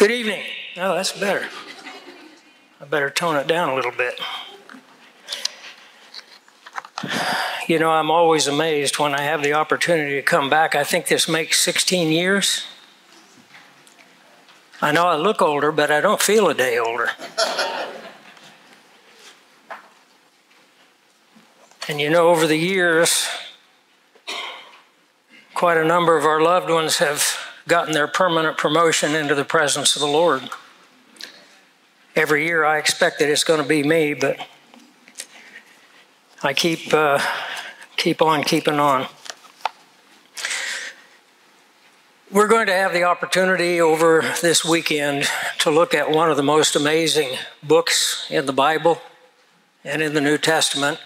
Good 0.00 0.12
evening. 0.12 0.42
Oh, 0.78 0.94
that's 0.94 1.12
better. 1.12 1.46
I 2.80 2.86
better 2.86 3.10
tone 3.10 3.36
it 3.36 3.46
down 3.46 3.68
a 3.68 3.74
little 3.74 3.92
bit. 3.92 4.18
You 7.68 7.78
know, 7.78 7.90
I'm 7.90 8.10
always 8.10 8.46
amazed 8.46 8.98
when 8.98 9.14
I 9.14 9.20
have 9.20 9.42
the 9.42 9.52
opportunity 9.52 10.14
to 10.14 10.22
come 10.22 10.48
back. 10.48 10.74
I 10.74 10.84
think 10.84 11.08
this 11.08 11.28
makes 11.28 11.60
16 11.60 12.10
years. 12.12 12.64
I 14.80 14.90
know 14.90 15.06
I 15.06 15.16
look 15.16 15.42
older, 15.42 15.70
but 15.70 15.90
I 15.90 16.00
don't 16.00 16.22
feel 16.22 16.48
a 16.48 16.54
day 16.54 16.78
older. 16.78 17.10
and 21.88 22.00
you 22.00 22.08
know, 22.08 22.28
over 22.30 22.46
the 22.46 22.56
years, 22.56 23.28
quite 25.52 25.76
a 25.76 25.84
number 25.84 26.16
of 26.16 26.24
our 26.24 26.40
loved 26.40 26.70
ones 26.70 26.96
have 26.96 27.39
gotten 27.70 27.94
their 27.94 28.08
permanent 28.08 28.58
promotion 28.58 29.14
into 29.14 29.32
the 29.32 29.44
presence 29.44 29.94
of 29.94 30.00
the 30.00 30.08
Lord. 30.08 30.42
Every 32.16 32.44
year 32.44 32.64
I 32.64 32.78
expect 32.78 33.20
that 33.20 33.30
it's 33.30 33.44
going 33.44 33.62
to 33.62 33.68
be 33.68 33.84
me, 33.84 34.12
but 34.12 34.44
I 36.42 36.52
keep 36.52 36.92
uh, 36.92 37.20
keep 37.96 38.20
on 38.20 38.42
keeping 38.42 38.80
on. 38.80 39.06
We're 42.32 42.48
going 42.48 42.66
to 42.66 42.72
have 42.72 42.92
the 42.92 43.04
opportunity 43.04 43.80
over 43.80 44.22
this 44.42 44.64
weekend 44.64 45.28
to 45.60 45.70
look 45.70 45.94
at 45.94 46.10
one 46.10 46.28
of 46.28 46.36
the 46.36 46.42
most 46.42 46.74
amazing 46.74 47.38
books 47.62 48.26
in 48.28 48.46
the 48.46 48.52
Bible 48.52 49.00
and 49.84 50.02
in 50.02 50.14
the 50.14 50.20
New 50.20 50.38
Testament. 50.38 50.98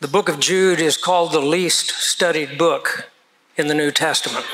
The 0.00 0.08
book 0.08 0.28
of 0.28 0.40
Jude 0.40 0.80
is 0.80 0.96
called 0.96 1.30
the 1.30 1.40
least 1.40 1.90
studied 1.90 2.58
book 2.58 3.08
in 3.56 3.68
the 3.68 3.74
New 3.74 3.92
Testament. 3.92 4.44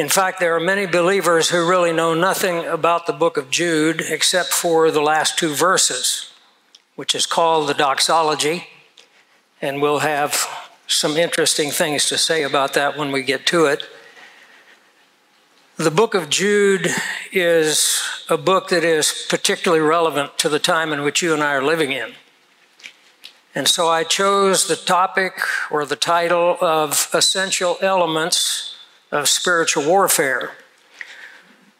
In 0.00 0.08
fact, 0.08 0.40
there 0.40 0.56
are 0.56 0.60
many 0.60 0.86
believers 0.86 1.50
who 1.50 1.68
really 1.68 1.92
know 1.92 2.14
nothing 2.14 2.64
about 2.64 3.06
the 3.06 3.12
book 3.12 3.36
of 3.36 3.50
Jude 3.50 4.00
except 4.00 4.48
for 4.48 4.90
the 4.90 5.02
last 5.02 5.38
two 5.38 5.52
verses, 5.54 6.32
which 6.96 7.14
is 7.14 7.26
called 7.26 7.68
the 7.68 7.74
doxology, 7.74 8.68
and 9.60 9.82
we'll 9.82 9.98
have 9.98 10.48
some 10.86 11.18
interesting 11.18 11.70
things 11.70 12.06
to 12.06 12.16
say 12.16 12.44
about 12.44 12.72
that 12.72 12.96
when 12.96 13.12
we 13.12 13.22
get 13.22 13.44
to 13.48 13.66
it. 13.66 13.84
The 15.76 15.90
book 15.90 16.14
of 16.14 16.30
Jude 16.30 16.88
is 17.30 18.02
a 18.30 18.38
book 18.38 18.70
that 18.70 18.84
is 18.84 19.26
particularly 19.28 19.84
relevant 19.84 20.38
to 20.38 20.48
the 20.48 20.58
time 20.58 20.94
in 20.94 21.02
which 21.02 21.20
you 21.20 21.34
and 21.34 21.42
I 21.42 21.52
are 21.52 21.62
living 21.62 21.92
in. 21.92 22.12
And 23.54 23.68
so 23.68 23.88
I 23.88 24.04
chose 24.04 24.66
the 24.66 24.76
topic 24.76 25.34
or 25.70 25.84
the 25.84 25.94
title 25.94 26.56
of 26.62 27.10
Essential 27.12 27.76
Elements 27.82 28.69
of 29.10 29.28
Spiritual 29.28 29.86
Warfare. 29.86 30.52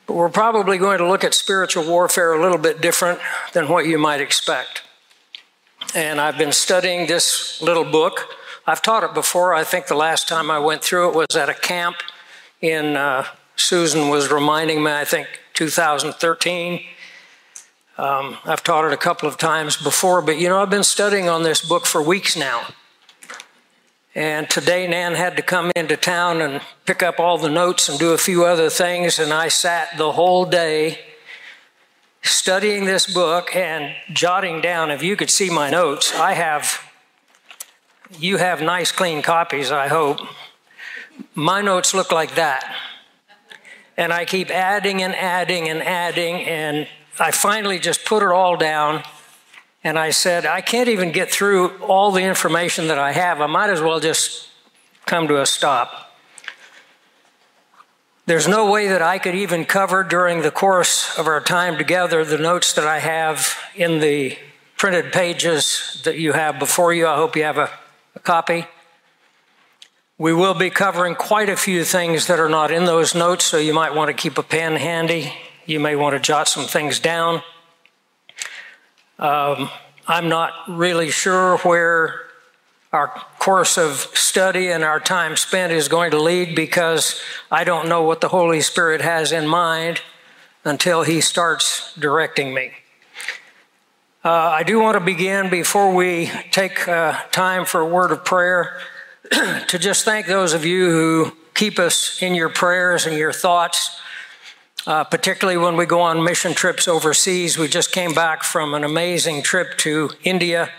But 0.06 0.14
we're 0.14 0.28
probably 0.28 0.78
going 0.78 0.98
to 0.98 1.06
look 1.06 1.22
at 1.22 1.34
spiritual 1.34 1.84
warfare 1.84 2.32
a 2.32 2.42
little 2.42 2.58
bit 2.58 2.80
different 2.80 3.20
than 3.52 3.68
what 3.68 3.86
you 3.86 3.96
might 3.96 4.20
expect. 4.20 4.82
And 5.94 6.20
I've 6.20 6.36
been 6.36 6.52
studying 6.52 7.06
this 7.06 7.62
little 7.62 7.84
book 7.84 8.28
I've 8.70 8.82
taught 8.82 9.02
it 9.02 9.14
before. 9.14 9.52
I 9.52 9.64
think 9.64 9.88
the 9.88 9.96
last 9.96 10.28
time 10.28 10.48
I 10.48 10.60
went 10.60 10.82
through 10.82 11.08
it 11.08 11.14
was 11.16 11.34
at 11.34 11.48
a 11.48 11.54
camp 11.54 11.96
in, 12.60 12.96
uh, 12.96 13.24
Susan 13.56 14.08
was 14.08 14.30
reminding 14.30 14.80
me, 14.82 14.92
I 14.92 15.04
think 15.04 15.26
2013. 15.54 16.80
Um, 17.98 18.38
I've 18.44 18.62
taught 18.62 18.84
it 18.84 18.92
a 18.92 18.96
couple 18.96 19.28
of 19.28 19.36
times 19.36 19.76
before, 19.76 20.22
but 20.22 20.38
you 20.38 20.48
know, 20.48 20.62
I've 20.62 20.70
been 20.70 20.84
studying 20.84 21.28
on 21.28 21.42
this 21.42 21.60
book 21.60 21.84
for 21.84 22.00
weeks 22.00 22.36
now. 22.36 22.68
And 24.20 24.50
today, 24.50 24.86
Nan 24.86 25.14
had 25.14 25.38
to 25.38 25.42
come 25.42 25.72
into 25.74 25.96
town 25.96 26.42
and 26.42 26.60
pick 26.84 27.02
up 27.02 27.18
all 27.18 27.38
the 27.38 27.48
notes 27.48 27.88
and 27.88 27.98
do 27.98 28.12
a 28.12 28.18
few 28.18 28.44
other 28.44 28.68
things, 28.68 29.18
and 29.18 29.32
I 29.32 29.48
sat 29.48 29.96
the 29.96 30.12
whole 30.12 30.44
day 30.44 30.98
studying 32.20 32.84
this 32.84 33.10
book 33.10 33.56
and 33.56 33.94
jotting 34.12 34.60
down. 34.60 34.90
If 34.90 35.02
you 35.02 35.16
could 35.16 35.30
see 35.30 35.48
my 35.48 35.70
notes, 35.70 36.14
I 36.14 36.34
have 36.34 36.82
you 38.18 38.36
have 38.36 38.60
nice, 38.60 38.92
clean 38.92 39.22
copies, 39.22 39.72
I 39.72 39.88
hope. 39.88 40.20
My 41.34 41.62
notes 41.62 41.94
look 41.94 42.12
like 42.12 42.34
that. 42.34 42.76
And 43.96 44.12
I 44.12 44.26
keep 44.26 44.50
adding 44.50 45.02
and 45.02 45.14
adding 45.14 45.66
and 45.66 45.82
adding, 45.82 46.44
and 46.44 46.86
I 47.18 47.30
finally 47.30 47.78
just 47.78 48.04
put 48.04 48.22
it 48.22 48.30
all 48.30 48.58
down. 48.58 49.02
And 49.82 49.98
I 49.98 50.10
said, 50.10 50.46
I 50.46 50.60
can't 50.60 50.88
even 50.88 51.10
get 51.10 51.30
through 51.30 51.78
all 51.78 52.10
the 52.10 52.22
information 52.22 52.88
that 52.88 52.98
I 52.98 53.12
have. 53.12 53.40
I 53.40 53.46
might 53.46 53.70
as 53.70 53.80
well 53.80 54.00
just 54.00 54.48
come 55.06 55.26
to 55.28 55.40
a 55.40 55.46
stop. 55.46 56.12
There's 58.26 58.46
no 58.46 58.70
way 58.70 58.88
that 58.88 59.02
I 59.02 59.18
could 59.18 59.34
even 59.34 59.64
cover 59.64 60.04
during 60.04 60.42
the 60.42 60.50
course 60.50 61.18
of 61.18 61.26
our 61.26 61.40
time 61.40 61.76
together 61.78 62.24
the 62.24 62.38
notes 62.38 62.74
that 62.74 62.86
I 62.86 62.98
have 63.00 63.58
in 63.74 64.00
the 64.00 64.36
printed 64.76 65.12
pages 65.12 66.00
that 66.04 66.18
you 66.18 66.32
have 66.32 66.58
before 66.58 66.92
you. 66.92 67.06
I 67.06 67.16
hope 67.16 67.34
you 67.34 67.42
have 67.42 67.58
a 67.58 67.70
a 68.14 68.20
copy. 68.20 68.66
We 70.18 70.32
will 70.34 70.54
be 70.54 70.70
covering 70.70 71.14
quite 71.14 71.48
a 71.48 71.56
few 71.56 71.84
things 71.84 72.26
that 72.26 72.38
are 72.38 72.48
not 72.48 72.70
in 72.70 72.84
those 72.84 73.14
notes, 73.14 73.44
so 73.44 73.56
you 73.56 73.72
might 73.72 73.94
want 73.94 74.08
to 74.08 74.14
keep 74.14 74.36
a 74.36 74.42
pen 74.42 74.76
handy. 74.76 75.32
You 75.64 75.80
may 75.80 75.96
want 75.96 76.14
to 76.14 76.20
jot 76.20 76.48
some 76.48 76.66
things 76.66 76.98
down. 76.98 77.42
Um, 79.20 79.68
I'm 80.08 80.30
not 80.30 80.54
really 80.66 81.10
sure 81.10 81.58
where 81.58 82.22
our 82.90 83.08
course 83.38 83.76
of 83.76 83.98
study 84.14 84.68
and 84.68 84.82
our 84.82 84.98
time 84.98 85.36
spent 85.36 85.74
is 85.74 85.88
going 85.88 86.12
to 86.12 86.18
lead 86.18 86.56
because 86.56 87.20
I 87.50 87.64
don't 87.64 87.86
know 87.86 88.02
what 88.02 88.22
the 88.22 88.28
Holy 88.28 88.62
Spirit 88.62 89.02
has 89.02 89.30
in 89.30 89.46
mind 89.46 90.00
until 90.64 91.02
He 91.02 91.20
starts 91.20 91.94
directing 91.96 92.54
me. 92.54 92.72
Uh, 94.24 94.30
I 94.30 94.62
do 94.62 94.80
want 94.80 94.94
to 94.94 95.04
begin 95.04 95.50
before 95.50 95.94
we 95.94 96.30
take 96.50 96.88
uh, 96.88 97.20
time 97.30 97.66
for 97.66 97.82
a 97.82 97.86
word 97.86 98.12
of 98.12 98.24
prayer 98.24 98.80
to 99.30 99.78
just 99.78 100.06
thank 100.06 100.26
those 100.26 100.54
of 100.54 100.64
you 100.64 100.90
who 100.90 101.32
keep 101.52 101.78
us 101.78 102.22
in 102.22 102.34
your 102.34 102.48
prayers 102.48 103.04
and 103.04 103.14
your 103.18 103.34
thoughts, 103.34 104.00
uh, 104.86 105.04
particularly 105.04 105.58
when 105.58 105.76
we 105.76 105.86
go 105.86 106.00
on 106.00 106.22
mission 106.22 106.54
trips 106.54 106.88
overseas. 106.88 107.58
We 107.58 107.68
just 107.68 107.92
came 107.92 108.12
back 108.12 108.42
from 108.42 108.74
an 108.74 108.84
amazing 108.84 109.42
trip 109.42 109.78
to 109.78 110.10
India. 110.22 110.70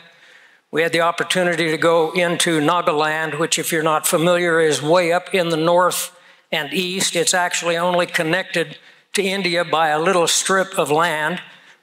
We 0.71 0.81
had 0.81 0.91
the 0.91 1.01
opportunity 1.01 1.69
to 1.71 1.77
go 1.77 2.11
into 2.11 2.59
Nagaland, 2.59 3.39
which, 3.39 3.59
if 3.59 3.71
you're 3.71 3.83
not 3.83 4.07
familiar, 4.07 4.59
is 4.59 4.81
way 4.81 5.11
up 5.11 5.33
in 5.33 5.49
the 5.49 5.57
north 5.57 6.17
and 6.51 6.73
east. 6.73 7.15
It's 7.15 7.33
actually 7.33 7.77
only 7.77 8.05
connected 8.05 8.77
to 9.13 9.23
India 9.23 9.65
by 9.65 9.89
a 9.89 9.99
little 9.99 10.27
strip 10.27 10.77
of 10.79 10.89
land 10.89 11.41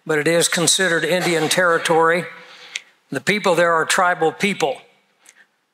but 0.08 0.18
it 0.18 0.26
is 0.26 0.48
considered 0.48 1.04
Indian 1.04 1.50
territory. 1.50 2.24
The 3.10 3.20
people 3.20 3.54
there 3.54 3.74
are 3.74 3.84
tribal 3.84 4.32
people. 4.32 4.80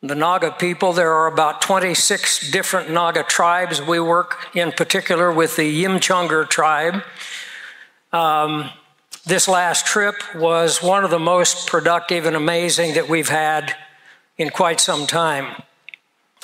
The 0.05 0.15
Naga 0.15 0.51
people, 0.51 0.93
there 0.93 1.15
are 1.15 1.29
about 1.29 1.63
26 1.63 2.51
different 2.51 2.91
Naga 2.91 3.23
tribes. 3.23 3.81
We 3.81 3.99
work 4.01 4.55
in 4.55 4.71
particular 4.71 5.33
with 5.33 5.57
the 5.57 5.83
Yimchungar 5.83 6.47
tribe. 6.51 7.03
Um, 8.13 8.69
this 9.25 9.49
last 9.49 9.87
trip 9.87 10.17
was 10.35 10.83
one 10.83 11.05
of 11.05 11.11
the 11.11 11.19
most 11.19 11.69
productive 11.69 12.27
and 12.27 12.37
amazing 12.37 12.97
that 12.97 13.09
we've 13.09 13.31
had 13.31 13.75
in 14.37 14.51
quite 14.51 14.79
some 14.79 15.07
time. 15.07 15.63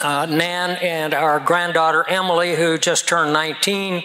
Uh, 0.01 0.25
Nan 0.25 0.79
and 0.81 1.13
our 1.13 1.39
granddaughter 1.39 2.09
Emily, 2.09 2.57
who 2.57 2.79
just 2.79 3.07
turned 3.07 3.35
19, 3.35 4.03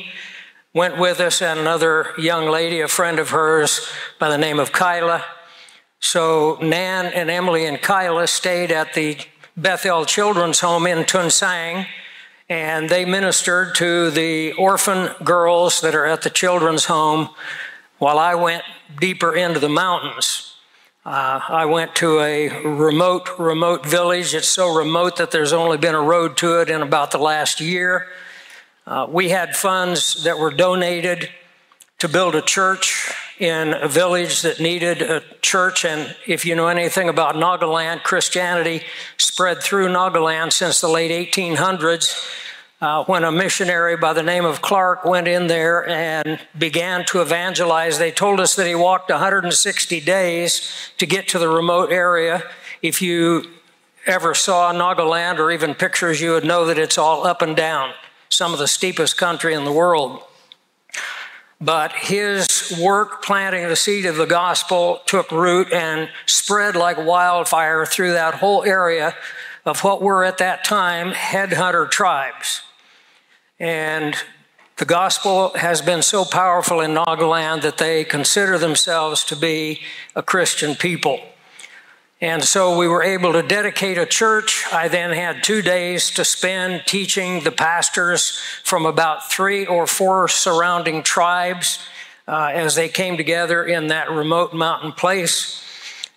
went 0.74 0.98
with 0.98 1.22
us, 1.22 1.42
and 1.42 1.62
another 1.62 2.10
young 2.18 2.50
lady, 2.50 2.82
a 2.82 2.90
friend 2.90 3.20
of 3.20 3.30
hers 3.30 3.90
by 4.20 4.28
the 4.28 4.38
name 4.38 4.60
of 4.60 4.74
Kyla. 4.74 5.24
So 6.02 6.58
Nan 6.62 7.06
and 7.14 7.32
Emily 7.32 7.66
and 7.66 7.82
Kyla 7.82 8.28
stayed 8.28 8.70
at 8.70 8.94
the 8.96 9.18
Bethel 9.58 10.04
Children's 10.04 10.60
Home 10.60 10.86
in 10.86 11.06
Tuensang, 11.06 11.88
and 12.50 12.90
they 12.90 13.06
ministered 13.06 13.74
to 13.76 14.12
the 14.12 14.52
orphan 14.54 15.12
girls 15.24 15.80
that 15.80 15.96
are 15.96 16.06
at 16.06 16.24
the 16.24 16.30
children's 16.30 16.86
home 16.86 17.30
while 17.98 18.20
I 18.20 18.36
went 18.36 18.64
deeper 19.00 19.34
into 19.34 19.62
the 19.62 19.70
mountains. 19.70 20.58
Uh, 21.06 21.40
I 21.48 21.66
went 21.68 21.96
to 21.96 22.20
a 22.20 22.50
remote, 22.66 23.30
remote 23.40 23.86
village. 23.86 24.34
It's 24.34 24.50
so 24.50 24.76
remote 24.76 25.16
that 25.18 25.32
there's 25.32 25.54
only 25.54 25.78
been 25.78 25.96
a 25.96 26.02
road 26.02 26.36
to 26.38 26.60
it 26.60 26.70
in 26.70 26.82
about 26.82 27.12
the 27.12 27.18
last 27.18 27.62
year. 27.62 28.08
Uh, 28.86 29.08
we 29.10 29.30
had 29.30 29.56
funds 29.56 30.26
that 30.26 30.38
were 30.38 30.52
donated 30.52 31.30
to 32.00 32.10
build 32.10 32.36
a 32.36 32.42
church 32.42 33.10
in 33.40 33.74
a 33.74 33.88
village 33.88 34.42
that 34.44 34.60
needed 34.60 35.02
a 35.02 35.22
church. 35.42 35.84
And 35.84 36.16
if 36.26 36.46
you 36.46 36.56
know 36.56 36.68
anything 36.68 37.10
about 37.10 37.36
Nagaland, 37.36 38.04
Christianity 38.04 38.84
spread 39.18 39.62
through 39.62 39.90
Nagaland 39.90 40.54
since 40.54 40.80
the 40.82 40.88
late 40.88 41.12
1800s. 41.12 42.32
Uh, 42.82 43.04
when 43.06 43.24
a 43.24 43.32
missionary 43.32 43.96
by 43.96 44.14
the 44.14 44.22
name 44.22 44.46
of 44.46 44.62
Clark 44.62 45.06
went 45.06 45.28
in 45.28 45.48
there 45.48 45.88
and 45.88 46.40
began 46.58 47.06
to 47.06 47.22
evangelize, 47.22 47.98
they 47.98 48.12
told 48.12 48.40
us 48.40 48.56
that 48.56 48.68
he 48.68 48.76
walked 48.76 49.10
160 49.10 50.02
days 50.02 50.72
to 50.98 51.06
get 51.06 51.28
to 51.30 51.40
the 51.40 51.48
remote 51.48 51.92
area. 51.92 52.44
If 52.82 53.02
you 53.02 53.50
ever 54.06 54.36
saw 54.36 54.74
Nagaland 54.74 55.40
or 55.40 55.52
even 55.52 55.74
pictures, 55.74 56.22
you 56.22 56.32
would 56.32 56.46
know 56.46 56.66
that 56.66 56.78
it's 56.78 56.98
all 56.98 57.26
up 57.26 57.42
and 57.42 57.56
down 57.56 57.94
some 58.30 58.54
of 58.54 58.60
the 58.60 58.68
steepest 58.68 59.18
country 59.18 59.54
in 59.54 59.64
the 59.64 59.72
world. 59.72 60.22
But 61.66 61.92
his 61.94 62.80
work 62.80 63.24
planting 63.24 63.68
the 63.68 63.76
seed 63.76 64.06
of 64.06 64.18
the 64.18 64.28
gospel 64.28 65.02
took 65.08 65.32
root 65.32 65.74
and 65.74 66.10
spread 66.28 66.76
like 66.76 66.98
wildfire 66.98 67.86
through 67.88 68.12
that 68.12 68.36
whole 68.36 68.64
area 68.64 69.16
of 69.66 69.84
what 69.84 70.00
were 70.00 70.24
at 70.24 70.38
that 70.38 70.64
time 70.64 71.12
headhunter 71.12 71.90
tribes. 71.90 72.62
And 73.60 74.16
the 74.78 74.86
gospel 74.86 75.54
has 75.56 75.82
been 75.82 76.04
so 76.04 76.24
powerful 76.24 76.82
in 76.82 76.94
Nagaland 76.94 77.64
that 77.64 77.80
they 77.80 78.04
consider 78.04 78.60
themselves 78.60 79.24
to 79.26 79.36
be 79.36 79.82
a 80.16 80.22
Christian 80.22 80.76
people. 80.76 81.20
And 82.22 82.44
so 82.44 82.78
we 82.78 82.88
were 82.88 83.04
able 83.04 83.34
to 83.34 83.44
dedicate 83.44 83.98
a 83.98 84.06
church. 84.06 84.66
I 84.72 84.88
then 84.88 85.12
had 85.12 85.44
two 85.44 85.62
days 85.62 86.10
to 86.12 86.24
spend 86.24 86.84
teaching 86.86 87.44
the 87.44 87.52
pastors 87.52 88.40
from 88.64 88.86
about 88.86 89.30
three 89.30 89.66
or 89.66 89.86
four 89.86 90.30
surrounding 90.30 91.04
tribes 91.04 91.80
uh, 92.28 92.52
as 92.54 92.76
they 92.76 92.88
came 92.88 93.18
together 93.18 93.66
in 93.66 93.88
that 93.88 94.10
remote 94.10 94.54
mountain 94.54 94.94
place. 94.94 95.62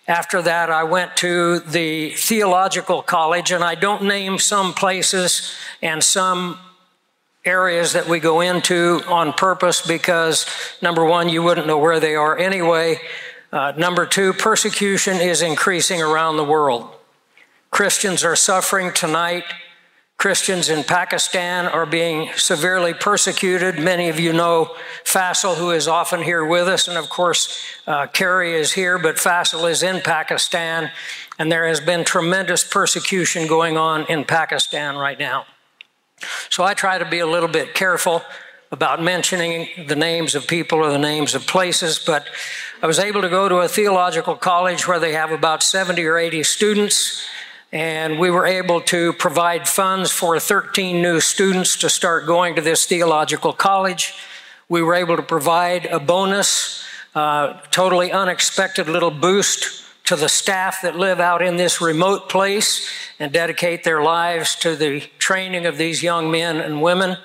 After 0.07 0.41
that, 0.41 0.71
I 0.71 0.85
went 0.85 1.17
to 1.17 1.59
the 1.59 2.11
theological 2.11 3.03
college, 3.03 3.51
and 3.51 3.63
I 3.63 3.75
don't 3.75 4.03
name 4.05 4.39
some 4.39 4.73
places 4.73 5.53
and 5.81 6.03
some 6.03 6.57
areas 7.45 7.93
that 7.93 8.07
we 8.07 8.19
go 8.19 8.41
into 8.41 9.01
on 9.07 9.33
purpose 9.33 9.85
because, 9.85 10.45
number 10.81 11.05
one, 11.05 11.29
you 11.29 11.43
wouldn't 11.43 11.67
know 11.67 11.77
where 11.77 11.99
they 11.99 12.15
are 12.15 12.37
anyway. 12.37 12.99
Uh, 13.51 13.73
number 13.75 14.05
two, 14.05 14.31
persecution 14.33 15.17
is 15.17 15.41
increasing 15.41 16.01
around 16.01 16.37
the 16.37 16.43
world. 16.43 16.87
Christians 17.71 18.23
are 18.23 18.35
suffering 18.35 18.93
tonight. 18.93 19.43
Christians 20.17 20.69
in 20.69 20.83
Pakistan 20.83 21.65
are 21.65 21.85
being 21.85 22.29
severely 22.35 22.93
persecuted. 22.93 23.79
Many 23.79 24.09
of 24.09 24.19
you 24.19 24.33
know 24.33 24.75
Faisal, 25.03 25.55
who 25.55 25.71
is 25.71 25.87
often 25.87 26.21
here 26.21 26.45
with 26.45 26.67
us, 26.67 26.87
and 26.87 26.97
of 26.97 27.09
course, 27.09 27.57
uh, 27.87 28.05
Carrie 28.07 28.53
is 28.53 28.73
here, 28.73 28.99
but 28.99 29.15
Faisal 29.15 29.69
is 29.71 29.81
in 29.81 30.01
Pakistan, 30.01 30.91
and 31.39 31.51
there 31.51 31.67
has 31.67 31.79
been 31.79 32.03
tremendous 32.03 32.63
persecution 32.63 33.47
going 33.47 33.77
on 33.77 34.05
in 34.07 34.25
Pakistan 34.25 34.97
right 34.97 35.17
now. 35.17 35.45
So 36.49 36.63
I 36.65 36.73
try 36.73 36.97
to 36.97 37.05
be 37.05 37.19
a 37.19 37.27
little 37.27 37.49
bit 37.49 37.73
careful 37.73 38.21
about 38.71 39.01
mentioning 39.01 39.67
the 39.87 39.95
names 39.95 40.35
of 40.35 40.47
people 40.47 40.79
or 40.79 40.91
the 40.91 40.99
names 40.99 41.33
of 41.33 41.47
places, 41.47 41.97
but 41.97 42.27
I 42.83 42.87
was 42.87 42.99
able 42.99 43.21
to 43.21 43.29
go 43.29 43.49
to 43.49 43.57
a 43.57 43.67
theological 43.67 44.35
college 44.35 44.87
where 44.87 44.99
they 44.99 45.13
have 45.13 45.31
about 45.31 45.63
70 45.63 46.05
or 46.05 46.17
80 46.17 46.43
students, 46.43 47.25
and 47.71 48.19
we 48.19 48.29
were 48.29 48.45
able 48.45 48.79
to 48.81 49.13
provide 49.13 49.67
funds 49.67 50.11
for 50.11 50.39
13 50.39 51.01
new 51.01 51.19
students 51.19 51.77
to 51.77 51.89
start 51.89 52.27
going 52.27 52.55
to 52.55 52.61
this 52.61 52.85
theological 52.85 53.53
college. 53.53 54.13
We 54.69 54.83
were 54.83 54.93
able 54.93 55.15
to 55.15 55.23
provide 55.23 55.85
a 55.87 55.99
bonus, 55.99 56.83
uh, 57.15 57.61
totally 57.71 58.11
unexpected 58.11 58.87
little 58.87 59.11
boost 59.11 59.83
to 60.05 60.15
the 60.15 60.29
staff 60.29 60.81
that 60.83 60.95
live 60.95 61.19
out 61.19 61.41
in 61.41 61.57
this 61.57 61.81
remote 61.81 62.29
place 62.29 62.87
and 63.19 63.31
dedicate 63.31 63.83
their 63.83 64.01
lives 64.03 64.55
to 64.55 64.75
the 64.75 65.01
training 65.17 65.65
of 65.65 65.77
these 65.77 66.01
young 66.01 66.31
men 66.31 66.57
and 66.57 66.81
women. 66.81 67.17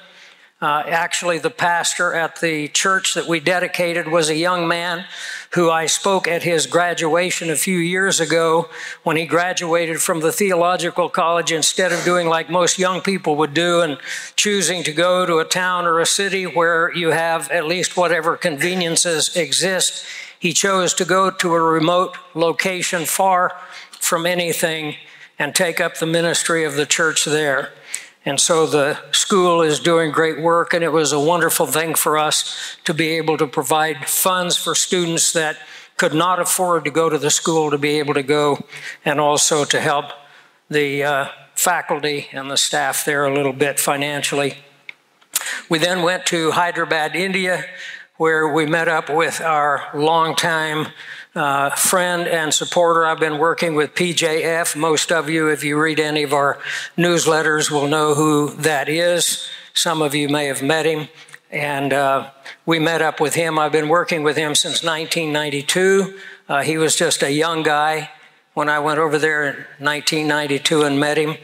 Uh, 0.64 0.82
actually, 0.86 1.36
the 1.36 1.50
pastor 1.50 2.14
at 2.14 2.40
the 2.40 2.68
church 2.68 3.12
that 3.12 3.26
we 3.26 3.38
dedicated 3.38 4.08
was 4.08 4.30
a 4.30 4.34
young 4.34 4.66
man 4.66 5.04
who 5.50 5.70
I 5.70 5.84
spoke 5.84 6.26
at 6.26 6.42
his 6.42 6.66
graduation 6.66 7.50
a 7.50 7.54
few 7.54 7.76
years 7.76 8.18
ago 8.18 8.70
when 9.02 9.18
he 9.18 9.26
graduated 9.26 10.00
from 10.00 10.20
the 10.20 10.32
theological 10.32 11.10
college. 11.10 11.52
Instead 11.52 11.92
of 11.92 12.02
doing 12.02 12.28
like 12.28 12.48
most 12.48 12.78
young 12.78 13.02
people 13.02 13.36
would 13.36 13.52
do 13.52 13.82
and 13.82 13.98
choosing 14.36 14.82
to 14.84 14.92
go 14.94 15.26
to 15.26 15.36
a 15.36 15.44
town 15.44 15.84
or 15.84 16.00
a 16.00 16.06
city 16.06 16.44
where 16.44 16.90
you 16.94 17.10
have 17.10 17.50
at 17.50 17.66
least 17.66 17.98
whatever 17.98 18.34
conveniences 18.34 19.36
exist, 19.36 20.06
he 20.38 20.54
chose 20.54 20.94
to 20.94 21.04
go 21.04 21.30
to 21.30 21.52
a 21.52 21.60
remote 21.60 22.16
location 22.32 23.04
far 23.04 23.52
from 23.90 24.24
anything 24.24 24.94
and 25.38 25.54
take 25.54 25.78
up 25.78 25.98
the 25.98 26.06
ministry 26.06 26.64
of 26.64 26.74
the 26.74 26.86
church 26.86 27.26
there. 27.26 27.70
And 28.26 28.40
so 28.40 28.66
the 28.66 28.98
school 29.12 29.60
is 29.60 29.80
doing 29.80 30.10
great 30.10 30.40
work, 30.40 30.72
and 30.72 30.82
it 30.82 30.92
was 30.92 31.12
a 31.12 31.20
wonderful 31.20 31.66
thing 31.66 31.94
for 31.94 32.16
us 32.16 32.76
to 32.84 32.94
be 32.94 33.10
able 33.10 33.36
to 33.36 33.46
provide 33.46 34.08
funds 34.08 34.56
for 34.56 34.74
students 34.74 35.32
that 35.32 35.58
could 35.96 36.14
not 36.14 36.40
afford 36.40 36.84
to 36.84 36.90
go 36.90 37.08
to 37.10 37.18
the 37.18 37.30
school 37.30 37.70
to 37.70 37.78
be 37.78 37.98
able 37.98 38.14
to 38.14 38.22
go, 38.22 38.64
and 39.04 39.20
also 39.20 39.64
to 39.64 39.80
help 39.80 40.06
the 40.70 41.04
uh, 41.04 41.28
faculty 41.54 42.28
and 42.32 42.50
the 42.50 42.56
staff 42.56 43.04
there 43.04 43.26
a 43.26 43.34
little 43.34 43.52
bit 43.52 43.78
financially. 43.78 44.54
We 45.68 45.78
then 45.78 46.02
went 46.02 46.26
to 46.26 46.52
Hyderabad, 46.52 47.14
India, 47.14 47.64
where 48.16 48.48
we 48.48 48.64
met 48.64 48.88
up 48.88 49.10
with 49.10 49.40
our 49.40 49.88
longtime 49.94 50.88
uh, 51.34 51.70
friend 51.70 52.26
and 52.26 52.52
supporter. 52.52 53.04
I've 53.04 53.20
been 53.20 53.38
working 53.38 53.74
with 53.74 53.94
PJF. 53.94 54.76
Most 54.76 55.10
of 55.10 55.28
you, 55.28 55.48
if 55.48 55.64
you 55.64 55.80
read 55.80 56.00
any 56.00 56.22
of 56.22 56.32
our 56.32 56.58
newsletters, 56.96 57.70
will 57.70 57.88
know 57.88 58.14
who 58.14 58.50
that 58.56 58.88
is. 58.88 59.46
Some 59.72 60.02
of 60.02 60.14
you 60.14 60.28
may 60.28 60.46
have 60.46 60.62
met 60.62 60.86
him. 60.86 61.08
And 61.50 61.92
uh, 61.92 62.30
we 62.66 62.78
met 62.78 63.02
up 63.02 63.20
with 63.20 63.34
him. 63.34 63.58
I've 63.58 63.72
been 63.72 63.88
working 63.88 64.22
with 64.22 64.36
him 64.36 64.54
since 64.54 64.82
1992. 64.82 66.18
Uh, 66.48 66.62
he 66.62 66.78
was 66.78 66.96
just 66.96 67.22
a 67.22 67.30
young 67.30 67.62
guy 67.62 68.10
when 68.54 68.68
I 68.68 68.78
went 68.78 68.98
over 68.98 69.18
there 69.18 69.44
in 69.44 69.54
1992 69.78 70.82
and 70.82 71.00
met 71.00 71.18
him 71.18 71.36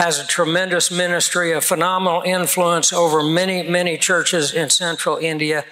has 0.00 0.18
a 0.18 0.26
tremendous 0.26 0.90
ministry, 0.90 1.52
a 1.52 1.60
phenomenal 1.60 2.22
influence 2.22 2.90
over 2.90 3.22
many, 3.22 3.62
many 3.62 3.98
churches 3.98 4.54
in 4.54 4.70
central 4.70 5.18
India. 5.18 5.62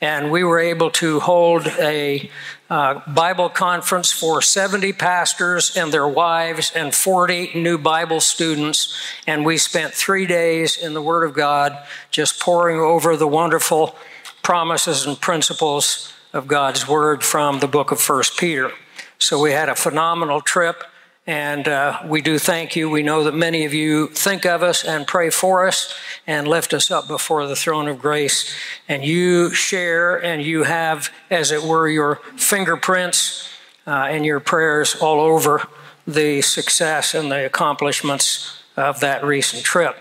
And 0.00 0.30
we 0.30 0.44
were 0.44 0.60
able 0.60 0.90
to 0.92 1.18
hold 1.18 1.66
a 1.66 2.30
uh, 2.72 3.02
Bible 3.06 3.50
conference 3.50 4.10
for 4.10 4.40
70 4.40 4.94
pastors 4.94 5.76
and 5.76 5.92
their 5.92 6.08
wives 6.08 6.72
and 6.74 6.94
40 6.94 7.50
new 7.54 7.76
Bible 7.76 8.18
students. 8.18 8.98
And 9.26 9.44
we 9.44 9.58
spent 9.58 9.92
three 9.92 10.24
days 10.24 10.78
in 10.78 10.94
the 10.94 11.02
Word 11.02 11.22
of 11.22 11.34
God 11.34 11.76
just 12.10 12.40
poring 12.40 12.80
over 12.80 13.14
the 13.14 13.28
wonderful 13.28 13.94
promises 14.42 15.04
and 15.04 15.20
principles 15.20 16.14
of 16.32 16.46
God's 16.46 16.88
Word 16.88 17.22
from 17.22 17.60
the 17.60 17.68
book 17.68 17.92
of 17.92 18.00
First 18.00 18.38
Peter. 18.38 18.72
So 19.18 19.38
we 19.38 19.52
had 19.52 19.68
a 19.68 19.74
phenomenal 19.74 20.40
trip. 20.40 20.82
And 21.26 21.68
uh, 21.68 22.00
we 22.04 22.20
do 22.20 22.36
thank 22.38 22.74
you. 22.74 22.90
We 22.90 23.04
know 23.04 23.22
that 23.24 23.34
many 23.34 23.64
of 23.64 23.72
you 23.72 24.08
think 24.08 24.44
of 24.44 24.62
us 24.64 24.84
and 24.84 25.06
pray 25.06 25.30
for 25.30 25.68
us 25.68 25.94
and 26.26 26.48
lift 26.48 26.74
us 26.74 26.90
up 26.90 27.06
before 27.06 27.46
the 27.46 27.54
throne 27.54 27.86
of 27.86 28.00
grace. 28.00 28.52
And 28.88 29.04
you 29.04 29.50
share 29.50 30.16
and 30.16 30.42
you 30.42 30.64
have, 30.64 31.10
as 31.30 31.52
it 31.52 31.62
were, 31.62 31.88
your 31.88 32.16
fingerprints 32.36 33.48
uh, 33.86 34.08
and 34.10 34.26
your 34.26 34.40
prayers 34.40 34.96
all 34.96 35.20
over 35.20 35.68
the 36.08 36.42
success 36.42 37.14
and 37.14 37.30
the 37.30 37.46
accomplishments 37.46 38.60
of 38.76 38.98
that 39.00 39.24
recent 39.24 39.62
trip. 39.62 39.96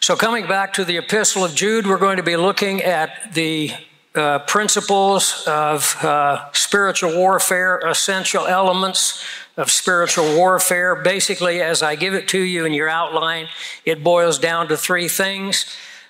So, 0.00 0.14
coming 0.14 0.46
back 0.46 0.74
to 0.74 0.84
the 0.84 0.98
Epistle 0.98 1.44
of 1.44 1.54
Jude, 1.54 1.86
we're 1.86 1.98
going 1.98 2.18
to 2.18 2.22
be 2.22 2.36
looking 2.36 2.82
at 2.82 3.32
the 3.32 3.72
uh, 4.14 4.40
principles 4.40 5.42
of 5.46 5.96
uh, 6.04 6.52
spiritual 6.52 7.16
warfare, 7.16 7.78
essential 7.78 8.46
elements 8.46 9.24
of 9.56 9.70
spiritual 9.70 10.36
warfare. 10.36 10.94
Basically, 10.96 11.62
as 11.62 11.82
I 11.82 11.94
give 11.94 12.14
it 12.14 12.28
to 12.28 12.38
you 12.38 12.64
in 12.64 12.72
your 12.72 12.88
outline, 12.88 13.48
it 13.84 14.02
boils 14.02 14.38
down 14.38 14.68
to 14.68 14.76
three 14.76 15.08
things, 15.08 15.66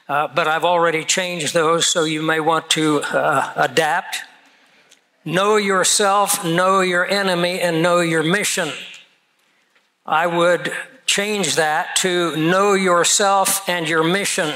uh, 0.09 0.29
but 0.29 0.49
I've 0.49 0.65
already 0.65 1.05
changed 1.05 1.55
those, 1.55 1.87
so 1.87 2.05
you 2.05 2.23
may 2.23 2.41
want 2.41 2.71
to 2.71 3.03
uh, 3.03 3.53
adapt. 3.57 4.23
Know 5.25 5.57
yourself, 5.57 6.45
know 6.45 6.81
your 6.81 7.07
enemy, 7.07 7.61
and 7.61 7.83
know 7.83 8.01
your 8.01 8.23
mission. 8.23 8.71
I 10.07 10.27
would 10.27 10.73
change 11.07 11.57
that 11.57 11.97
to 11.97 12.37
know 12.37 12.75
yourself 12.75 13.69
and 13.69 13.89
your 13.89 14.05
mission. 14.05 14.55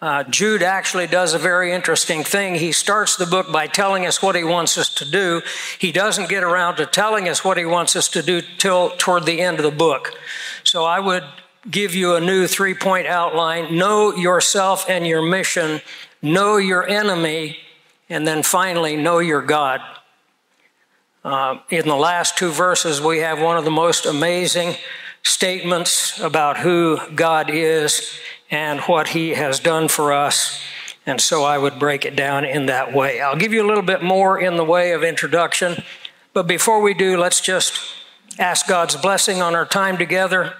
Uh, 0.00 0.24
Jude 0.24 0.62
actually 0.62 1.06
does 1.06 1.32
a 1.32 1.38
very 1.38 1.72
interesting 1.72 2.22
thing. 2.22 2.56
He 2.56 2.70
starts 2.72 3.16
the 3.16 3.24
book 3.24 3.50
by 3.50 3.66
telling 3.66 4.04
us 4.04 4.20
what 4.20 4.36
he 4.36 4.44
wants 4.44 4.76
us 4.76 4.92
to 4.96 5.10
do. 5.10 5.40
He 5.78 5.90
doesn't 5.90 6.28
get 6.28 6.44
around 6.44 6.76
to 6.76 6.86
telling 6.86 7.30
us 7.30 7.42
what 7.42 7.56
he 7.56 7.64
wants 7.64 7.96
us 7.96 8.06
to 8.08 8.22
do 8.22 8.42
till 8.58 8.90
toward 8.98 9.24
the 9.24 9.40
end 9.40 9.58
of 9.58 9.64
the 9.64 9.70
book. 9.70 10.12
So 10.64 10.84
I 10.84 11.00
would 11.00 11.24
give 11.70 11.94
you 11.94 12.14
a 12.14 12.20
new 12.20 12.46
three 12.46 12.74
point 12.74 13.06
outline 13.06 13.74
know 13.76 14.14
yourself 14.14 14.84
and 14.88 15.06
your 15.06 15.22
mission, 15.22 15.80
know 16.20 16.58
your 16.58 16.86
enemy, 16.86 17.56
and 18.10 18.26
then 18.26 18.42
finally, 18.42 18.96
know 18.96 19.18
your 19.18 19.40
God. 19.40 19.80
Uh, 21.24 21.58
in 21.70 21.88
the 21.88 21.96
last 21.96 22.36
two 22.36 22.50
verses, 22.50 23.00
we 23.00 23.18
have 23.18 23.40
one 23.40 23.56
of 23.56 23.64
the 23.64 23.70
most 23.70 24.04
amazing 24.04 24.76
statements 25.26 26.18
about 26.20 26.58
who 26.58 26.98
God 27.14 27.50
is 27.50 28.18
and 28.50 28.80
what 28.82 29.08
He 29.08 29.30
has 29.30 29.58
done 29.60 29.88
for 29.88 30.12
us. 30.12 30.60
And 31.04 31.20
so 31.20 31.44
I 31.44 31.58
would 31.58 31.78
break 31.78 32.04
it 32.04 32.16
down 32.16 32.44
in 32.44 32.66
that 32.66 32.92
way. 32.92 33.20
I'll 33.20 33.36
give 33.36 33.52
you 33.52 33.64
a 33.64 33.68
little 33.68 33.82
bit 33.82 34.02
more 34.02 34.40
in 34.40 34.56
the 34.56 34.64
way 34.64 34.92
of 34.92 35.02
introduction. 35.02 35.82
But 36.32 36.46
before 36.46 36.80
we 36.80 36.94
do, 36.94 37.16
let's 37.16 37.40
just 37.40 37.78
ask 38.38 38.66
God's 38.68 38.96
blessing 38.96 39.40
on 39.42 39.54
our 39.54 39.66
time 39.66 39.98
together. 39.98 40.54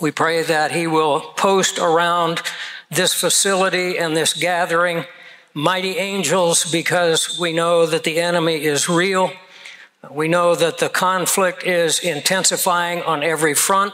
We 0.00 0.10
pray 0.10 0.42
that 0.42 0.72
He 0.72 0.86
will 0.86 1.20
post 1.20 1.78
around 1.78 2.42
this 2.90 3.12
facility 3.14 3.98
and 3.98 4.16
this 4.16 4.34
gathering 4.34 5.04
mighty 5.54 5.96
angels 5.96 6.70
because 6.70 7.38
we 7.38 7.52
know 7.52 7.86
that 7.86 8.04
the 8.04 8.18
enemy 8.20 8.64
is 8.64 8.88
real. 8.88 9.32
We 10.08 10.28
know 10.28 10.54
that 10.54 10.78
the 10.78 10.88
conflict 10.88 11.64
is 11.64 11.98
intensifying 11.98 13.02
on 13.02 13.22
every 13.22 13.54
front. 13.54 13.92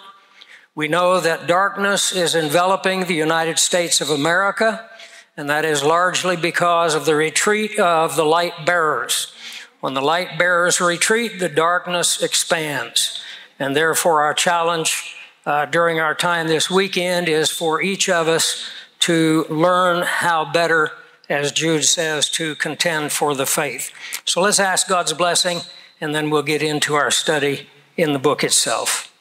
We 0.75 0.87
know 0.87 1.19
that 1.19 1.49
darkness 1.49 2.13
is 2.13 2.35
enveloping 2.35 3.05
the 3.05 3.15
United 3.15 3.59
States 3.59 4.01
of 4.01 4.11
America, 4.11 4.89
and 5.37 5.51
that 5.51 5.65
is 5.65 5.83
largely 5.83 6.37
because 6.37 6.95
of 6.95 7.07
the 7.07 7.17
retreat 7.17 7.79
of 7.79 8.15
the 8.15 8.25
light 8.25 8.65
bearers. 8.65 9.33
When 9.81 9.95
the 9.95 10.01
light 10.01 10.39
bearers 10.39 10.81
retreat, 10.81 11.41
the 11.41 11.49
darkness 11.49 12.23
expands. 12.23 13.21
And 13.59 13.75
therefore, 13.75 14.23
our 14.23 14.35
challenge 14.35 15.17
uh, 15.45 15.67
during 15.67 15.99
our 15.99 16.15
time 16.15 16.47
this 16.47 16.71
weekend 16.71 17.29
is 17.29 17.51
for 17.51 17.83
each 17.83 18.09
of 18.09 18.29
us 18.29 18.65
to 19.01 19.45
learn 19.49 20.03
how 20.03 20.45
better, 20.45 20.93
as 21.29 21.53
Jude 21.53 21.85
says, 21.85 22.29
to 22.31 22.55
contend 22.57 23.13
for 23.13 23.35
the 23.35 23.47
faith. 23.47 23.91
So 24.25 24.41
let's 24.41 24.61
ask 24.61 24.89
God's 24.89 25.13
blessing, 25.13 25.61
and 26.01 26.15
then 26.15 26.31
we'll 26.31 26.43
get 26.43 26.63
into 26.63 26.95
our 26.95 27.11
study 27.11 27.69
in 27.97 28.13
the 28.13 28.19
book 28.19 28.45
itself. 28.45 29.13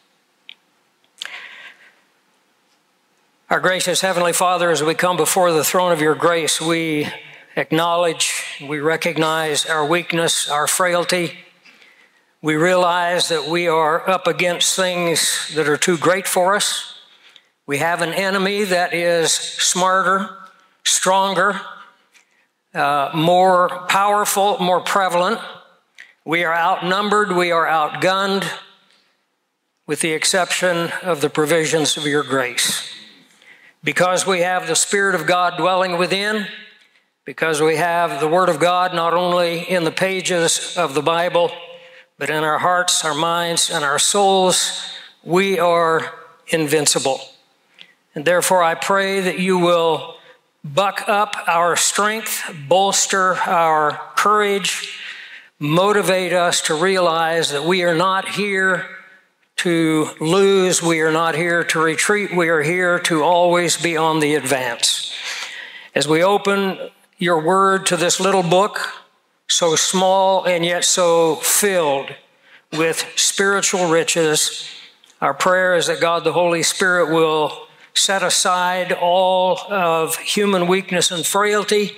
Our 3.50 3.60
gracious 3.60 4.02
Heavenly 4.02 4.34
Father, 4.34 4.72
as 4.72 4.84
we 4.84 4.96
come 4.96 5.18
before 5.18 5.52
the 5.52 5.64
throne 5.64 5.92
of 5.92 6.02
your 6.02 6.16
grace, 6.16 6.60
we 6.60 7.08
acknowledge, 7.56 8.58
we 8.68 8.80
recognize 8.80 9.66
our 9.66 9.86
weakness, 9.86 10.50
our 10.50 10.68
frailty. 10.68 11.38
We 12.42 12.56
realize 12.56 13.30
that 13.30 13.48
we 13.48 13.68
are 13.68 14.10
up 14.10 14.28
against 14.28 14.76
things 14.76 15.52
that 15.56 15.70
are 15.70 15.78
too 15.78 15.98
great 15.98 16.28
for 16.28 16.56
us. 16.56 16.96
We 17.66 17.78
have 17.78 18.02
an 18.02 18.14
enemy 18.14 18.64
that 18.66 18.94
is 18.94 19.32
smarter, 19.32 20.30
stronger, 20.84 21.62
uh, 22.74 23.12
more 23.14 23.86
powerful, 23.88 24.60
more 24.60 24.82
prevalent. 24.82 25.40
We 26.28 26.44
are 26.44 26.56
outnumbered, 26.56 27.34
we 27.34 27.52
are 27.52 27.68
outgunned, 27.68 28.52
with 29.86 30.00
the 30.00 30.14
exception 30.14 30.92
of 31.04 31.22
the 31.22 31.30
provisions 31.30 31.98
of 31.98 32.08
your 32.08 32.24
grace. 32.24 32.92
Because 33.84 34.26
we 34.26 34.40
have 34.40 34.66
the 34.66 34.76
Spirit 34.76 35.14
of 35.14 35.28
God 35.28 35.56
dwelling 35.56 36.00
within, 36.00 36.48
because 37.26 37.62
we 37.62 37.76
have 37.76 38.20
the 38.20 38.28
Word 38.28 38.50
of 38.50 38.60
God 38.60 38.96
not 38.96 39.14
only 39.14 39.60
in 39.70 39.84
the 39.84 39.92
pages 39.92 40.76
of 40.76 40.96
the 40.96 41.04
Bible, 41.04 41.52
but 42.18 42.32
in 42.32 42.44
our 42.44 42.58
hearts, 42.58 43.06
our 43.06 43.14
minds, 43.14 43.70
and 43.70 43.84
our 43.84 44.00
souls, 44.00 44.82
we 45.24 45.60
are 45.60 46.12
invincible. 46.48 47.22
And 48.16 48.26
therefore, 48.26 48.64
I 48.64 48.74
pray 48.74 49.20
that 49.20 49.38
you 49.38 49.60
will 49.60 50.16
buck 50.64 51.08
up 51.08 51.36
our 51.46 51.76
strength, 51.76 52.52
bolster 52.68 53.36
our 53.36 54.02
courage, 54.16 55.02
motivate 55.60 56.34
us 56.34 56.62
to 56.62 56.76
realize 56.76 57.52
that 57.52 57.64
we 57.64 57.84
are 57.84 57.96
not 57.96 58.28
here 58.28 58.86
to 59.58 60.10
lose. 60.20 60.82
We 60.82 61.02
are 61.02 61.12
not 61.12 61.36
here 61.36 61.64
to 61.64 61.80
retreat. 61.80 62.36
We 62.36 62.50
are 62.50 62.62
here 62.62 63.00
to 63.00 63.24
always 63.24 63.78
be 63.78 63.96
on 63.96 64.20
the 64.20 64.36
advance. 64.36 65.14
As 65.94 66.08
we 66.08 66.24
open 66.24 66.78
your 67.18 67.42
word 67.42 67.86
to 67.88 67.98
this 67.98 68.20
little 68.20 68.44
book, 68.44 68.80
so 69.48 69.76
small 69.76 70.44
and 70.46 70.66
yet 70.66 70.84
so 70.84 71.36
filled 71.36 72.14
with 72.74 73.06
spiritual 73.16 73.90
riches, 73.90 74.68
our 75.22 75.34
prayer 75.34 75.76
is 75.76 75.88
that 75.88 76.02
God 76.02 76.26
the 76.26 76.34
Holy 76.34 76.64
Spirit 76.64 77.14
will 77.14 77.68
set 77.94 78.24
aside 78.24 78.92
all 78.92 79.58
of 79.72 80.18
human 80.18 80.68
weakness 80.68 81.12
and 81.12 81.26
frailty 81.26 81.96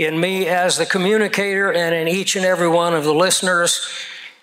in 0.00 0.18
me 0.18 0.46
as 0.46 0.78
the 0.78 0.86
communicator 0.86 1.70
and 1.70 1.94
in 1.94 2.08
each 2.08 2.34
and 2.34 2.44
every 2.44 2.68
one 2.68 2.94
of 2.94 3.04
the 3.04 3.14
listeners 3.14 3.86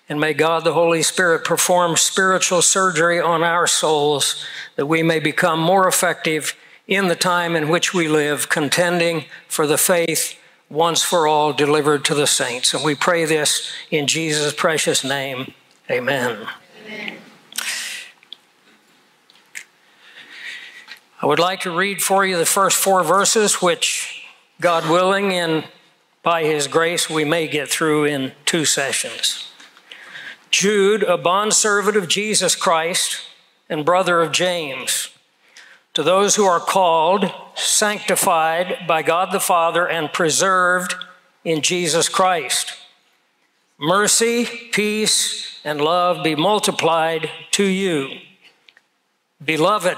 and 0.08 0.20
may 0.20 0.32
God 0.32 0.62
the 0.62 0.72
Holy 0.72 1.02
Spirit 1.02 1.44
perform 1.44 1.96
spiritual 1.96 2.62
surgery 2.62 3.20
on 3.20 3.42
our 3.42 3.66
souls 3.66 4.44
that 4.76 4.86
we 4.86 5.02
may 5.02 5.18
become 5.18 5.58
more 5.60 5.88
effective 5.88 6.54
in 6.86 7.08
the 7.08 7.16
time 7.16 7.56
in 7.56 7.68
which 7.68 7.92
we 7.92 8.08
live, 8.08 8.48
contending 8.48 9.24
for 9.48 9.66
the 9.66 9.76
faith 9.76 10.38
once 10.70 11.02
for 11.02 11.26
all 11.26 11.52
delivered 11.52 12.04
to 12.06 12.14
the 12.14 12.26
saints. 12.26 12.72
And 12.72 12.84
we 12.84 12.94
pray 12.94 13.24
this 13.24 13.70
in 13.90 14.06
Jesus' 14.06 14.54
precious 14.54 15.02
name. 15.04 15.52
Amen. 15.90 16.46
Amen. 16.86 17.18
I 21.20 21.26
would 21.26 21.40
like 21.40 21.60
to 21.62 21.76
read 21.76 22.00
for 22.00 22.24
you 22.24 22.38
the 22.38 22.46
first 22.46 22.76
four 22.76 23.02
verses, 23.02 23.60
which, 23.60 24.17
God 24.60 24.90
willing, 24.90 25.32
and 25.32 25.64
by 26.22 26.42
His 26.44 26.66
grace, 26.66 27.08
we 27.08 27.24
may 27.24 27.46
get 27.46 27.68
through 27.68 28.04
in 28.06 28.32
two 28.44 28.64
sessions. 28.64 29.50
Jude, 30.50 31.02
a 31.04 31.16
bondservant 31.16 31.96
of 31.96 32.08
Jesus 32.08 32.56
Christ 32.56 33.22
and 33.68 33.84
brother 33.84 34.20
of 34.20 34.32
James, 34.32 35.10
to 35.94 36.02
those 36.02 36.36
who 36.36 36.44
are 36.44 36.60
called, 36.60 37.32
sanctified 37.54 38.78
by 38.88 39.02
God 39.02 39.30
the 39.30 39.40
Father, 39.40 39.86
and 39.86 40.12
preserved 40.12 40.94
in 41.44 41.62
Jesus 41.62 42.08
Christ. 42.08 42.72
Mercy, 43.78 44.44
peace, 44.72 45.60
and 45.64 45.80
love 45.80 46.24
be 46.24 46.34
multiplied 46.34 47.30
to 47.52 47.64
you. 47.64 48.10
Beloved, 49.44 49.96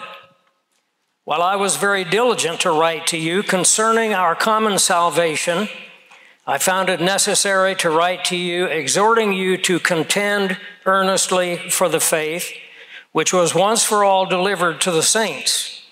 while 1.31 1.45
I 1.45 1.55
was 1.55 1.77
very 1.77 2.03
diligent 2.03 2.59
to 2.63 2.73
write 2.73 3.07
to 3.07 3.17
you 3.17 3.45
concerning 3.45 4.13
our 4.13 4.35
common 4.35 4.81
salvation, 4.81 5.69
I 6.45 6.59
found 6.59 6.89
it 6.89 7.01
necessary 7.01 7.77
to 7.77 7.89
write 7.89 8.25
to 8.25 8.37
you, 8.37 8.65
exhorting 8.65 9.33
you 9.33 9.57
to 9.59 9.79
contend 9.79 10.59
earnestly 10.87 11.71
for 11.71 11.89
the 11.89 12.01
faith 12.01 12.53
which 13.13 13.33
was 13.33 13.55
once 13.55 13.85
for 13.85 14.03
all 14.03 14.27
delivered 14.27 14.81
to 14.81 14.91
the 14.91 15.05
saints. 15.05 15.85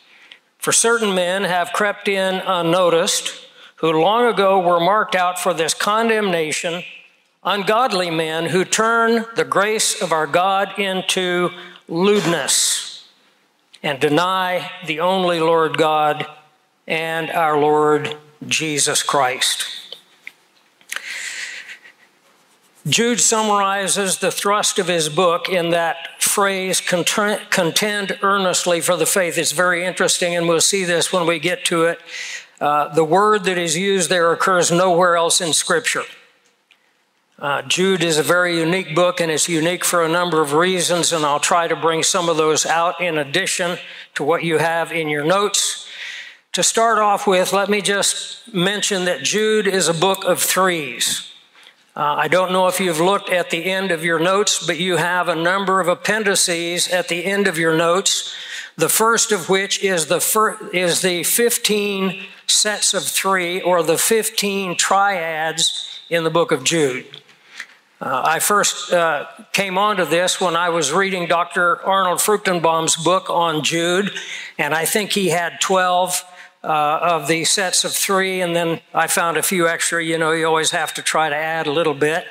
For 0.59 0.73
certain 0.73 1.14
men 1.14 1.45
have 1.45 1.73
crept 1.73 2.09
in 2.09 2.42
unnoticed, 2.45 3.33
who 3.76 3.92
long 3.92 4.26
ago 4.26 4.59
were 4.59 4.80
marked 4.80 5.14
out 5.14 5.38
for 5.38 5.54
this 5.54 5.73
condemnation, 5.73 6.83
ungodly 7.45 8.11
men 8.11 8.47
who 8.47 8.64
turn 8.64 9.25
the 9.37 9.45
grace 9.45 10.02
of 10.02 10.11
our 10.11 10.26
God 10.26 10.76
into 10.80 11.50
lewdness 11.87 12.88
and 13.82 14.00
deny 14.00 14.70
the 14.87 15.00
only 15.00 15.40
Lord 15.40 15.76
God 15.76 16.26
and 16.87 17.30
our 17.30 17.58
Lord 17.58 18.16
Jesus 18.47 19.02
Christ. 19.02 19.66
Jude 22.88 23.20
summarizes 23.20 24.18
the 24.18 24.30
thrust 24.30 24.78
of 24.78 24.88
his 24.88 25.08
book 25.11 25.49
in 25.49 25.70
that 25.70 26.23
phrase, 26.23 26.80
contend 26.80 28.18
earnestly 28.23 28.80
for 28.80 28.97
the 28.97 29.04
faith. 29.04 29.37
It's 29.37 29.52
very 29.52 29.85
interesting, 29.85 30.35
and 30.35 30.49
we'll 30.49 30.61
see 30.61 30.85
this 30.85 31.12
when 31.12 31.26
we 31.26 31.38
get 31.38 31.64
to 31.66 31.85
it. 31.85 32.00
Uh, 32.61 32.92
the 32.94 33.04
word 33.04 33.44
that 33.44 33.58
is 33.58 33.76
used 33.76 34.08
there 34.08 34.32
occurs 34.32 34.70
nowhere 34.70 35.16
else 35.16 35.40
in 35.40 35.52
Scripture. 35.52 36.04
Uh, 37.38 37.62
Jude 37.62 38.02
is 38.02 38.18
a 38.18 38.23
very 38.25 38.59
unique 38.59 38.97
book, 38.97 39.21
and 39.21 39.30
it's 39.30 39.49
unique 39.49 39.85
for 39.85 40.02
a 40.02 40.09
number 40.09 40.42
of 40.42 40.54
reasons, 40.54 41.12
and 41.12 41.25
I'll 41.25 41.38
try 41.38 41.68
to 41.68 41.76
bring 41.76 42.02
some 42.02 42.28
of 42.28 42.37
those 42.37 42.66
out 42.66 43.00
in 43.00 43.16
addition 43.16 43.78
to 44.16 44.25
what 44.25 44.42
you 44.42 44.59
have 44.59 44.90
in 44.90 45.09
your 45.09 45.23
notes. 45.25 45.87
To 46.54 46.64
start 46.64 46.99
off 46.99 47.28
with, 47.28 47.52
let 47.52 47.68
me 47.68 47.80
just 47.80 48.52
mention 48.52 49.04
that 49.04 49.23
Jude 49.23 49.68
is 49.68 49.87
a 49.87 49.95
book 49.95 50.25
of 50.25 50.42
threes. 50.42 51.30
Uh, 51.95 52.16
I 52.18 52.26
don't 52.26 52.50
know 52.50 52.66
if 52.66 52.80
you've 52.80 53.00
looked 53.00 53.30
at 53.30 53.50
the 53.50 53.66
end 53.66 53.92
of 53.92 54.04
your 54.04 54.18
notes, 54.18 54.66
but 54.66 54.80
you 54.80 54.97
have 54.97 55.28
a 55.28 55.37
number 55.37 55.80
of 55.80 55.87
appendices 55.87 56.88
at 56.88 57.07
the 57.07 57.25
end 57.25 57.47
of 57.47 57.57
your 57.57 57.76
notes. 57.76 58.35
The 58.76 58.88
first 58.88 59.30
of 59.30 59.49
which 59.49 59.85
is 59.85 60.07
the 60.07 60.21
fir- 60.21 60.59
is 60.73 61.02
the 61.02 61.23
15 61.23 62.21
sets 62.49 62.95
of 62.95 63.04
three 63.04 63.61
or 63.61 63.85
the 63.85 63.99
15 63.99 64.76
triads 64.76 66.00
in 66.11 66.25
the 66.25 66.30
book 66.30 66.50
of 66.50 66.64
Jude. 66.64 67.17
Uh, 68.00 68.23
I 68.25 68.38
first 68.38 68.93
uh, 68.93 69.26
came 69.52 69.76
onto 69.76 70.05
this 70.05 70.40
when 70.40 70.55
I 70.55 70.69
was 70.69 70.93
reading 70.93 71.26
Dr. 71.26 71.85
Arnold 71.85 72.19
Fruchtenbaum's 72.19 72.95
book 72.95 73.28
on 73.28 73.64
Jude, 73.64 74.12
and 74.57 74.73
I 74.73 74.85
think 74.85 75.11
he 75.11 75.31
had 75.31 75.61
12 75.61 76.25
uh, 76.62 76.67
of 76.67 77.26
the 77.26 77.45
sets 77.45 77.85
of 77.85 77.93
three, 77.93 78.40
and 78.40 78.55
then 78.55 78.81
I 78.95 79.09
found 79.09 79.37
a 79.37 79.43
few 79.43 79.67
extra. 79.67 80.02
You 80.05 80.17
know, 80.17 80.31
you 80.31 80.47
always 80.47 80.71
have 80.71 80.95
to 80.95 81.02
try 81.02 81.28
to 81.28 81.35
add 81.35 81.67
a 81.67 81.73
little 81.73 81.95
bit. 81.95 82.25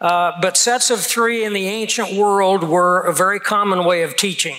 Uh, 0.00 0.32
but 0.40 0.56
sets 0.56 0.90
of 0.90 1.00
three 1.00 1.44
in 1.44 1.52
the 1.52 1.68
ancient 1.68 2.14
world 2.14 2.64
were 2.64 3.00
a 3.00 3.12
very 3.12 3.38
common 3.38 3.84
way 3.84 4.02
of 4.02 4.16
teaching. 4.16 4.56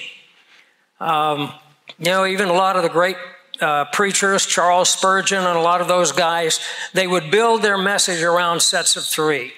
Um, 1.01 1.51
you 1.97 2.11
know, 2.11 2.25
even 2.25 2.47
a 2.47 2.53
lot 2.53 2.77
of 2.77 2.83
the 2.83 2.89
great 2.89 3.17
uh, 3.59 3.85
preachers, 3.91 4.45
Charles 4.45 4.89
Spurgeon, 4.89 5.39
and 5.39 5.57
a 5.57 5.61
lot 5.61 5.81
of 5.81 5.89
those 5.89 6.13
guys, 6.13 6.61
they 6.93 7.07
would 7.07 7.29
build 7.29 7.61
their 7.61 7.77
message 7.77 8.21
around 8.21 8.61
sets 8.61 8.95
of 8.95 9.03
three. 9.03 9.51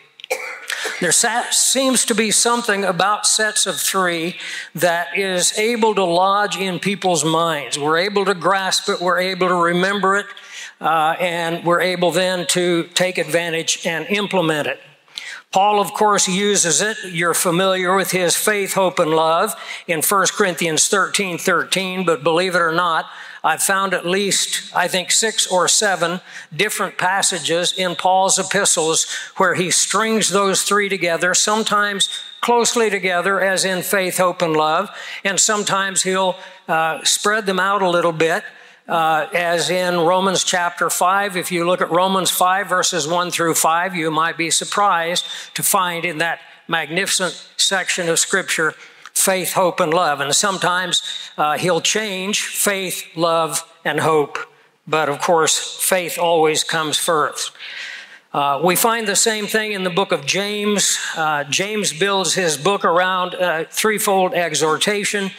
There 1.00 1.12
seems 1.12 2.06
to 2.06 2.16
be 2.16 2.32
something 2.32 2.84
about 2.84 3.26
sets 3.26 3.66
of 3.66 3.80
three 3.80 4.38
that 4.76 5.18
is 5.18 5.58
able 5.58 5.96
to 5.96 6.04
lodge 6.04 6.58
in 6.58 6.80
people's 6.80 7.26
minds. 7.26 7.78
We're 7.78 7.98
able 7.98 8.26
to 8.26 8.34
grasp 8.34 8.90
it, 8.90 9.00
we're 9.02 9.20
able 9.20 9.48
to 9.48 9.56
remember 9.56 10.16
it, 10.18 10.26
uh, 10.80 11.16
and 11.20 11.64
we're 11.66 11.82
able 11.82 12.12
then 12.12 12.48
to 12.48 12.84
take 12.94 13.18
advantage 13.18 13.86
and 13.86 14.06
implement 14.08 14.68
it. 14.68 14.80
Paul, 15.52 15.82
of 15.82 15.94
course, 15.94 16.30
uses 16.30 16.82
it. 16.82 16.98
You're 17.06 17.34
familiar 17.34 17.94
with 17.96 18.12
his 18.12 18.38
faith, 18.38 18.74
hope, 18.74 19.00
and 19.00 19.12
love 19.12 19.54
in 19.86 20.02
1 20.02 20.28
Corinthians 20.32 20.88
13 20.88 21.38
13, 21.38 22.06
but 22.06 22.24
believe 22.24 22.56
it 22.56 22.62
or 22.62 22.72
not, 22.72 23.08
I've 23.43 23.63
found 23.63 23.95
at 23.95 24.05
least, 24.05 24.71
I 24.75 24.88
think, 24.88 25.10
six 25.10 25.48
or 25.48 25.67
seven 25.67 26.21
different 26.55 26.98
passages 26.98 27.74
in 27.74 27.95
Paul's 27.95 28.38
epistles 28.38 29.07
where 29.38 29.55
he 29.55 29.71
strings 29.71 30.29
those 30.29 30.62
three 30.62 30.89
together, 30.89 31.33
sometimes 31.33 32.10
closely 32.41 32.89
together, 32.89 33.41
as 33.41 33.65
in 33.65 33.81
faith, 33.81 34.17
hope, 34.17 34.43
and 34.43 34.55
love, 34.55 34.89
and 35.24 35.39
sometimes 35.39 36.03
he'll 36.03 36.36
uh, 36.67 37.03
spread 37.03 37.48
them 37.48 37.60
out 37.60 37.81
a 37.81 37.89
little 37.89 38.12
bit. 38.12 38.43
Uh, 38.88 39.29
as 39.33 39.69
in 39.69 40.00
Romans 40.00 40.43
chapter 40.43 40.89
5. 40.89 41.38
If 41.38 41.50
you 41.51 41.65
look 41.65 41.79
at 41.79 41.91
Romans 41.91 42.29
5, 42.29 42.67
verses 42.67 43.07
1 43.07 43.31
through 43.31 43.53
5, 43.53 43.95
you 43.95 44.12
might 44.12 44.38
be 44.38 44.50
surprised 44.50 45.25
to 45.53 45.63
find 45.63 46.03
in 46.03 46.17
that 46.17 46.39
magnificent 46.67 47.48
section 47.55 48.10
of 48.10 48.19
Scripture 48.19 48.74
faith, 49.22 49.54
hope, 49.54 49.80
and 49.80 49.94
love. 49.94 50.20
And 50.20 50.34
sometimes 50.36 51.04
uh, 51.38 51.58
he'll 51.58 51.82
change 51.82 52.46
faith, 52.46 53.06
love, 53.16 53.63
and 53.86 54.00
hope. 54.00 54.38
But 54.88 55.10
of 55.10 55.20
course, 55.20 55.78
faith 55.80 56.18
always 56.18 56.63
comes 56.63 56.98
first. 56.98 57.51
Uh, 58.34 58.62
we 58.63 58.75
find 58.75 59.08
the 59.08 59.16
same 59.16 59.46
thing 59.46 59.74
in 59.74 59.84
the 59.84 59.90
book 59.90 60.12
of 60.12 60.25
James. 60.25 60.98
Uh, 61.16 61.44
James 61.44 61.92
builds 61.92 62.34
his 62.34 62.58
book 62.58 62.86
around 62.86 63.36
threefold 63.70 64.34
exhortation. 64.34 65.32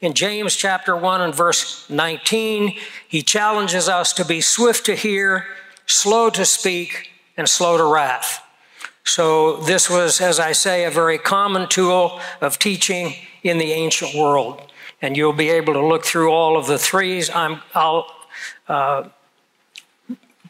In 0.00 0.14
James 0.14 0.54
chapter 0.54 0.96
1 0.96 1.20
and 1.20 1.34
verse 1.34 1.88
19, 1.90 2.76
he 3.08 3.20
challenges 3.20 3.88
us 3.88 4.12
to 4.12 4.24
be 4.24 4.40
swift 4.40 4.86
to 4.86 4.94
hear, 4.94 5.44
slow 5.86 6.30
to 6.30 6.44
speak, 6.44 7.10
and 7.36 7.48
slow 7.48 7.76
to 7.76 7.84
wrath. 7.84 8.40
So, 9.02 9.56
this 9.56 9.90
was, 9.90 10.20
as 10.20 10.38
I 10.38 10.52
say, 10.52 10.84
a 10.84 10.90
very 10.90 11.18
common 11.18 11.68
tool 11.68 12.20
of 12.40 12.58
teaching 12.58 13.14
in 13.42 13.58
the 13.58 13.72
ancient 13.72 14.14
world. 14.14 14.60
And 15.00 15.16
you'll 15.16 15.32
be 15.32 15.50
able 15.50 15.74
to 15.74 15.86
look 15.86 16.04
through 16.04 16.30
all 16.30 16.56
of 16.56 16.66
the 16.66 16.78
threes. 16.78 17.30
i 17.30 17.60
will 17.74 18.06
uh, 18.68 19.08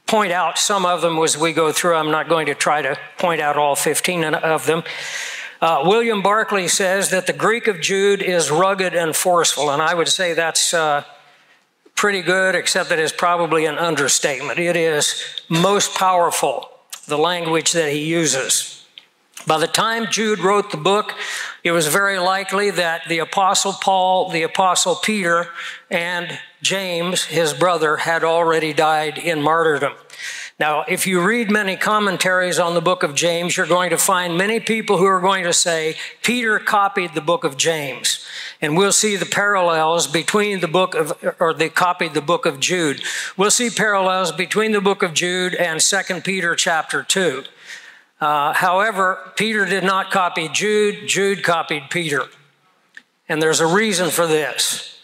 point 0.07 0.33
out 0.33 0.59
some 0.59 0.87
of 0.87 1.03
them 1.03 1.19
as 1.19 1.37
we 1.37 1.53
go 1.53 1.71
through. 1.71 1.95
I'm 1.95 2.11
not 2.11 2.29
going 2.29 2.47
to 2.47 2.55
try 2.55 2.83
to 2.83 2.97
point 3.19 3.41
out 3.41 3.57
all 3.57 3.77
15 3.77 4.25
of 4.35 4.67
them. 4.67 4.83
Uh, 5.61 5.83
William 5.85 6.23
Barclay 6.23 6.69
says 6.69 7.11
that 7.11 7.27
the 7.27 7.33
Greek 7.33 7.67
of 7.67 7.81
Jude 7.81 8.23
is 8.23 8.51
rugged 8.51 8.95
and 8.95 9.15
forceful, 9.15 9.71
and 9.71 9.83
I 9.83 9.93
would 9.93 10.09
say 10.09 10.33
that's 10.33 10.73
uh, 10.73 11.03
pretty 11.97 12.23
good, 12.23 12.55
except 12.55 12.91
that 12.91 13.01
it's 13.01 13.13
probably 13.13 13.67
an 13.67 13.77
understatement. 13.77 14.61
It 14.61 14.77
is 14.77 15.21
most 15.49 15.95
powerful 15.95 16.71
the 17.07 17.19
language 17.19 17.73
that 17.73 17.91
he 17.91 18.05
uses. 18.05 18.78
By 19.49 19.57
the 19.57 19.67
time 19.67 20.09
Jude 20.11 20.41
wrote 20.41 20.71
the 20.71 20.77
book, 20.77 21.15
it 21.65 21.73
was 21.73 21.87
very 21.87 22.19
likely 22.19 22.71
that 22.71 23.09
the 23.09 23.21
Apostle 23.21 23.73
Paul, 23.73 24.29
the 24.29 24.43
Apostle 24.43 24.97
Peter, 24.97 25.49
and 25.91 26.39
James, 26.61 27.25
his 27.25 27.55
brother, 27.55 27.97
had 27.97 28.23
already 28.23 28.75
died 28.75 29.17
in 29.17 29.41
martyrdom. 29.41 29.95
Now, 30.61 30.85
if 30.87 31.07
you 31.07 31.23
read 31.23 31.51
many 31.51 31.77
commentaries 31.77 32.59
on 32.59 32.75
the 32.75 32.83
book 32.83 33.03
of 33.03 33.15
James, 33.15 33.57
you're 33.57 33.67
going 33.67 33.89
to 33.89 33.97
find 33.97 34.37
many 34.37 34.61
people 34.61 34.99
who 34.99 35.07
are 35.07 35.21
going 35.21 35.45
to 35.45 35.55
say 35.55 35.97
Peter 36.23 36.59
copied 36.59 37.15
the 37.15 37.23
book 37.23 37.43
of 37.43 37.57
James. 37.57 38.27
And 38.61 38.77
we'll 38.77 38.93
see 38.93 39.17
the 39.17 39.25
parallels 39.25 40.07
between 40.07 40.61
the 40.61 40.69
book 40.69 40.95
of, 40.95 41.13
or 41.41 41.55
they 41.55 41.71
copied 41.71 42.13
the 42.13 42.21
book 42.21 42.45
of 42.45 42.61
Jude. 42.61 43.01
We'll 43.39 43.51
see 43.51 43.71
parallels 43.71 44.31
between 44.31 44.73
the 44.73 44.83
book 44.83 45.03
of 45.03 45.15
Jude 45.15 45.55
and 45.55 45.81
2 45.81 46.21
Peter 46.21 46.55
chapter 46.55 47.03
2. 47.03 47.45
Uh, 48.21 48.53
however, 48.53 49.33
Peter 49.37 49.65
did 49.65 49.85
not 49.85 50.11
copy 50.11 50.49
Jude, 50.49 51.09
Jude 51.09 51.43
copied 51.43 51.91
Peter. 51.91 52.25
And 53.29 53.41
there's 53.41 53.61
a 53.61 53.67
reason 53.67 54.11
for 54.11 54.27
this. 54.27 55.01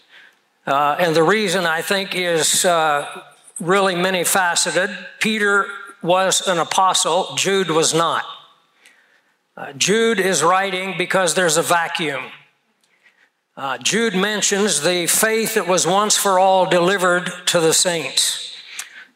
Uh, 0.66 0.96
and 0.98 1.14
the 1.14 1.22
reason 1.22 1.66
I 1.66 1.83
think 1.83 2.14
is 2.14 2.64
uh, 2.64 3.22
really 3.61 3.94
many 3.94 4.24
faceted. 4.24 4.90
Peter 5.20 5.66
was 6.03 6.46
an 6.48 6.59
apostle, 6.59 7.35
Jude 7.37 7.70
was 7.70 7.94
not. 7.94 8.24
Uh, 9.57 9.72
Jude 9.74 10.18
is 10.18 10.42
writing 10.42 10.94
because 10.98 11.35
there's 11.35 11.57
a 11.57 11.62
vacuum. 11.62 12.24
Uh, 13.57 13.79
Jude 13.79 14.16
mentions 14.16 14.81
the 14.81 15.07
faith 15.07 15.55
that 15.55 15.68
was 15.68 15.87
once 15.87 16.16
for 16.16 16.40
all 16.40 16.68
delivered 16.68 17.31
to 17.46 17.61
the 17.61 17.72
saints. 17.72 18.53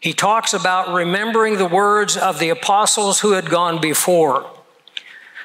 He 0.00 0.12
talks 0.12 0.54
about 0.54 0.94
remembering 0.94 1.58
the 1.58 1.66
words 1.66 2.16
of 2.16 2.38
the 2.38 2.50
apostles 2.50 3.20
who 3.20 3.32
had 3.32 3.50
gone 3.50 3.80
before. 3.80 4.48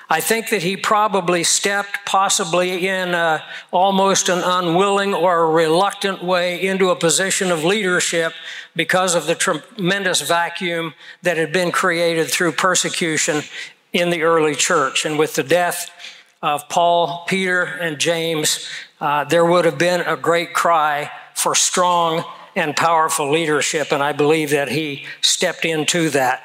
I 0.09 0.19
think 0.19 0.49
that 0.49 0.61
he 0.61 0.77
probably 0.77 1.43
stepped, 1.43 2.05
possibly 2.05 2.87
in 2.87 3.15
a, 3.15 3.43
almost 3.71 4.29
an 4.29 4.43
unwilling 4.43 5.13
or 5.15 5.49
reluctant 5.49 6.23
way, 6.23 6.61
into 6.61 6.91
a 6.91 6.95
position 6.95 7.49
of 7.49 7.63
leadership 7.63 8.33
because 8.75 9.15
of 9.15 9.25
the 9.25 9.33
tremendous 9.33 10.21
vacuum 10.21 10.93
that 11.23 11.37
had 11.37 11.51
been 11.51 11.71
created 11.71 12.29
through 12.29 12.51
persecution 12.51 13.41
in 13.91 14.11
the 14.11 14.21
early 14.21 14.53
church. 14.53 15.03
And 15.03 15.17
with 15.17 15.33
the 15.33 15.43
death 15.43 15.89
of 16.43 16.69
Paul, 16.69 17.23
Peter, 17.27 17.63
and 17.63 17.97
James, 17.97 18.67
uh, 19.01 19.23
there 19.23 19.45
would 19.45 19.65
have 19.65 19.79
been 19.79 20.01
a 20.01 20.17
great 20.17 20.53
cry 20.53 21.09
for 21.33 21.55
strong 21.55 22.23
and 22.55 22.75
powerful 22.75 23.31
leadership, 23.31 23.91
and 23.91 24.03
I 24.03 24.13
believe 24.13 24.51
that 24.51 24.69
he 24.69 25.05
stepped 25.21 25.65
into 25.65 26.09
that. 26.11 26.43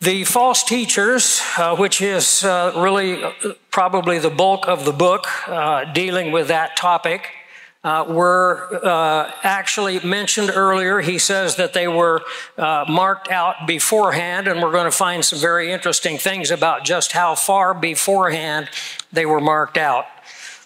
The 0.00 0.24
false 0.24 0.62
teachers, 0.62 1.40
uh, 1.56 1.76
which 1.76 2.02
is 2.02 2.44
uh, 2.44 2.72
really 2.76 3.24
uh, 3.24 3.32
probably 3.70 4.18
the 4.18 4.28
bulk 4.28 4.68
of 4.68 4.84
the 4.84 4.92
book 4.92 5.26
uh, 5.48 5.90
dealing 5.92 6.30
with 6.30 6.48
that 6.48 6.76
topic, 6.76 7.30
uh, 7.82 8.04
were 8.08 8.80
uh, 8.84 9.30
actually 9.42 10.00
mentioned 10.00 10.50
earlier. 10.54 11.00
He 11.00 11.18
says 11.18 11.56
that 11.56 11.72
they 11.72 11.88
were 11.88 12.22
marked 12.58 13.30
out 13.30 13.66
beforehand, 13.66 14.46
and 14.46 14.62
we're 14.62 14.72
going 14.72 14.84
to 14.84 14.90
find 14.90 15.24
some 15.24 15.38
very 15.38 15.70
interesting 15.72 16.18
things 16.18 16.50
about 16.50 16.84
just 16.84 17.12
how 17.12 17.34
far 17.34 17.72
beforehand 17.72 18.68
they 19.12 19.24
were 19.24 19.40
marked 19.40 19.78
out. 19.78 20.06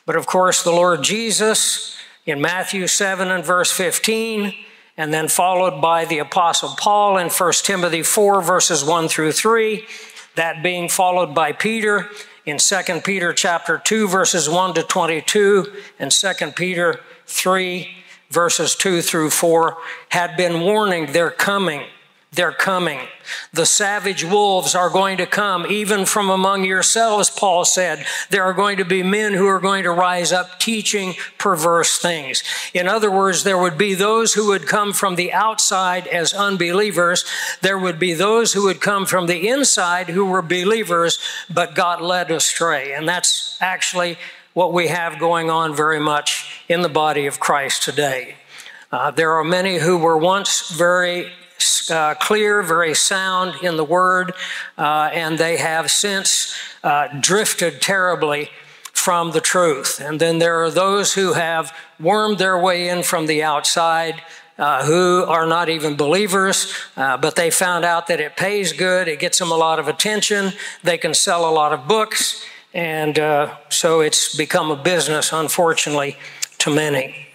But 0.04 0.16
of 0.16 0.26
course, 0.26 0.62
the 0.62 0.72
Lord 0.72 1.02
Jesus 1.02 1.97
in 2.28 2.42
Matthew 2.42 2.86
7 2.86 3.30
and 3.30 3.42
verse 3.42 3.72
15 3.72 4.54
and 4.98 5.14
then 5.14 5.28
followed 5.28 5.80
by 5.80 6.04
the 6.04 6.18
Apostle 6.18 6.74
Paul 6.76 7.16
in 7.16 7.30
1 7.30 7.52
Timothy 7.62 8.02
4, 8.02 8.42
verses 8.42 8.84
1 8.84 9.08
through 9.08 9.32
3, 9.32 9.86
that 10.34 10.62
being 10.62 10.90
followed 10.90 11.34
by 11.34 11.52
Peter 11.52 12.10
in 12.44 12.58
2 12.58 13.00
Peter 13.02 13.32
chapter 13.32 13.80
2, 13.82 14.08
verses 14.08 14.46
1 14.46 14.74
to 14.74 14.82
22, 14.82 15.72
and 15.98 16.10
2 16.10 16.32
Peter 16.54 17.00
3, 17.26 17.88
verses 18.28 18.74
2 18.74 19.00
through 19.00 19.30
4, 19.30 19.78
had 20.10 20.36
been 20.36 20.60
warning 20.60 21.12
their 21.12 21.30
coming 21.30 21.84
they're 22.30 22.52
coming. 22.52 23.00
The 23.52 23.64
savage 23.64 24.22
wolves 24.22 24.74
are 24.74 24.90
going 24.90 25.16
to 25.16 25.26
come, 25.26 25.66
even 25.66 26.04
from 26.04 26.28
among 26.28 26.64
yourselves, 26.64 27.30
Paul 27.30 27.64
said. 27.64 28.04
There 28.28 28.44
are 28.44 28.52
going 28.52 28.76
to 28.76 28.84
be 28.84 29.02
men 29.02 29.32
who 29.32 29.46
are 29.46 29.58
going 29.60 29.84
to 29.84 29.90
rise 29.90 30.30
up 30.30 30.60
teaching 30.60 31.14
perverse 31.38 31.98
things. 31.98 32.42
In 32.74 32.86
other 32.86 33.10
words, 33.10 33.44
there 33.44 33.56
would 33.56 33.78
be 33.78 33.94
those 33.94 34.34
who 34.34 34.48
would 34.48 34.66
come 34.66 34.92
from 34.92 35.16
the 35.16 35.32
outside 35.32 36.06
as 36.06 36.34
unbelievers. 36.34 37.24
There 37.62 37.78
would 37.78 37.98
be 37.98 38.12
those 38.12 38.52
who 38.52 38.64
would 38.64 38.82
come 38.82 39.06
from 39.06 39.26
the 39.26 39.48
inside 39.48 40.10
who 40.10 40.26
were 40.26 40.42
believers 40.42 41.18
but 41.52 41.74
got 41.74 42.02
led 42.02 42.30
astray. 42.30 42.92
And 42.92 43.08
that's 43.08 43.56
actually 43.60 44.18
what 44.52 44.74
we 44.74 44.88
have 44.88 45.18
going 45.18 45.48
on 45.48 45.74
very 45.74 46.00
much 46.00 46.62
in 46.68 46.82
the 46.82 46.88
body 46.90 47.26
of 47.26 47.40
Christ 47.40 47.82
today. 47.82 48.34
Uh, 48.92 49.10
there 49.10 49.32
are 49.32 49.44
many 49.44 49.78
who 49.78 49.96
were 49.96 50.18
once 50.18 50.70
very 50.70 51.30
uh, 51.90 52.14
clear, 52.14 52.62
very 52.62 52.94
sound 52.94 53.54
in 53.62 53.76
the 53.76 53.84
Word, 53.84 54.32
uh, 54.76 55.10
and 55.12 55.38
they 55.38 55.56
have 55.56 55.90
since 55.90 56.54
uh, 56.82 57.08
drifted 57.20 57.80
terribly 57.80 58.50
from 58.92 59.32
the 59.32 59.40
truth. 59.40 60.00
And 60.00 60.20
then 60.20 60.38
there 60.38 60.62
are 60.62 60.70
those 60.70 61.14
who 61.14 61.34
have 61.34 61.72
wormed 62.00 62.38
their 62.38 62.58
way 62.58 62.88
in 62.88 63.02
from 63.02 63.26
the 63.26 63.42
outside. 63.42 64.22
Uh, 64.58 64.84
who 64.84 65.22
are 65.28 65.46
not 65.46 65.68
even 65.68 65.94
believers, 65.94 66.74
uh, 66.96 67.16
but 67.16 67.36
they 67.36 67.48
found 67.48 67.84
out 67.84 68.08
that 68.08 68.18
it 68.18 68.36
pays 68.36 68.72
good, 68.72 69.06
it 69.06 69.20
gets 69.20 69.38
them 69.38 69.52
a 69.52 69.56
lot 69.56 69.78
of 69.78 69.86
attention, 69.86 70.52
they 70.82 70.98
can 70.98 71.14
sell 71.14 71.48
a 71.48 71.54
lot 71.54 71.72
of 71.72 71.86
books, 71.86 72.44
and 72.74 73.20
uh, 73.20 73.54
so 73.68 74.00
it's 74.00 74.36
become 74.36 74.72
a 74.72 74.76
business, 74.76 75.32
unfortunately, 75.32 76.16
to 76.58 76.74
many. 76.74 77.27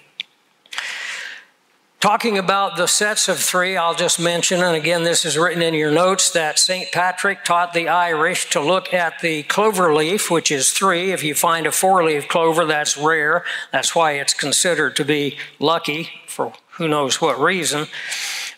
Talking 2.03 2.37
about 2.37 2.75
the 2.75 2.85
sets 2.85 3.29
of 3.29 3.39
three, 3.39 3.77
I'll 3.77 3.95
just 3.95 4.19
mention, 4.19 4.61
and 4.61 4.75
again, 4.75 5.03
this 5.03 5.23
is 5.23 5.37
written 5.37 5.61
in 5.61 5.73
your 5.73 5.89
notes, 5.89 6.31
that 6.31 6.59
St. 6.59 6.91
Patrick 6.91 7.45
taught 7.45 7.71
the 7.71 7.87
Irish 7.87 8.49
to 8.49 8.59
look 8.59 8.93
at 8.93 9.21
the 9.21 9.43
clover 9.43 9.95
leaf, 9.95 10.29
which 10.29 10.51
is 10.51 10.71
three. 10.73 11.13
If 11.13 11.23
you 11.23 11.33
find 11.33 11.65
a 11.65 11.71
four 11.71 12.03
leaf 12.03 12.27
clover, 12.27 12.65
that's 12.65 12.97
rare. 12.97 13.45
That's 13.71 13.95
why 13.95 14.15
it's 14.15 14.33
considered 14.33 14.97
to 14.97 15.05
be 15.05 15.37
lucky 15.59 16.09
for 16.27 16.51
who 16.71 16.89
knows 16.89 17.21
what 17.21 17.39
reason. 17.39 17.87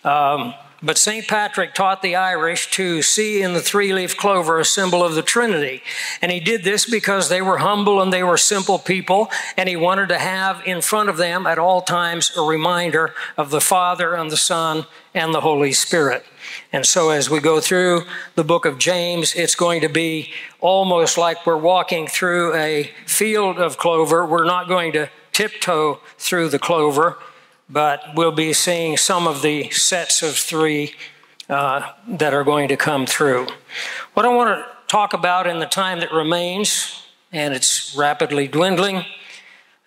Um, 0.03 0.55
but 0.83 0.97
St. 0.97 1.27
Patrick 1.27 1.73
taught 1.73 2.01
the 2.01 2.15
Irish 2.15 2.71
to 2.71 3.01
see 3.01 3.41
in 3.41 3.53
the 3.53 3.61
three 3.61 3.93
leaf 3.93 4.17
clover 4.17 4.59
a 4.59 4.65
symbol 4.65 5.03
of 5.03 5.15
the 5.15 5.21
Trinity. 5.21 5.81
And 6.21 6.31
he 6.31 6.39
did 6.39 6.63
this 6.63 6.89
because 6.89 7.29
they 7.29 7.41
were 7.41 7.59
humble 7.59 8.01
and 8.01 8.11
they 8.11 8.23
were 8.23 8.37
simple 8.37 8.77
people, 8.77 9.29
and 9.57 9.69
he 9.69 9.75
wanted 9.75 10.09
to 10.09 10.19
have 10.19 10.61
in 10.65 10.81
front 10.81 11.09
of 11.09 11.17
them 11.17 11.47
at 11.47 11.57
all 11.57 11.81
times 11.81 12.31
a 12.37 12.41
reminder 12.41 13.13
of 13.37 13.49
the 13.49 13.61
Father 13.61 14.15
and 14.15 14.29
the 14.29 14.37
Son 14.37 14.85
and 15.13 15.33
the 15.33 15.41
Holy 15.41 15.71
Spirit. 15.71 16.25
And 16.71 16.85
so 16.85 17.09
as 17.09 17.29
we 17.29 17.39
go 17.39 17.59
through 17.59 18.03
the 18.35 18.43
book 18.43 18.65
of 18.65 18.77
James, 18.77 19.33
it's 19.33 19.55
going 19.55 19.81
to 19.81 19.89
be 19.89 20.31
almost 20.59 21.17
like 21.17 21.45
we're 21.45 21.57
walking 21.57 22.07
through 22.07 22.53
a 22.53 22.91
field 23.05 23.57
of 23.57 23.77
clover. 23.77 24.25
We're 24.25 24.45
not 24.45 24.67
going 24.67 24.91
to 24.93 25.09
tiptoe 25.31 25.99
through 26.17 26.49
the 26.49 26.59
clover 26.59 27.17
but 27.69 28.03
we'll 28.15 28.31
be 28.31 28.53
seeing 28.53 28.97
some 28.97 29.27
of 29.27 29.41
the 29.41 29.69
sets 29.71 30.21
of 30.21 30.35
three 30.35 30.93
uh, 31.49 31.91
that 32.07 32.33
are 32.33 32.43
going 32.43 32.67
to 32.67 32.77
come 32.77 33.05
through. 33.05 33.47
What 34.13 34.25
I 34.25 34.29
want 34.29 34.57
to 34.57 34.65
talk 34.87 35.13
about 35.13 35.47
in 35.47 35.59
the 35.59 35.65
time 35.65 35.99
that 35.99 36.11
remains, 36.11 37.07
and 37.31 37.53
it's 37.53 37.95
rapidly 37.95 38.47
dwindling, 38.47 39.05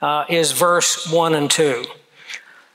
uh, 0.00 0.24
is 0.28 0.52
verse 0.52 1.10
1 1.10 1.34
and 1.34 1.50
2. 1.50 1.84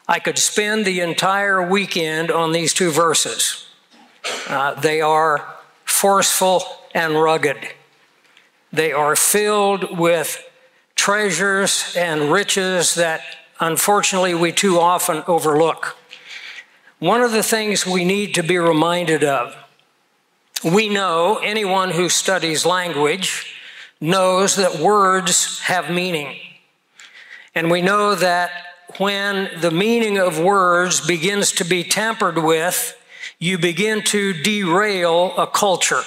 I 0.08 0.20
could 0.20 0.38
spend 0.38 0.86
the 0.86 1.00
entire 1.00 1.66
weekend 1.66 2.30
on 2.30 2.52
these 2.52 2.74
two 2.74 2.92
verses. 2.92 3.68
Uh, 4.48 4.74
they 4.74 5.02
are 5.02 5.56
forceful 5.86 6.64
and 6.94 7.14
rugged. 7.14 7.58
They 8.72 8.92
are 8.92 9.16
filled 9.16 9.98
with 9.98 10.44
treasures 10.96 11.96
and 11.98 12.32
riches 12.32 12.96
that 12.96 13.22
unfortunately 13.64 14.36
we 14.36 14.52
too 14.52 14.80
often 14.80 15.24
overlook. 15.28 15.98
One 17.00 17.22
of 17.22 17.32
the 17.32 17.44
things 17.44 17.86
we 17.86 18.06
need 18.06 18.36
to 18.36 18.44
be 18.44 18.58
reminded 18.58 19.24
of 19.24 19.56
we 20.64 20.88
know, 20.88 21.40
anyone 21.44 21.92
who 21.92 22.08
studies 22.08 22.66
language 22.66 23.54
knows 24.00 24.56
that 24.56 24.80
words 24.80 25.60
have 25.60 25.90
meaning. 25.90 26.38
And 27.54 27.70
we 27.70 27.82
know 27.82 28.16
that 28.16 28.52
when 28.98 29.50
the 29.60 29.72
meaning 29.72 30.18
of 30.18 30.40
words 30.40 31.06
begins 31.06 31.52
to 31.54 31.66
be 31.66 31.84
tampered 31.84 32.38
with, 32.38 32.98
you 33.40 33.58
begin 33.58 34.04
to 34.04 34.34
derail 34.34 35.34
a 35.38 35.48
culture. 35.48 36.04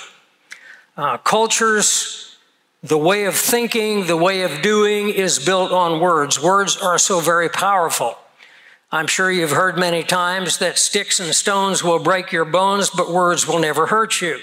Uh, 0.97 1.19
cultures 1.19 2.26
the 2.83 2.99
way 2.99 3.25
of 3.25 3.35
thinking, 3.35 4.07
the 4.07 4.17
way 4.17 4.43
of 4.43 4.63
doing 4.63 5.09
is 5.09 5.39
built 5.39 5.73
on 5.73 6.01
words. 6.01 6.41
Words 6.41 6.77
are 6.77 6.99
so 6.99 7.21
very 7.21 7.49
powerful. 7.49 8.17
I'm 8.93 9.09
sure 9.09 9.31
you've 9.31 9.51
heard 9.51 9.77
many 9.77 10.05
times 10.05 10.59
that 10.59 10.79
sticks 10.79 11.19
and 11.19 11.35
stones 11.35 11.83
will 11.83 11.99
break 11.99 12.31
your 12.31 12.45
bones, 12.45 12.89
but 12.91 13.13
words 13.13 13.49
will 13.49 13.59
never 13.59 13.87
hurt 13.87 14.21
you. 14.21 14.39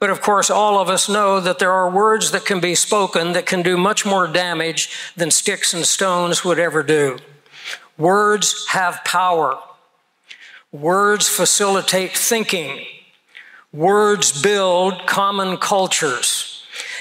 But 0.00 0.10
of 0.10 0.22
course, 0.22 0.50
all 0.50 0.80
of 0.80 0.88
us 0.88 1.08
know 1.08 1.40
that 1.40 1.58
there 1.58 1.70
are 1.70 1.88
words 1.88 2.30
that 2.32 2.46
can 2.46 2.58
be 2.58 2.74
spoken 2.74 3.32
that 3.32 3.46
can 3.46 3.62
do 3.62 3.76
much 3.76 4.04
more 4.04 4.26
damage 4.26 5.12
than 5.14 5.30
sticks 5.30 5.74
and 5.74 5.84
stones 5.84 6.42
would 6.44 6.58
ever 6.58 6.82
do. 6.82 7.18
Words 7.98 8.66
have 8.68 9.04
power. 9.04 9.58
Words 10.72 11.28
facilitate 11.28 12.16
thinking. 12.16 12.86
Words 13.72 14.42
build 14.42 15.06
common 15.06 15.58
cultures. 15.58 16.49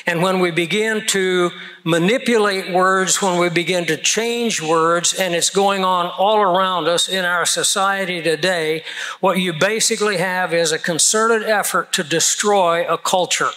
And 0.10 0.24
when 0.24 0.39
we 0.39 0.50
begin 0.50 1.06
to 1.10 1.52
manipulate 1.84 2.74
words, 2.74 3.22
when 3.22 3.39
we 3.39 3.48
begin 3.48 3.86
to 3.86 3.95
change 3.95 4.60
words, 4.60 5.13
and 5.13 5.36
it's 5.36 5.52
going 5.52 5.84
on 5.84 6.08
all 6.08 6.41
around 6.41 6.88
us 6.88 7.08
in 7.08 7.26
our 7.26 7.45
society 7.45 8.19
today, 8.19 8.84
what 9.19 9.38
you 9.38 9.54
basically 9.54 10.17
have 10.17 10.52
is 10.52 10.72
a 10.72 10.80
concerted 10.80 11.48
effort 11.48 11.93
to 11.93 12.04
destroy 12.04 12.91
a 12.91 12.98
culture. 12.98 13.52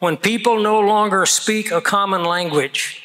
When 0.00 0.16
people 0.16 0.60
no 0.60 0.80
longer 0.80 1.26
speak 1.26 1.70
a 1.70 1.80
common 1.80 2.24
language, 2.24 3.04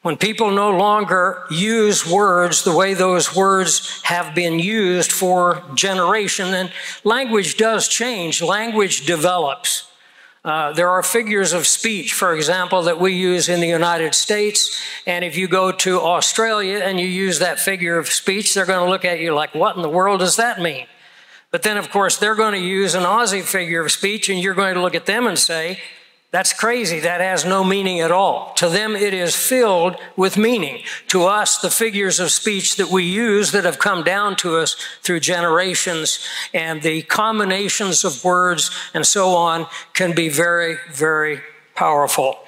when 0.00 0.16
people 0.16 0.50
no 0.50 0.70
longer 0.70 1.44
use 1.50 2.10
words 2.10 2.64
the 2.64 2.74
way 2.74 2.94
those 2.94 3.36
words 3.36 4.00
have 4.04 4.34
been 4.34 4.58
used 4.58 5.12
for 5.12 5.62
generation, 5.74 6.54
and 6.54 6.72
language 7.04 7.58
does 7.58 7.86
change, 7.86 8.40
language 8.40 9.04
develops. 9.04 9.88
Uh, 10.44 10.72
there 10.72 10.88
are 10.88 11.02
figures 11.02 11.52
of 11.52 11.66
speech, 11.66 12.12
for 12.12 12.34
example, 12.34 12.82
that 12.82 13.00
we 13.00 13.12
use 13.12 13.48
in 13.48 13.60
the 13.60 13.66
United 13.66 14.14
States. 14.14 14.80
And 15.06 15.24
if 15.24 15.36
you 15.36 15.48
go 15.48 15.72
to 15.72 16.00
Australia 16.00 16.78
and 16.78 16.98
you 17.00 17.06
use 17.06 17.40
that 17.40 17.58
figure 17.58 17.98
of 17.98 18.08
speech, 18.08 18.54
they're 18.54 18.66
going 18.66 18.84
to 18.84 18.90
look 18.90 19.04
at 19.04 19.20
you 19.20 19.34
like, 19.34 19.54
what 19.54 19.76
in 19.76 19.82
the 19.82 19.88
world 19.88 20.20
does 20.20 20.36
that 20.36 20.60
mean? 20.60 20.86
But 21.50 21.62
then, 21.62 21.76
of 21.76 21.90
course, 21.90 22.18
they're 22.18 22.34
going 22.34 22.54
to 22.54 22.60
use 22.60 22.94
an 22.94 23.04
Aussie 23.04 23.42
figure 23.42 23.82
of 23.82 23.90
speech, 23.90 24.28
and 24.28 24.38
you're 24.38 24.54
going 24.54 24.74
to 24.74 24.82
look 24.82 24.94
at 24.94 25.06
them 25.06 25.26
and 25.26 25.38
say, 25.38 25.80
that's 26.30 26.52
crazy. 26.52 27.00
That 27.00 27.22
has 27.22 27.46
no 27.46 27.64
meaning 27.64 28.00
at 28.00 28.10
all. 28.10 28.52
To 28.56 28.68
them, 28.68 28.94
it 28.94 29.14
is 29.14 29.34
filled 29.34 29.96
with 30.14 30.36
meaning. 30.36 30.82
To 31.08 31.24
us, 31.24 31.56
the 31.56 31.70
figures 31.70 32.20
of 32.20 32.30
speech 32.30 32.76
that 32.76 32.90
we 32.90 33.04
use 33.04 33.52
that 33.52 33.64
have 33.64 33.78
come 33.78 34.04
down 34.04 34.36
to 34.36 34.56
us 34.56 34.76
through 35.02 35.20
generations 35.20 36.18
and 36.52 36.82
the 36.82 37.02
combinations 37.02 38.04
of 38.04 38.22
words 38.24 38.70
and 38.92 39.06
so 39.06 39.30
on 39.30 39.66
can 39.94 40.14
be 40.14 40.28
very, 40.28 40.76
very 40.92 41.40
powerful. 41.74 42.38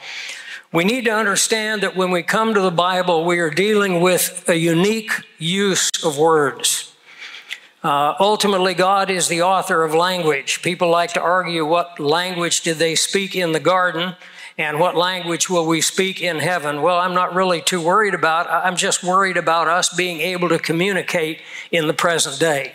We 0.73 0.85
need 0.85 1.07
to 1.07 1.13
understand 1.13 1.83
that 1.83 1.97
when 1.97 2.11
we 2.11 2.23
come 2.23 2.53
to 2.55 2.61
the 2.61 2.71
Bible, 2.71 3.25
we 3.25 3.39
are 3.41 3.51
dealing 3.51 4.01
with 4.01 4.45
a 4.47 4.57
unique 4.57 5.11
use 5.39 5.91
of 6.05 6.19
words. 6.19 6.80
Uh, 7.83 8.15
ultimately, 8.21 8.75
God 8.75 9.11
is 9.11 9.29
the 9.29 9.41
author 9.41 9.85
of 9.85 9.95
language. 9.95 10.61
People 10.61 10.91
like 10.91 11.15
to 11.15 11.21
argue 11.21 11.65
what 11.65 11.99
language 11.99 12.61
did 12.61 12.77
they 12.77 12.95
speak 12.95 13.35
in 13.35 13.53
the 13.53 13.61
garden 13.61 14.17
and 14.59 14.79
what 14.79 14.95
language 14.95 15.49
will 15.49 15.67
we 15.67 15.81
speak 15.81 16.21
in 16.21 16.41
heaven. 16.41 16.83
Well, 16.83 16.99
I'm 16.99 17.15
not 17.15 17.35
really 17.35 17.63
too 17.63 17.81
worried 17.81 18.13
about. 18.13 18.51
I'm 18.51 18.77
just 18.77 19.03
worried 19.03 19.39
about 19.39 19.67
us 19.67 19.89
being 19.89 20.21
able 20.21 20.51
to 20.51 20.59
communicate 20.59 21.41
in 21.71 21.87
the 21.87 21.95
present 21.95 22.39
day, 22.39 22.75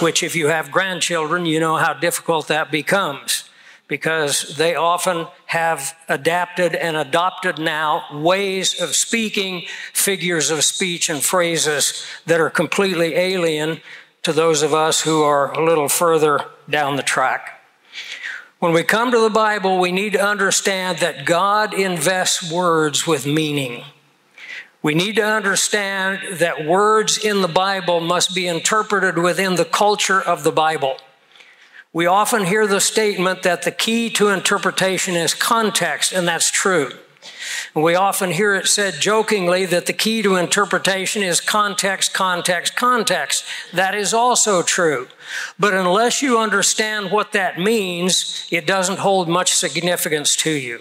which, 0.00 0.24
if 0.24 0.34
you 0.34 0.48
have 0.48 0.72
grandchildren, 0.72 1.46
you 1.46 1.60
know 1.60 1.76
how 1.76 1.92
difficult 1.92 2.48
that 2.48 2.72
becomes 2.72 3.48
because 3.86 4.56
they 4.56 4.74
often 4.74 5.28
have 5.46 5.94
adapted 6.08 6.74
and 6.74 6.96
adopted 6.96 7.58
now 7.58 8.02
ways 8.12 8.80
of 8.80 8.96
speaking, 8.96 9.62
figures 9.92 10.50
of 10.50 10.64
speech, 10.64 11.10
and 11.10 11.22
phrases 11.22 12.04
that 12.26 12.40
are 12.40 12.50
completely 12.50 13.14
alien 13.14 13.80
to 14.22 14.32
those 14.32 14.62
of 14.62 14.72
us 14.72 15.02
who 15.02 15.22
are 15.22 15.52
a 15.52 15.64
little 15.64 15.88
further 15.88 16.40
down 16.68 16.96
the 16.96 17.02
track. 17.02 17.60
When 18.60 18.72
we 18.72 18.84
come 18.84 19.10
to 19.10 19.18
the 19.18 19.30
Bible, 19.30 19.80
we 19.80 19.90
need 19.90 20.12
to 20.12 20.24
understand 20.24 20.98
that 20.98 21.24
God 21.24 21.74
invests 21.74 22.50
words 22.50 23.06
with 23.06 23.26
meaning. 23.26 23.84
We 24.82 24.94
need 24.94 25.16
to 25.16 25.24
understand 25.24 26.38
that 26.38 26.64
words 26.64 27.18
in 27.18 27.42
the 27.42 27.48
Bible 27.48 28.00
must 28.00 28.34
be 28.34 28.46
interpreted 28.46 29.18
within 29.18 29.56
the 29.56 29.64
culture 29.64 30.20
of 30.20 30.44
the 30.44 30.52
Bible. 30.52 30.96
We 31.92 32.06
often 32.06 32.44
hear 32.44 32.66
the 32.66 32.80
statement 32.80 33.42
that 33.42 33.62
the 33.62 33.70
key 33.70 34.08
to 34.10 34.28
interpretation 34.28 35.14
is 35.14 35.34
context, 35.34 36.12
and 36.12 36.26
that's 36.26 36.50
true. 36.50 36.92
We 37.74 37.94
often 37.94 38.30
hear 38.30 38.54
it 38.54 38.66
said 38.66 38.94
jokingly 39.00 39.66
that 39.66 39.86
the 39.86 39.92
key 39.92 40.22
to 40.22 40.36
interpretation 40.36 41.22
is 41.22 41.40
context, 41.40 42.12
context, 42.12 42.76
context. 42.76 43.44
That 43.72 43.94
is 43.94 44.12
also 44.12 44.62
true. 44.62 45.08
But 45.58 45.74
unless 45.74 46.22
you 46.22 46.38
understand 46.38 47.10
what 47.10 47.32
that 47.32 47.58
means, 47.58 48.46
it 48.50 48.66
doesn't 48.66 48.98
hold 48.98 49.28
much 49.28 49.54
significance 49.54 50.36
to 50.36 50.50
you. 50.50 50.78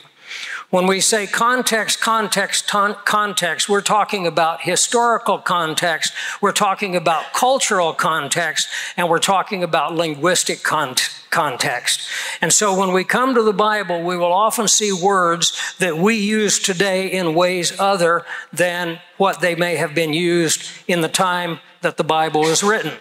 When 0.72 0.88
we 0.88 1.02
say 1.02 1.28
context, 1.28 2.00
context, 2.00 2.70
ton, 2.70 2.96
context, 3.04 3.68
we're 3.68 3.82
talking 3.82 4.26
about 4.26 4.62
historical 4.62 5.38
context, 5.38 6.14
we're 6.40 6.54
talking 6.54 6.96
about 6.96 7.34
cultural 7.34 7.94
context, 7.94 8.70
and 8.96 9.10
we're 9.10 9.20
talking 9.20 9.64
about 9.64 9.94
linguistic 9.94 10.64
context 10.64 11.18
context. 11.32 12.02
And 12.42 12.52
so 12.52 12.78
when 12.78 12.92
we 12.92 13.06
come 13.06 13.36
to 13.36 13.42
the 13.42 13.54
Bible, 13.54 14.04
we 14.04 14.18
will 14.18 14.34
often 14.34 14.68
see 14.68 14.92
words 14.92 15.76
that 15.80 15.98
we 15.98 16.18
use 16.18 16.60
today 16.60 17.08
in 17.08 17.34
ways 17.34 17.72
other 17.80 18.26
than 18.52 19.00
what 19.18 19.40
they 19.40 19.56
may 19.56 19.78
have 19.78 19.96
been 19.96 20.12
used 20.14 20.70
in 20.90 21.00
the 21.00 21.08
time 21.08 21.60
that 21.82 21.96
the 21.96 22.04
Bible 22.04 22.42
was 22.42 22.64
written. 22.64 22.92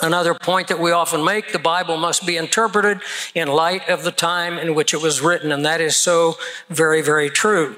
Another 0.00 0.32
point 0.34 0.68
that 0.68 0.78
we 0.78 0.92
often 0.92 1.24
make 1.24 1.52
the 1.52 1.58
Bible 1.58 1.96
must 1.96 2.24
be 2.24 2.36
interpreted 2.36 3.00
in 3.34 3.48
light 3.48 3.88
of 3.88 4.04
the 4.04 4.12
time 4.12 4.56
in 4.56 4.74
which 4.74 4.94
it 4.94 5.02
was 5.02 5.20
written, 5.20 5.50
and 5.50 5.64
that 5.64 5.80
is 5.80 5.96
so 5.96 6.36
very, 6.68 7.02
very 7.02 7.28
true. 7.28 7.76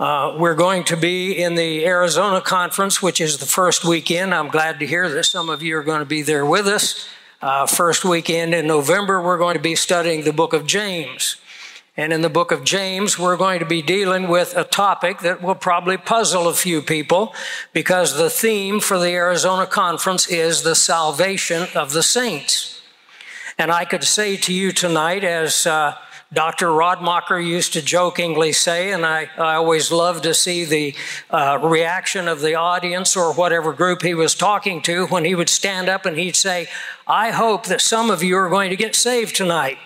Uh, 0.00 0.36
we're 0.38 0.54
going 0.54 0.84
to 0.84 0.96
be 0.96 1.32
in 1.32 1.54
the 1.54 1.84
Arizona 1.86 2.40
conference, 2.40 3.02
which 3.02 3.20
is 3.20 3.38
the 3.38 3.46
first 3.46 3.84
weekend. 3.84 4.34
I'm 4.34 4.48
glad 4.48 4.80
to 4.80 4.86
hear 4.86 5.08
that 5.08 5.24
some 5.24 5.50
of 5.50 5.62
you 5.62 5.76
are 5.76 5.82
going 5.82 6.00
to 6.00 6.06
be 6.06 6.22
there 6.22 6.46
with 6.46 6.66
us. 6.66 7.06
Uh, 7.42 7.66
first 7.66 8.04
weekend 8.06 8.54
in 8.54 8.66
November, 8.66 9.20
we're 9.20 9.38
going 9.38 9.54
to 9.54 9.62
be 9.62 9.74
studying 9.74 10.24
the 10.24 10.32
book 10.32 10.54
of 10.54 10.66
James. 10.66 11.36
And 11.96 12.12
in 12.12 12.22
the 12.22 12.30
book 12.30 12.50
of 12.50 12.64
James, 12.64 13.20
we're 13.20 13.36
going 13.36 13.60
to 13.60 13.64
be 13.64 13.80
dealing 13.80 14.26
with 14.26 14.56
a 14.56 14.64
topic 14.64 15.20
that 15.20 15.40
will 15.40 15.54
probably 15.54 15.96
puzzle 15.96 16.48
a 16.48 16.54
few 16.54 16.82
people 16.82 17.32
because 17.72 18.16
the 18.16 18.28
theme 18.28 18.80
for 18.80 18.98
the 18.98 19.10
Arizona 19.10 19.64
conference 19.64 20.26
is 20.26 20.62
the 20.62 20.74
salvation 20.74 21.68
of 21.76 21.92
the 21.92 22.02
saints. 22.02 22.82
And 23.58 23.70
I 23.70 23.84
could 23.84 24.02
say 24.02 24.36
to 24.38 24.52
you 24.52 24.72
tonight, 24.72 25.22
as 25.22 25.68
uh, 25.68 25.96
Dr. 26.32 26.66
Radmacher 26.66 27.38
used 27.38 27.74
to 27.74 27.82
jokingly 27.82 28.50
say, 28.50 28.90
and 28.90 29.06
I, 29.06 29.30
I 29.38 29.54
always 29.54 29.92
love 29.92 30.22
to 30.22 30.34
see 30.34 30.64
the 30.64 30.96
uh, 31.30 31.60
reaction 31.62 32.26
of 32.26 32.40
the 32.40 32.56
audience 32.56 33.16
or 33.16 33.32
whatever 33.32 33.72
group 33.72 34.02
he 34.02 34.14
was 34.14 34.34
talking 34.34 34.82
to 34.82 35.06
when 35.06 35.24
he 35.24 35.36
would 35.36 35.48
stand 35.48 35.88
up 35.88 36.06
and 36.06 36.18
he'd 36.18 36.34
say, 36.34 36.66
I 37.06 37.30
hope 37.30 37.66
that 37.66 37.80
some 37.80 38.10
of 38.10 38.24
you 38.24 38.36
are 38.36 38.50
going 38.50 38.70
to 38.70 38.76
get 38.76 38.96
saved 38.96 39.36
tonight. 39.36 39.78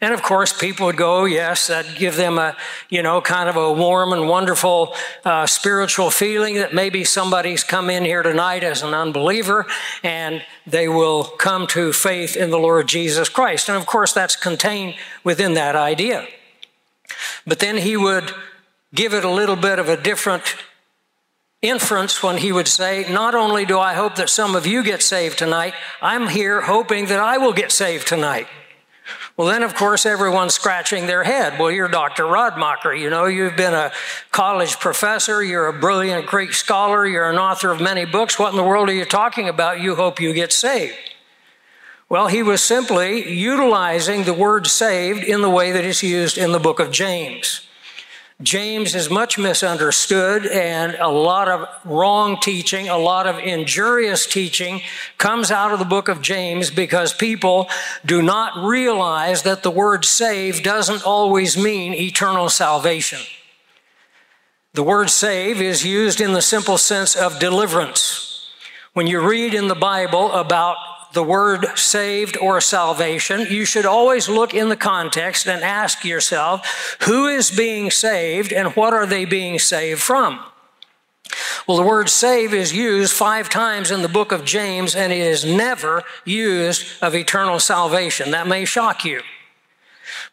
And 0.00 0.14
of 0.14 0.22
course, 0.22 0.56
people 0.56 0.86
would 0.86 0.96
go, 0.96 1.24
yes, 1.24 1.66
that 1.66 1.96
give 1.96 2.14
them 2.14 2.38
a, 2.38 2.56
you 2.88 3.02
know, 3.02 3.20
kind 3.20 3.48
of 3.48 3.56
a 3.56 3.72
warm 3.72 4.12
and 4.12 4.28
wonderful 4.28 4.94
uh, 5.24 5.44
spiritual 5.46 6.10
feeling 6.10 6.54
that 6.54 6.72
maybe 6.72 7.02
somebody's 7.02 7.64
come 7.64 7.90
in 7.90 8.04
here 8.04 8.22
tonight 8.22 8.62
as 8.62 8.82
an 8.82 8.94
unbeliever 8.94 9.66
and 10.04 10.44
they 10.66 10.86
will 10.86 11.24
come 11.24 11.66
to 11.68 11.92
faith 11.92 12.36
in 12.36 12.50
the 12.50 12.58
Lord 12.58 12.86
Jesus 12.86 13.28
Christ. 13.28 13.68
And 13.68 13.76
of 13.76 13.86
course, 13.86 14.12
that's 14.12 14.36
contained 14.36 14.94
within 15.24 15.54
that 15.54 15.74
idea. 15.74 16.28
But 17.44 17.58
then 17.58 17.78
he 17.78 17.96
would 17.96 18.32
give 18.94 19.14
it 19.14 19.24
a 19.24 19.30
little 19.30 19.56
bit 19.56 19.80
of 19.80 19.88
a 19.88 20.00
different 20.00 20.56
inference 21.60 22.22
when 22.22 22.36
he 22.36 22.52
would 22.52 22.68
say, 22.68 23.04
Not 23.12 23.34
only 23.34 23.64
do 23.64 23.80
I 23.80 23.94
hope 23.94 24.14
that 24.14 24.30
some 24.30 24.54
of 24.54 24.64
you 24.64 24.84
get 24.84 25.02
saved 25.02 25.38
tonight, 25.38 25.74
I'm 26.00 26.28
here 26.28 26.60
hoping 26.60 27.06
that 27.06 27.18
I 27.18 27.38
will 27.38 27.52
get 27.52 27.72
saved 27.72 28.06
tonight. 28.06 28.46
Well, 29.38 29.46
then, 29.46 29.62
of 29.62 29.76
course, 29.76 30.04
everyone's 30.04 30.54
scratching 30.54 31.06
their 31.06 31.22
head. 31.22 31.60
Well, 31.60 31.70
you're 31.70 31.86
Dr. 31.86 32.24
Radmacher. 32.24 32.98
You 32.98 33.08
know, 33.08 33.26
you've 33.26 33.56
been 33.56 33.72
a 33.72 33.92
college 34.32 34.80
professor. 34.80 35.44
You're 35.44 35.68
a 35.68 35.72
brilliant 35.72 36.26
Greek 36.26 36.52
scholar. 36.52 37.06
You're 37.06 37.30
an 37.30 37.38
author 37.38 37.70
of 37.70 37.80
many 37.80 38.04
books. 38.04 38.36
What 38.36 38.50
in 38.50 38.56
the 38.56 38.64
world 38.64 38.88
are 38.88 38.94
you 38.94 39.04
talking 39.04 39.48
about? 39.48 39.80
You 39.80 39.94
hope 39.94 40.20
you 40.20 40.32
get 40.32 40.52
saved. 40.52 40.96
Well, 42.08 42.26
he 42.26 42.42
was 42.42 42.64
simply 42.64 43.32
utilizing 43.32 44.24
the 44.24 44.34
word 44.34 44.66
saved 44.66 45.22
in 45.22 45.40
the 45.40 45.50
way 45.50 45.70
that 45.70 45.84
it's 45.84 46.02
used 46.02 46.36
in 46.36 46.50
the 46.50 46.58
book 46.58 46.80
of 46.80 46.90
James. 46.90 47.67
James 48.40 48.94
is 48.94 49.10
much 49.10 49.36
misunderstood, 49.36 50.46
and 50.46 50.94
a 51.00 51.08
lot 51.08 51.48
of 51.48 51.68
wrong 51.84 52.38
teaching, 52.38 52.88
a 52.88 52.96
lot 52.96 53.26
of 53.26 53.36
injurious 53.40 54.26
teaching 54.26 54.80
comes 55.16 55.50
out 55.50 55.72
of 55.72 55.80
the 55.80 55.84
book 55.84 56.06
of 56.06 56.22
James 56.22 56.70
because 56.70 57.12
people 57.12 57.68
do 58.06 58.22
not 58.22 58.64
realize 58.64 59.42
that 59.42 59.64
the 59.64 59.72
word 59.72 60.04
save 60.04 60.62
doesn't 60.62 61.04
always 61.04 61.58
mean 61.58 61.92
eternal 61.92 62.48
salvation. 62.48 63.18
The 64.74 64.84
word 64.84 65.10
save 65.10 65.60
is 65.60 65.84
used 65.84 66.20
in 66.20 66.32
the 66.32 66.42
simple 66.42 66.78
sense 66.78 67.16
of 67.16 67.40
deliverance. 67.40 68.52
When 68.92 69.08
you 69.08 69.20
read 69.20 69.52
in 69.52 69.66
the 69.66 69.74
Bible 69.74 70.30
about 70.30 70.76
the 71.12 71.22
word 71.22 71.66
saved 71.76 72.36
or 72.36 72.60
salvation, 72.60 73.46
you 73.50 73.64
should 73.64 73.86
always 73.86 74.28
look 74.28 74.54
in 74.54 74.68
the 74.68 74.76
context 74.76 75.46
and 75.46 75.62
ask 75.62 76.04
yourself, 76.04 76.96
who 77.02 77.26
is 77.26 77.50
being 77.50 77.90
saved 77.90 78.52
and 78.52 78.74
what 78.76 78.92
are 78.92 79.06
they 79.06 79.24
being 79.24 79.58
saved 79.58 80.00
from? 80.00 80.40
Well, 81.66 81.76
the 81.76 81.82
word 81.82 82.08
save 82.08 82.54
is 82.54 82.72
used 82.72 83.12
five 83.12 83.50
times 83.50 83.90
in 83.90 84.02
the 84.02 84.08
book 84.08 84.32
of 84.32 84.44
James 84.44 84.94
and 84.94 85.12
it 85.12 85.18
is 85.18 85.44
never 85.44 86.02
used 86.24 86.86
of 87.02 87.14
eternal 87.14 87.60
salvation. 87.60 88.30
That 88.30 88.46
may 88.46 88.64
shock 88.64 89.04
you. 89.04 89.20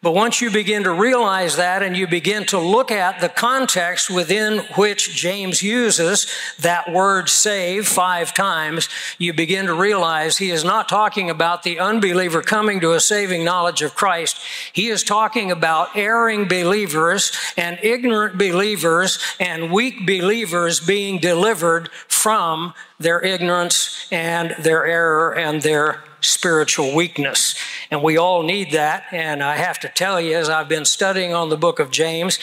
But 0.02 0.14
once 0.14 0.40
you 0.40 0.50
begin 0.50 0.84
to 0.84 0.92
realize 0.92 1.56
that 1.56 1.82
and 1.82 1.96
you 1.96 2.06
begin 2.06 2.44
to 2.46 2.58
look 2.58 2.90
at 2.90 3.20
the 3.20 3.28
context 3.28 4.10
within 4.10 4.58
which 4.76 5.14
James 5.16 5.62
uses 5.62 6.26
that 6.60 6.92
word 6.92 7.28
save 7.28 7.86
five 7.86 8.34
times, 8.34 8.88
you 9.18 9.32
begin 9.32 9.66
to 9.66 9.74
realize 9.74 10.38
he 10.38 10.50
is 10.50 10.64
not 10.64 10.88
talking 10.88 11.30
about 11.30 11.62
the 11.62 11.78
unbeliever 11.78 12.42
coming 12.42 12.80
to 12.80 12.92
a 12.92 13.00
saving 13.00 13.44
knowledge 13.44 13.82
of 13.82 13.94
Christ. 13.94 14.38
He 14.72 14.88
is 14.88 15.02
talking 15.02 15.50
about 15.50 15.96
erring 15.96 16.48
believers 16.48 17.32
and 17.56 17.78
ignorant 17.82 18.38
believers 18.38 19.18
and 19.40 19.72
weak 19.72 20.06
believers 20.06 20.80
being 20.80 21.18
delivered 21.18 21.90
from 22.08 22.74
their 22.98 23.20
ignorance 23.20 24.08
and 24.10 24.54
their 24.58 24.86
error 24.86 25.34
and 25.34 25.62
their 25.62 26.02
spiritual 26.26 26.94
weakness. 26.94 27.54
And 27.90 28.02
we 28.02 28.16
all 28.16 28.42
need 28.42 28.72
that. 28.72 29.04
And 29.12 29.42
I 29.42 29.56
have 29.56 29.78
to 29.80 29.88
tell 29.88 30.20
you, 30.20 30.36
as 30.36 30.48
I've 30.48 30.68
been 30.68 30.84
studying 30.84 31.32
on 31.34 31.48
the 31.48 31.56
book 31.56 31.78
of 31.78 31.90
James, 31.90 32.38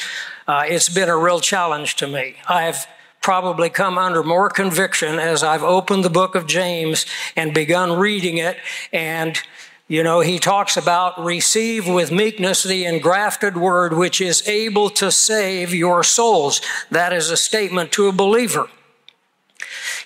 uh, 0.47 0.63
it's 0.67 0.89
been 0.89 1.09
a 1.09 1.17
real 1.17 1.39
challenge 1.39 1.95
to 1.97 2.07
me. 2.07 2.35
I've 2.47 2.87
probably 3.21 3.69
come 3.69 3.97
under 3.97 4.21
more 4.21 4.49
conviction 4.49 5.17
as 5.17 5.43
I've 5.43 5.63
opened 5.63 6.03
the 6.03 6.09
book 6.09 6.35
of 6.35 6.45
James 6.45 7.05
and 7.35 7.53
begun 7.53 7.97
reading 7.97 8.37
it. 8.37 8.57
And, 8.91 9.39
you 9.87 10.03
know, 10.03 10.19
he 10.19 10.39
talks 10.39 10.75
about 10.75 11.23
receive 11.23 11.87
with 11.87 12.11
meekness 12.11 12.63
the 12.63 12.85
engrafted 12.85 13.55
word 13.55 13.93
which 13.93 14.19
is 14.19 14.45
able 14.47 14.89
to 14.91 15.09
save 15.09 15.73
your 15.73 16.03
souls. 16.03 16.59
That 16.91 17.13
is 17.13 17.31
a 17.31 17.37
statement 17.37 17.93
to 17.93 18.07
a 18.07 18.11
believer. 18.11 18.67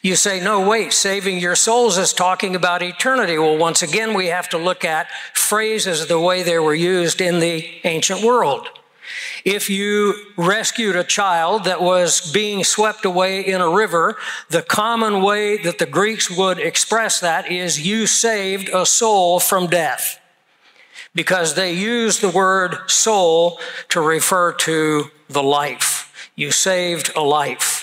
You 0.08 0.16
say, 0.16 0.40
no, 0.40 0.66
wait, 0.66 0.94
saving 0.94 1.40
your 1.40 1.58
souls 1.58 1.98
is 1.98 2.14
talking 2.14 2.56
about 2.56 2.82
eternity. 2.82 3.38
Well, 3.38 3.58
once 3.58 3.82
again, 3.82 4.14
we 4.14 4.28
have 4.28 4.48
to 4.52 4.58
look 4.58 4.86
at 4.86 5.10
phrases 5.34 6.08
the 6.08 6.18
way 6.18 6.44
they 6.44 6.60
were 6.60 6.74
used 6.74 7.20
in 7.20 7.40
the 7.40 7.70
ancient 7.84 8.24
world. 8.24 8.70
If 9.44 9.70
you 9.70 10.14
rescued 10.38 10.96
a 10.96 11.04
child 11.04 11.66
that 11.66 11.82
was 11.82 12.32
being 12.32 12.64
swept 12.64 13.04
away 13.04 13.42
in 13.42 13.60
a 13.60 13.70
river, 13.70 14.16
the 14.50 14.62
common 14.62 15.22
way 15.22 15.58
that 15.58 15.78
the 15.78 15.86
Greeks 15.86 16.32
would 16.32 16.58
express 16.58 17.20
that 17.20 17.52
is 17.52 17.86
you 17.86 18.08
saved 18.08 18.70
a 18.70 18.86
soul 18.86 19.42
from 19.42 19.68
death. 19.68 20.22
Because 21.16 21.56
they 21.56 21.74
used 21.74 22.22
the 22.22 22.30
word 22.30 22.78
soul 22.90 23.60
to 23.90 24.00
refer 24.00 24.54
to 24.54 25.12
the 25.28 25.44
life. 25.44 26.30
You 26.34 26.52
saved 26.52 27.12
a 27.14 27.24
life. 27.24 27.77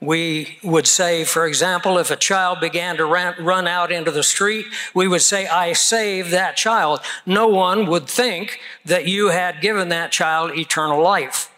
We 0.00 0.58
would 0.62 0.86
say, 0.86 1.24
for 1.24 1.46
example, 1.46 1.98
if 1.98 2.10
a 2.10 2.16
child 2.16 2.58
began 2.58 2.96
to 2.96 3.04
run 3.04 3.68
out 3.68 3.92
into 3.92 4.10
the 4.10 4.22
street, 4.22 4.64
we 4.94 5.06
would 5.06 5.20
say, 5.20 5.46
I 5.46 5.74
saved 5.74 6.30
that 6.30 6.56
child. 6.56 7.00
No 7.26 7.48
one 7.48 7.86
would 7.86 8.08
think 8.08 8.60
that 8.86 9.06
you 9.06 9.28
had 9.28 9.60
given 9.60 9.90
that 9.90 10.10
child 10.10 10.56
eternal 10.56 11.02
life. 11.02 11.52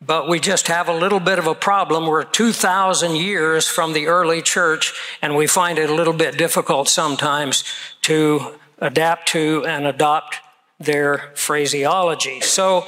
But 0.00 0.28
we 0.28 0.40
just 0.40 0.68
have 0.68 0.88
a 0.88 0.94
little 0.94 1.20
bit 1.20 1.38
of 1.38 1.46
a 1.46 1.54
problem. 1.54 2.06
We're 2.06 2.24
2,000 2.24 3.16
years 3.16 3.68
from 3.68 3.92
the 3.92 4.06
early 4.06 4.40
church, 4.40 4.94
and 5.20 5.36
we 5.36 5.46
find 5.46 5.78
it 5.78 5.90
a 5.90 5.94
little 5.94 6.14
bit 6.14 6.38
difficult 6.38 6.88
sometimes 6.88 7.64
to 8.02 8.54
adapt 8.78 9.28
to 9.28 9.66
and 9.66 9.86
adopt 9.86 10.36
their 10.78 11.32
phraseology. 11.34 12.40
So, 12.40 12.86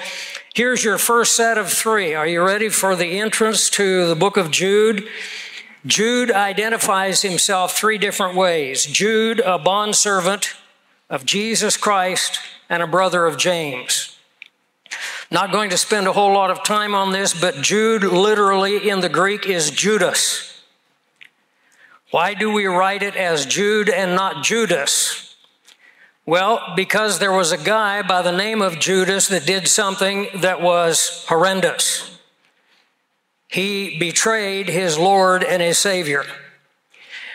Here's 0.53 0.83
your 0.83 0.99
first 0.99 1.37
set 1.37 1.59
of 1.59 1.73
three. 1.73 2.13
Are 2.13 2.27
you 2.27 2.43
ready 2.43 2.69
for 2.71 2.97
the 2.97 3.21
entrance 3.21 3.71
to 3.71 4.09
the 4.09 4.17
book 4.17 4.37
of 4.37 4.51
Jude? 4.51 5.07
Jude 5.87 6.33
identifies 6.33 7.23
himself 7.23 7.77
three 7.77 7.99
different 7.99 8.37
ways. 8.37 8.85
Jude, 8.85 9.39
a 9.41 9.59
bondservant 9.59 10.57
of 11.09 11.25
Jesus 11.25 11.77
Christ 11.77 12.41
and 12.69 12.83
a 12.83 12.89
brother 12.89 13.27
of 13.27 13.37
James. 13.37 14.19
Not 15.31 15.53
going 15.53 15.71
to 15.71 15.77
spend 15.77 16.09
a 16.09 16.13
whole 16.13 16.33
lot 16.33 16.51
of 16.51 16.65
time 16.65 16.97
on 16.97 17.13
this, 17.13 17.39
but 17.39 17.63
Jude 17.63 18.03
literally 18.03 18.91
in 18.91 19.01
the 19.01 19.09
Greek 19.09 19.47
is 19.47 19.71
Judas. 19.71 20.63
Why 22.11 22.35
do 22.35 22.53
we 22.53 22.67
write 22.67 23.05
it 23.05 23.15
as 23.15 23.47
Jude 23.47 23.89
and 23.89 24.17
not 24.17 24.43
Judas? 24.43 25.30
Well, 26.31 26.75
because 26.77 27.19
there 27.19 27.33
was 27.33 27.51
a 27.51 27.59
guy 27.59 28.03
by 28.03 28.23
the 28.23 28.31
name 28.31 28.63
of 28.63 28.79
Judas 28.79 29.27
that 29.27 29.47
did 29.47 29.67
something 29.67 30.29
that 30.37 30.63
was 30.63 31.25
horrendous. 31.29 32.21
He 33.49 33.99
betrayed 33.99 34.69
his 34.69 34.97
Lord 34.97 35.43
and 35.43 35.61
his 35.61 35.77
Savior. 35.79 36.23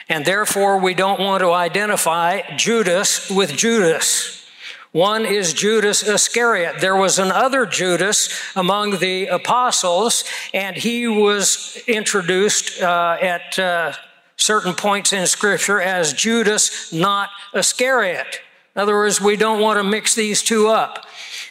And 0.07 0.23
therefore, 0.23 0.77
we 0.77 0.93
don't 0.93 1.19
want 1.19 1.41
to 1.41 1.51
identify 1.51 2.55
Judas 2.55 3.29
with 3.29 3.57
Judas. 3.57 4.47
One 4.93 5.25
is 5.25 5.51
Judas 5.51 6.01
Iscariot. 6.01 6.79
There 6.79 6.95
was 6.95 7.19
another 7.19 7.65
Judas 7.65 8.29
among 8.55 8.99
the 8.99 9.27
apostles, 9.27 10.23
and 10.53 10.77
he 10.77 11.05
was 11.05 11.83
introduced 11.85 12.81
uh, 12.81 13.17
at 13.21 13.59
uh, 13.59 13.91
certain 14.37 14.73
points 14.73 15.11
in 15.11 15.27
Scripture 15.27 15.81
as 15.81 16.13
Judas, 16.13 16.93
not 16.93 17.29
Iscariot. 17.53 18.39
In 18.75 18.81
other 18.81 18.95
words, 18.95 19.21
we 19.21 19.37
don't 19.37 19.61
want 19.61 19.79
to 19.79 19.83
mix 19.83 20.15
these 20.15 20.43
two 20.43 20.67
up. 20.67 21.05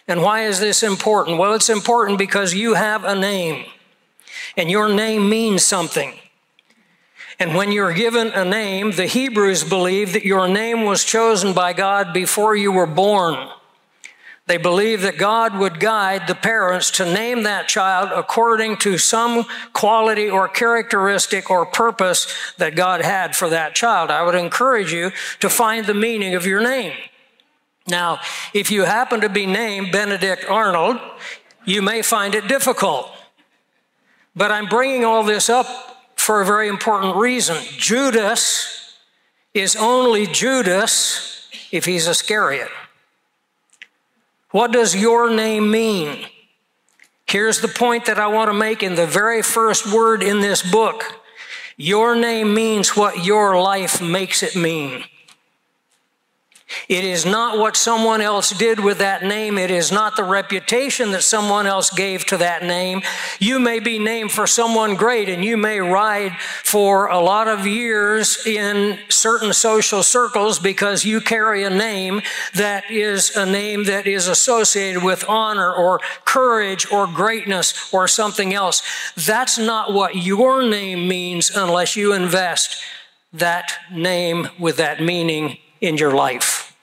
And 0.07 0.23
why 0.23 0.45
is 0.45 0.61
this 0.61 0.83
important? 0.83 1.39
Well, 1.39 1.55
it's 1.55 1.71
important 1.71 2.19
because 2.19 2.55
you 2.55 2.75
have 2.75 3.05
a 3.05 3.15
name. 3.15 3.65
and 4.57 4.71
your 4.71 4.89
name 4.89 5.29
means 5.29 5.65
something. 5.65 6.15
And 7.39 7.55
when 7.55 7.73
you're 7.73 7.93
given 7.93 8.29
a 8.29 8.45
name, 8.45 8.93
the 8.93 9.07
Hebrews 9.07 9.65
believe 9.65 10.13
that 10.13 10.25
your 10.25 10.47
name 10.47 10.85
was 10.85 11.05
chosen 11.05 11.53
by 11.53 11.73
God 11.73 12.13
before 12.13 12.55
you 12.55 12.71
were 12.71 12.87
born. 12.87 13.49
They 14.47 14.59
believe 14.59 15.01
that 15.03 15.17
God 15.17 15.57
would 15.57 15.81
guide 15.81 16.29
the 16.29 16.35
parents 16.35 16.91
to 16.93 17.05
name 17.05 17.45
that 17.45 17.67
child 17.67 18.11
according 18.15 18.77
to 18.79 18.99
some 18.99 19.47
quality 19.73 20.29
or 20.29 20.49
characteristic 20.49 21.51
or 21.51 21.65
purpose 21.65 22.33
that 22.59 22.77
God 22.77 23.01
had 23.01 23.35
for 23.35 23.49
that 23.49 23.75
child. 23.75 24.11
I 24.11 24.23
would 24.23 24.35
encourage 24.35 24.93
you 24.93 25.11
to 25.41 25.49
find 25.49 25.87
the 25.87 25.95
meaning 25.95 26.35
of 26.35 26.47
your 26.47 26.63
name. 26.63 26.93
Now, 27.87 28.21
if 28.53 28.71
you 28.71 28.85
happen 28.85 29.21
to 29.21 29.29
be 29.29 29.47
named 29.47 29.93
Benedict 29.93 30.47
Arnold, 30.49 30.99
you 31.65 31.83
may 31.83 32.03
find 32.03 32.35
it 32.35 32.49
difficult. 32.49 33.11
But 34.35 34.51
I'm 34.51 34.67
bringing 34.67 35.05
all 35.05 35.23
this 35.23 35.49
up 35.49 35.67
for 36.17 36.41
a 36.41 36.47
very 36.47 36.69
important 36.69 37.17
reason. 37.17 37.57
Judas 37.77 38.97
is 39.53 39.77
only 39.77 40.27
Judas 40.27 41.49
if 41.71 41.85
he's 41.85 42.09
Iscariot. 42.09 42.69
What 44.51 44.73
does 44.73 44.97
your 44.97 45.31
name 45.31 45.71
mean? 45.71 46.27
Here's 47.27 47.61
the 47.61 47.69
point 47.69 48.07
that 48.07 48.19
I 48.19 48.29
want 48.29 48.49
to 48.49 48.55
make 48.55 48.83
in 48.83 48.95
the 48.95 49.07
very 49.07 49.43
first 49.43 49.93
word 49.93 50.23
in 50.23 50.41
this 50.41 50.63
book. 50.63 51.03
Your 51.77 52.15
name 52.15 52.55
means 52.55 52.97
what 52.97 53.25
your 53.25 53.61
life 53.61 54.01
makes 54.01 54.43
it 54.43 54.55
mean. 54.55 55.05
It 56.89 57.05
is 57.05 57.25
not 57.25 57.59
what 57.59 57.77
someone 57.77 58.21
else 58.21 58.51
did 58.51 58.81
with 58.81 58.99
that 58.99 59.23
name. 59.23 59.59
It 59.59 59.71
is 59.71 59.91
not 59.91 60.17
the 60.17 60.25
reputation 60.25 61.11
that 61.13 61.23
someone 61.23 61.67
else 61.67 61.91
gave 61.91 62.25
to 62.27 62.37
that 62.39 62.63
name. 62.63 63.03
You 63.39 63.59
may 63.59 63.81
be 63.81 63.99
named 63.99 64.33
for 64.33 64.47
someone 64.47 64.95
great 64.95 65.29
and 65.29 65.45
you 65.45 65.57
may 65.57 65.81
ride 65.81 66.37
for 66.63 67.07
a 67.07 67.19
lot 67.21 67.49
of 67.49 67.67
years 67.67 68.47
in 68.47 68.99
certain 69.09 69.53
social 69.53 70.03
circles 70.03 70.59
because 70.59 71.05
you 71.05 71.21
carry 71.21 71.65
a 71.65 71.71
name 71.71 72.21
that 72.55 72.91
is 72.91 73.37
a 73.37 73.47
name 73.47 73.85
that 73.85 74.07
is 74.07 74.29
associated 74.29 75.03
with 75.03 75.25
honor 75.29 75.73
or 75.73 76.01
courage 76.25 76.91
or 76.93 77.07
greatness 77.07 77.93
or 77.93 78.09
something 78.09 78.53
else. 78.53 78.83
That's 79.17 79.59
not 79.59 79.93
what 79.93 80.17
your 80.17 80.63
name 80.63 81.09
means 81.09 81.51
unless 81.51 81.97
you 81.97 82.13
invest 82.13 82.83
that 83.33 83.73
name 83.91 84.49
with 84.59 84.77
that 84.77 85.03
meaning 85.03 85.59
in 85.85 85.97
your 85.97 86.13
life. 86.13 86.77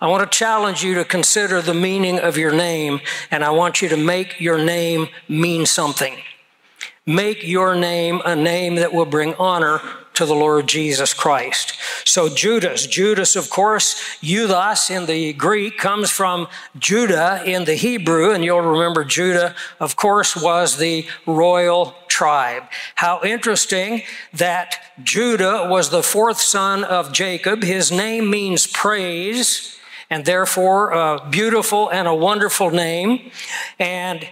I 0.00 0.08
want 0.08 0.30
to 0.30 0.38
challenge 0.38 0.82
you 0.82 0.94
to 0.96 1.04
consider 1.04 1.62
the 1.62 1.74
meaning 1.74 2.18
of 2.18 2.36
your 2.36 2.52
name, 2.52 3.00
and 3.30 3.44
I 3.44 3.50
want 3.50 3.82
you 3.82 3.88
to 3.90 3.96
make 3.96 4.40
your 4.40 4.58
name 4.58 5.08
mean 5.28 5.66
something. 5.66 6.16
Make 7.06 7.44
your 7.44 7.74
name 7.74 8.20
a 8.24 8.34
name 8.34 8.76
that 8.76 8.92
will 8.92 9.06
bring 9.06 9.34
honor 9.34 9.80
to 10.14 10.26
the 10.26 10.34
Lord 10.34 10.66
Jesus 10.66 11.14
Christ. 11.14 11.74
So, 12.04 12.28
Judas, 12.28 12.86
Judas, 12.86 13.36
of 13.36 13.50
course, 13.50 14.18
Judas 14.20 14.90
in 14.90 15.06
the 15.06 15.32
Greek 15.32 15.78
comes 15.78 16.10
from 16.10 16.48
Judah 16.78 17.42
in 17.44 17.64
the 17.64 17.74
Hebrew, 17.74 18.32
and 18.32 18.44
you'll 18.44 18.60
remember 18.60 19.04
Judah, 19.04 19.54
of 19.80 19.96
course, 19.96 20.36
was 20.36 20.76
the 20.76 21.06
royal 21.26 21.94
tribe. 22.22 22.62
How 22.94 23.20
interesting 23.24 24.02
that 24.32 24.78
Judah 25.02 25.66
was 25.68 25.90
the 25.90 26.04
fourth 26.04 26.40
son 26.40 26.84
of 26.84 27.12
Jacob. 27.12 27.64
His 27.64 27.90
name 27.90 28.30
means 28.30 28.64
praise, 28.68 29.76
and 30.08 30.24
therefore 30.24 30.92
a 30.92 31.28
beautiful 31.30 31.88
and 31.88 32.06
a 32.06 32.14
wonderful 32.14 32.70
name. 32.70 33.32
And 33.80 34.28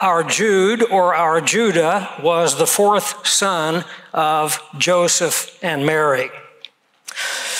our 0.00 0.24
Jude 0.24 0.82
or 0.82 1.14
our 1.14 1.42
Judah 1.42 2.08
was 2.22 2.56
the 2.56 2.66
fourth 2.66 3.26
son 3.26 3.84
of 4.14 4.58
Joseph 4.78 5.62
and 5.62 5.84
Mary. 5.84 6.30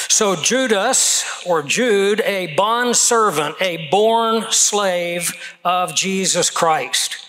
So 0.08 0.36
Judas 0.36 1.44
or 1.46 1.62
Jude, 1.62 2.22
a 2.22 2.54
bond 2.54 2.96
servant, 2.96 3.56
a 3.60 3.88
born 3.90 4.46
slave 4.48 5.34
of 5.66 5.94
Jesus 5.94 6.48
Christ. 6.48 7.27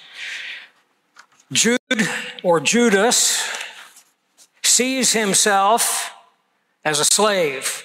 Jude 1.52 1.80
or 2.44 2.60
Judas 2.60 3.42
sees 4.62 5.14
himself 5.14 6.14
as 6.86 7.00
a 7.00 7.06
slave. 7.06 7.84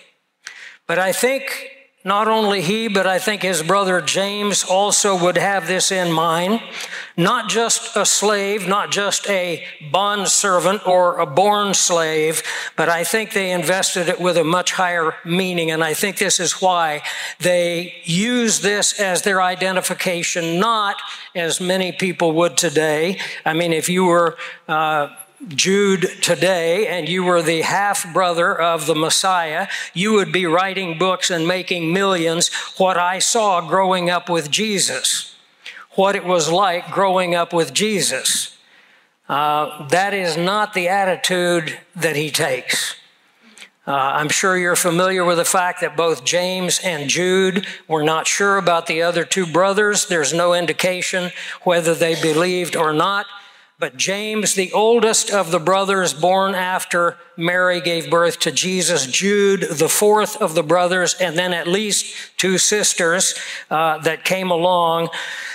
But 0.86 0.98
I 0.98 1.12
think 1.12 1.83
not 2.04 2.28
only 2.28 2.60
he, 2.60 2.86
but 2.88 3.06
I 3.06 3.18
think 3.18 3.40
his 3.40 3.62
brother 3.62 4.02
James 4.02 4.62
also 4.62 5.18
would 5.18 5.38
have 5.38 5.66
this 5.66 5.90
in 5.90 6.12
mind. 6.12 6.60
Not 7.16 7.48
just 7.48 7.96
a 7.96 8.04
slave, 8.04 8.68
not 8.68 8.90
just 8.90 9.28
a 9.30 9.64
bond 9.90 10.28
servant 10.28 10.86
or 10.86 11.18
a 11.18 11.24
born 11.24 11.72
slave, 11.72 12.42
but 12.76 12.90
I 12.90 13.04
think 13.04 13.32
they 13.32 13.52
invested 13.52 14.10
it 14.10 14.20
with 14.20 14.36
a 14.36 14.44
much 14.44 14.72
higher 14.72 15.14
meaning. 15.24 15.70
And 15.70 15.82
I 15.82 15.94
think 15.94 16.18
this 16.18 16.40
is 16.40 16.60
why 16.60 17.02
they 17.40 17.94
use 18.04 18.60
this 18.60 19.00
as 19.00 19.22
their 19.22 19.40
identification, 19.40 20.60
not 20.60 20.96
as 21.34 21.58
many 21.58 21.90
people 21.90 22.32
would 22.32 22.58
today. 22.58 23.18
I 23.46 23.54
mean, 23.54 23.72
if 23.72 23.88
you 23.88 24.04
were, 24.04 24.36
uh, 24.68 25.08
Jude 25.48 26.10
today 26.22 26.86
and 26.86 27.08
you 27.08 27.24
were 27.24 27.42
the 27.42 27.62
half 27.62 28.12
brother 28.12 28.58
of 28.58 28.86
the 28.86 28.94
Messiah, 28.94 29.68
you 29.92 30.12
would 30.14 30.32
be 30.32 30.46
writing 30.46 30.98
books 30.98 31.30
and 31.30 31.46
making 31.46 31.92
millions. 31.92 32.50
What 32.76 32.96
I 32.96 33.18
saw 33.18 33.60
growing 33.60 34.10
up 34.10 34.28
with 34.28 34.50
Jesus, 34.50 35.36
what 35.92 36.16
it 36.16 36.24
was 36.24 36.50
like 36.50 36.90
growing 36.90 37.34
up 37.34 37.52
with 37.52 37.72
Jesus. 37.72 38.56
Uh, 39.28 39.88
that 39.88 40.12
is 40.12 40.36
not 40.36 40.74
the 40.74 40.88
attitude 40.88 41.78
that 41.96 42.16
he 42.16 42.30
takes. 42.30 42.96
Uh, 43.86 43.92
I'm 43.92 44.30
sure 44.30 44.56
you're 44.56 44.76
familiar 44.76 45.24
with 45.24 45.36
the 45.36 45.44
fact 45.44 45.82
that 45.82 45.96
both 45.96 46.24
James 46.24 46.80
and 46.82 47.08
Jude 47.08 47.66
were 47.86 48.02
not 48.02 48.26
sure 48.26 48.56
about 48.56 48.86
the 48.86 49.02
other 49.02 49.24
two 49.24 49.46
brothers. 49.46 50.06
There's 50.06 50.32
no 50.32 50.54
indication 50.54 51.32
whether 51.62 51.94
they 51.94 52.20
believed 52.20 52.76
or 52.76 52.94
not. 52.94 53.26
But 53.80 53.96
James, 53.96 54.54
the 54.54 54.72
oldest 54.72 55.32
of 55.32 55.50
the 55.50 55.58
brothers 55.58 56.14
born 56.14 56.54
after 56.54 57.18
Mary 57.36 57.80
gave 57.80 58.08
birth 58.08 58.38
to 58.40 58.52
Jesus, 58.52 59.04
Jude, 59.06 59.62
the 59.62 59.88
fourth 59.88 60.40
of 60.40 60.54
the 60.54 60.62
brothers, 60.62 61.14
and 61.20 61.36
then 61.36 61.52
at 61.52 61.66
least 61.66 62.14
two 62.36 62.56
sisters 62.56 63.34
uh, 63.70 63.98
that 63.98 64.24
came 64.24 64.52
along. 64.52 65.08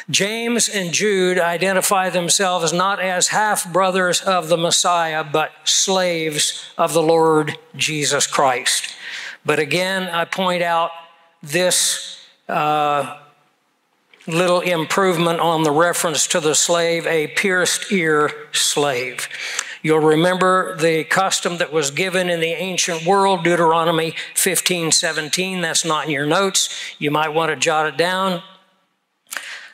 James 0.10 0.68
and 0.68 0.92
Jude 0.92 1.40
identify 1.40 2.10
themselves 2.10 2.74
not 2.74 3.00
as 3.00 3.30
half 3.30 3.72
brothers 3.72 4.20
of 4.22 4.50
the 4.50 4.58
Messiah, 4.58 5.24
but 5.24 5.52
slaves 5.64 6.66
of 6.78 6.92
the 6.92 7.02
Lord 7.02 7.58
Jesus 7.78 8.28
Christ. 8.28 8.94
But 9.46 9.60
again, 9.60 10.10
I 10.10 10.26
point 10.26 10.62
out 10.62 10.92
this. 11.42 12.18
Uh, 12.50 13.18
little 14.28 14.62
improvement 14.62 15.40
on 15.40 15.64
the 15.64 15.72
reference 15.72 16.28
to 16.28 16.40
the 16.40 16.56
slave, 16.56 17.06
a 17.08 17.28
pierced 17.28 17.92
ear 17.92 18.32
slave. 18.52 19.28
You'll 19.82 20.00
remember 20.00 20.76
the 20.76 21.06
custom 21.06 21.58
that 21.58 21.72
was 21.72 21.90
given 21.90 22.30
in 22.30 22.42
the 22.42 22.48
ancient 22.48 23.06
world, 23.06 23.44
Deuteronomy 23.44 24.14
15 24.36 24.92
17. 24.92 25.62
That's 25.62 25.86
not 25.86 26.06
in 26.06 26.12
your 26.12 26.26
notes. 26.26 26.70
You 27.00 27.12
might 27.12 27.30
want 27.30 27.52
to 27.52 27.56
jot 27.56 27.88
it 27.88 27.98
down. 27.98 28.44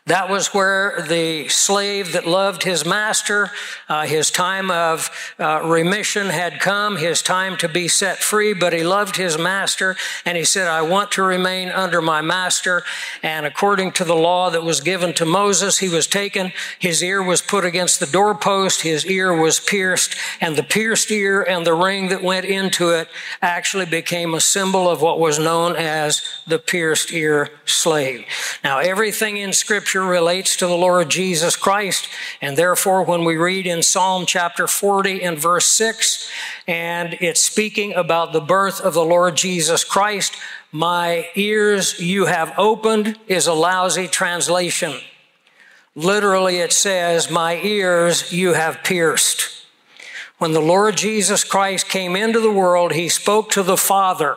That 0.08 0.30
was 0.30 0.54
where 0.54 1.04
the 1.10 1.48
slave 1.48 2.14
that 2.14 2.28
loved 2.28 2.62
his 2.62 2.86
master, 2.86 3.50
uh, 3.90 4.06
his 4.06 4.30
time 4.30 4.70
of 4.70 5.10
uh, 5.40 5.62
remission 5.64 6.28
had 6.28 6.60
come, 6.60 6.98
his 6.98 7.24
time 7.24 7.58
to 7.58 7.68
be 7.68 7.88
set 7.88 8.20
free, 8.20 8.54
but 8.54 8.72
he 8.72 8.84
loved 8.84 9.16
his 9.16 9.36
master 9.36 9.96
and 10.24 10.38
he 10.38 10.44
said, 10.44 10.68
I 10.68 10.84
want 10.84 11.12
to 11.14 11.24
remain 11.24 11.70
under 11.70 12.04
my 12.04 12.22
master. 12.22 12.84
And 13.24 13.48
according 13.48 13.94
to 13.94 14.04
the 14.04 14.14
law 14.14 14.52
that 14.52 14.62
was 14.62 14.80
given 14.80 15.12
to 15.16 15.26
Moses, 15.26 15.80
he 15.80 15.90
was 15.90 16.06
taken, 16.06 16.54
his 16.78 17.02
ear 17.02 17.24
was 17.24 17.42
put 17.42 17.66
against 17.66 18.00
the 18.00 18.06
doorpost, 18.06 18.84
his 18.84 19.08
ear 19.08 19.36
was 19.36 19.60
pierced, 19.60 20.16
and 20.40 20.56
the 20.56 20.62
pierced 20.62 21.10
ear 21.10 21.42
and 21.42 21.66
the 21.66 21.74
ring 21.74 22.10
that 22.10 22.22
went 22.22 22.46
into 22.46 22.90
it 22.90 23.10
actually 23.42 23.88
became 23.88 24.36
a 24.36 24.40
symbol 24.40 24.88
of 24.88 25.02
what 25.02 25.20
was 25.20 25.40
known 25.40 25.76
as 25.76 26.22
the 26.46 26.60
pierced 26.60 27.12
ear 27.12 27.50
slave. 27.66 28.24
Now, 28.64 28.78
everything 28.78 29.38
in 29.38 29.52
Scripture 29.52 29.95
scripture 29.96 30.12
relates 30.12 30.58
to 30.58 30.68
the 30.68 30.76
Lord 30.76 31.08
Jesus 31.08 31.56
Christ. 31.56 32.10
And 32.42 32.58
therefore, 32.58 33.04
when 33.04 33.24
we 33.24 33.38
read 33.38 33.66
in 33.66 33.82
Psalm 33.82 34.26
chapter 34.26 34.68
40 34.68 35.24
and 35.24 35.40
verse 35.40 35.68
6, 35.68 36.30
and 36.68 37.18
it's 37.22 37.42
speaking 37.42 37.94
about 37.94 38.34
the 38.34 38.42
birth 38.42 38.82
of 38.82 38.94
the 38.94 39.06
Lord 39.06 39.38
Jesus 39.38 39.86
Christ, 39.86 40.36
my 40.74 41.30
ears 41.36 41.98
you 41.98 42.26
have 42.26 42.54
opened 42.58 43.18
is 43.28 43.48
a 43.48 43.54
lousy 43.54 44.10
translation. 44.10 45.00
Literally, 45.96 46.58
it 46.58 46.74
says, 46.74 47.32
My 47.32 47.56
ears 47.62 48.34
you 48.34 48.52
have 48.52 48.84
pierced. 48.84 49.66
When 50.40 50.52
the 50.52 50.60
Lord 50.60 50.98
Jesus 50.98 51.46
Christ 51.46 51.88
came 51.88 52.18
into 52.18 52.42
the 52.42 52.52
world, 52.52 52.92
he 52.92 53.08
spoke 53.08 53.50
to 53.52 53.64
the 53.64 53.78
Father 53.78 54.36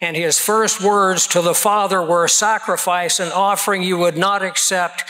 and 0.00 0.16
his 0.16 0.38
first 0.38 0.82
words 0.82 1.26
to 1.28 1.40
the 1.40 1.54
Father 1.54 2.02
were, 2.02 2.28
Sacrifice 2.28 3.18
and 3.20 3.32
offering 3.32 3.82
you 3.82 3.96
would 3.96 4.16
not 4.16 4.42
accept 4.42 5.04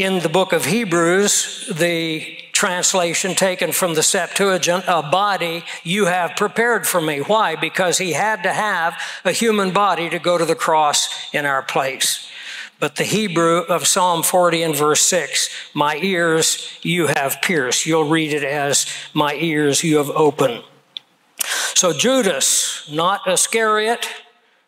in 0.00 0.20
the 0.20 0.28
book 0.30 0.54
of 0.54 0.64
Hebrews, 0.64 1.70
the 1.76 2.38
translation 2.52 3.34
taken 3.34 3.70
from 3.70 3.94
the 3.94 4.02
Septuagint, 4.02 4.84
a 4.86 5.02
body 5.02 5.62
you 5.82 6.06
have 6.06 6.36
prepared 6.36 6.86
for 6.86 7.02
me. 7.02 7.18
Why? 7.18 7.54
Because 7.54 7.98
he 7.98 8.12
had 8.12 8.42
to 8.44 8.52
have 8.52 8.98
a 9.26 9.32
human 9.32 9.72
body 9.72 10.08
to 10.08 10.18
go 10.18 10.38
to 10.38 10.44
the 10.46 10.54
cross 10.54 11.34
in 11.34 11.44
our 11.44 11.62
place. 11.62 12.30
But 12.78 12.96
the 12.96 13.04
Hebrew 13.04 13.58
of 13.58 13.86
Psalm 13.86 14.22
40 14.22 14.62
and 14.62 14.74
verse 14.74 15.02
6, 15.02 15.50
my 15.74 15.96
ears 15.96 16.78
you 16.80 17.08
have 17.08 17.42
pierced. 17.42 17.84
You'll 17.84 18.08
read 18.08 18.32
it 18.32 18.42
as, 18.42 18.86
my 19.12 19.34
ears 19.34 19.84
you 19.84 19.98
have 19.98 20.10
opened. 20.10 20.64
So 21.74 21.92
Judas, 21.92 22.88
not 22.90 23.26
Iscariot, 23.26 24.08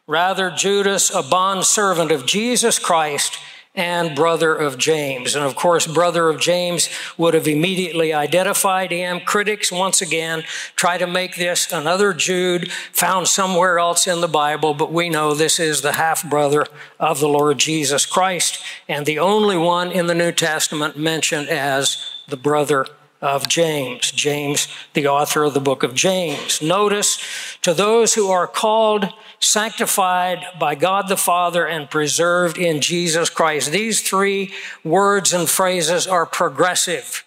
rather 0.07 0.51
Judas, 0.51 1.14
a 1.14 1.22
bondservant 1.22 2.11
of 2.11 2.26
Jesus 2.26 2.78
Christ, 2.78 3.39
and 3.74 4.14
brother 4.14 4.55
of 4.55 4.76
James. 4.76 5.35
And 5.35 5.45
of 5.45 5.57
course, 5.57 5.87
brother 5.87 6.28
of 6.28 6.39
James 6.39 6.91
would 7.16 7.33
have 7.33 7.49
immediately 7.49 8.12
identified 8.12 8.91
him. 8.91 9.20
Critics, 9.20 9.72
once 9.72 10.03
again, 10.03 10.45
try 10.76 10.99
to 10.99 11.07
make 11.07 11.37
this 11.37 11.72
another 11.72 12.12
Jude 12.12 12.70
found 12.93 13.28
somewhere 13.28 13.78
else 13.78 14.07
in 14.07 14.20
the 14.20 14.28
Bible, 14.28 14.74
but 14.74 14.93
we 14.93 15.09
know 15.09 15.35
this 15.35 15.59
is 15.59 15.80
the 15.80 15.93
half 15.93 16.28
brother 16.28 16.66
of 17.01 17.18
the 17.18 17.28
Lord 17.28 17.59
Jesus 17.59 18.05
Christ 18.05 18.62
and 18.89 19.07
the 19.07 19.18
only 19.18 19.57
one 19.57 19.91
in 19.91 20.07
the 20.07 20.14
New 20.14 20.33
Testament 20.33 20.99
mentioned 20.99 21.49
as 21.49 22.05
the 22.28 22.37
brother 22.37 22.87
of 23.23 23.49
James. 23.49 24.11
James, 24.11 24.66
the 24.95 25.07
author 25.07 25.45
of 25.45 25.55
the 25.55 25.61
book 25.61 25.85
of 25.85 25.95
James. 25.95 26.61
Notice 26.61 27.18
to 27.62 27.73
those 27.73 28.14
who 28.14 28.31
are 28.31 28.49
called, 28.49 29.09
sanctified 29.39 30.45
by 30.59 30.75
God 30.75 31.09
the 31.09 31.16
Father, 31.16 31.66
and 31.66 31.89
preserved 31.89 32.59
in 32.59 32.81
Jesus 32.81 33.31
Christ. 33.31 33.70
These 33.70 34.03
three 34.03 34.53
words 34.83 35.33
and 35.33 35.49
phrases 35.49 36.07
are 36.07 36.27
progressive. 36.27 37.25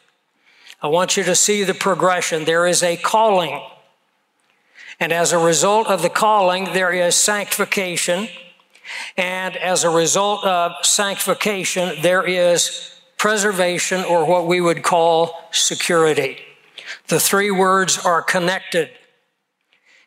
I 0.82 0.88
want 0.88 1.16
you 1.16 1.24
to 1.24 1.34
see 1.34 1.64
the 1.64 1.74
progression. 1.74 2.44
There 2.44 2.68
is 2.68 2.84
a 2.84 2.98
calling. 2.98 3.64
And 5.00 5.12
as 5.12 5.32
a 5.32 5.38
result 5.38 5.88
of 5.88 6.02
the 6.02 6.10
calling, 6.10 6.66
there 6.74 6.92
is 6.92 7.16
sanctification. 7.16 8.28
And 9.18 9.56
as 9.58 9.84
a 9.84 9.90
result 9.90 10.46
of 10.46 10.74
sanctification, 10.86 12.02
there 12.02 12.26
is 12.26 12.95
preservation, 13.26 14.06
or 14.06 14.24
what 14.24 14.46
we 14.46 14.62
would 14.62 14.84
call 14.84 15.50
security. 15.50 16.38
The 17.08 17.20
three 17.20 17.50
words 17.50 17.98
are 18.06 18.22
connected. 18.22 18.92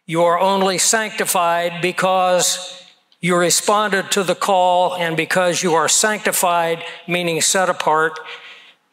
You 0.06 0.22
are 0.22 0.38
only 0.38 0.78
sanctified 0.78 1.82
because 1.82 2.80
you 3.20 3.34
responded 3.34 4.12
to 4.12 4.22
the 4.22 4.36
call 4.36 4.94
and 4.94 5.16
because 5.16 5.64
you 5.64 5.74
are 5.74 5.88
sanctified, 5.88 6.84
meaning 7.08 7.40
set 7.40 7.68
apart, 7.68 8.20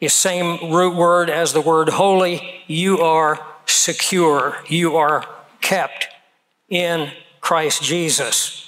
the 0.00 0.08
same 0.08 0.72
root 0.72 0.96
word 0.96 1.30
as 1.30 1.52
the 1.52 1.60
word 1.60 1.90
holy, 1.90 2.64
you 2.66 2.98
are 2.98 3.38
secure. 3.66 4.56
You 4.66 4.96
are 4.96 5.24
kept 5.60 6.08
in 6.68 7.12
Christ 7.40 7.80
Jesus. 7.80 8.66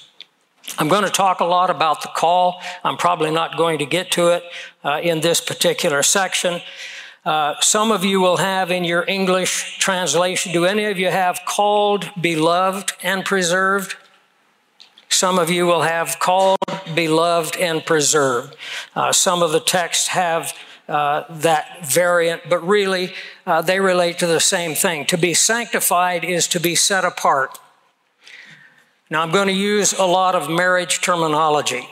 I'm 0.78 0.88
going 0.88 1.04
to 1.04 1.11
talk 1.11 1.40
a 1.40 1.44
lot 1.44 1.70
about 1.70 2.02
the 2.02 2.11
call. 2.14 2.61
I'm 2.84 2.96
probably 2.96 3.32
not 3.32 3.56
going 3.56 3.78
to 3.78 3.86
get 3.86 4.12
to 4.12 4.28
it 4.28 4.44
uh, 4.89 5.01
in 5.01 5.20
this 5.20 5.41
particular 5.41 6.03
section. 6.03 6.61
Uh, 7.24 7.55
some 7.61 7.93
of 7.93 8.05
you 8.05 8.20
will 8.20 8.39
have 8.39 8.70
in 8.70 8.84
your 8.84 9.05
English 9.07 9.78
translation, 9.78 10.53
do 10.53 10.64
any 10.64 10.86
of 10.86 10.99
you 10.99 11.11
have 11.11 11.41
called, 11.45 12.11
beloved, 12.20 12.93
and 13.03 13.24
preserved? 13.24 13.97
Some 15.11 15.39
of 15.39 15.51
you 15.51 15.66
will 15.66 15.82
have 15.82 16.18
called, 16.18 16.59
beloved, 16.95 17.57
and 17.57 17.84
preserved. 17.84 18.57
Uh, 18.95 19.12
some 19.12 19.43
of 19.43 19.53
the 19.53 19.61
texts 19.61 20.09
have 20.09 20.55
uh, 20.89 21.24
that 21.28 21.86
variant, 21.86 22.43
but 22.49 22.66
really 22.66 23.12
uh, 23.47 23.61
they 23.61 23.80
relate 23.80 24.18
to 24.20 24.26
the 24.26 24.41
same 24.41 24.74
thing. 24.74 25.05
To 25.07 25.18
be 25.18 25.34
sanctified 25.34 26.24
is 26.24 26.49
to 26.49 26.61
be 26.61 26.74
set 26.74 27.05
apart. 27.05 27.59
Now, 29.11 29.22
I'm 29.22 29.32
going 29.32 29.49
to 29.49 29.53
use 29.55 29.93
a 29.93 30.05
lot 30.05 30.34
of 30.34 30.49
marriage 30.49 31.01
terminology. 31.03 31.89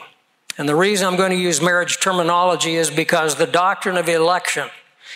And 0.57 0.67
the 0.67 0.75
reason 0.75 1.07
I'm 1.07 1.17
going 1.17 1.31
to 1.31 1.37
use 1.37 1.61
marriage 1.61 1.99
terminology 1.99 2.75
is 2.75 2.89
because 2.89 3.35
the 3.35 3.45
doctrine 3.45 3.97
of 3.97 4.09
election 4.09 4.69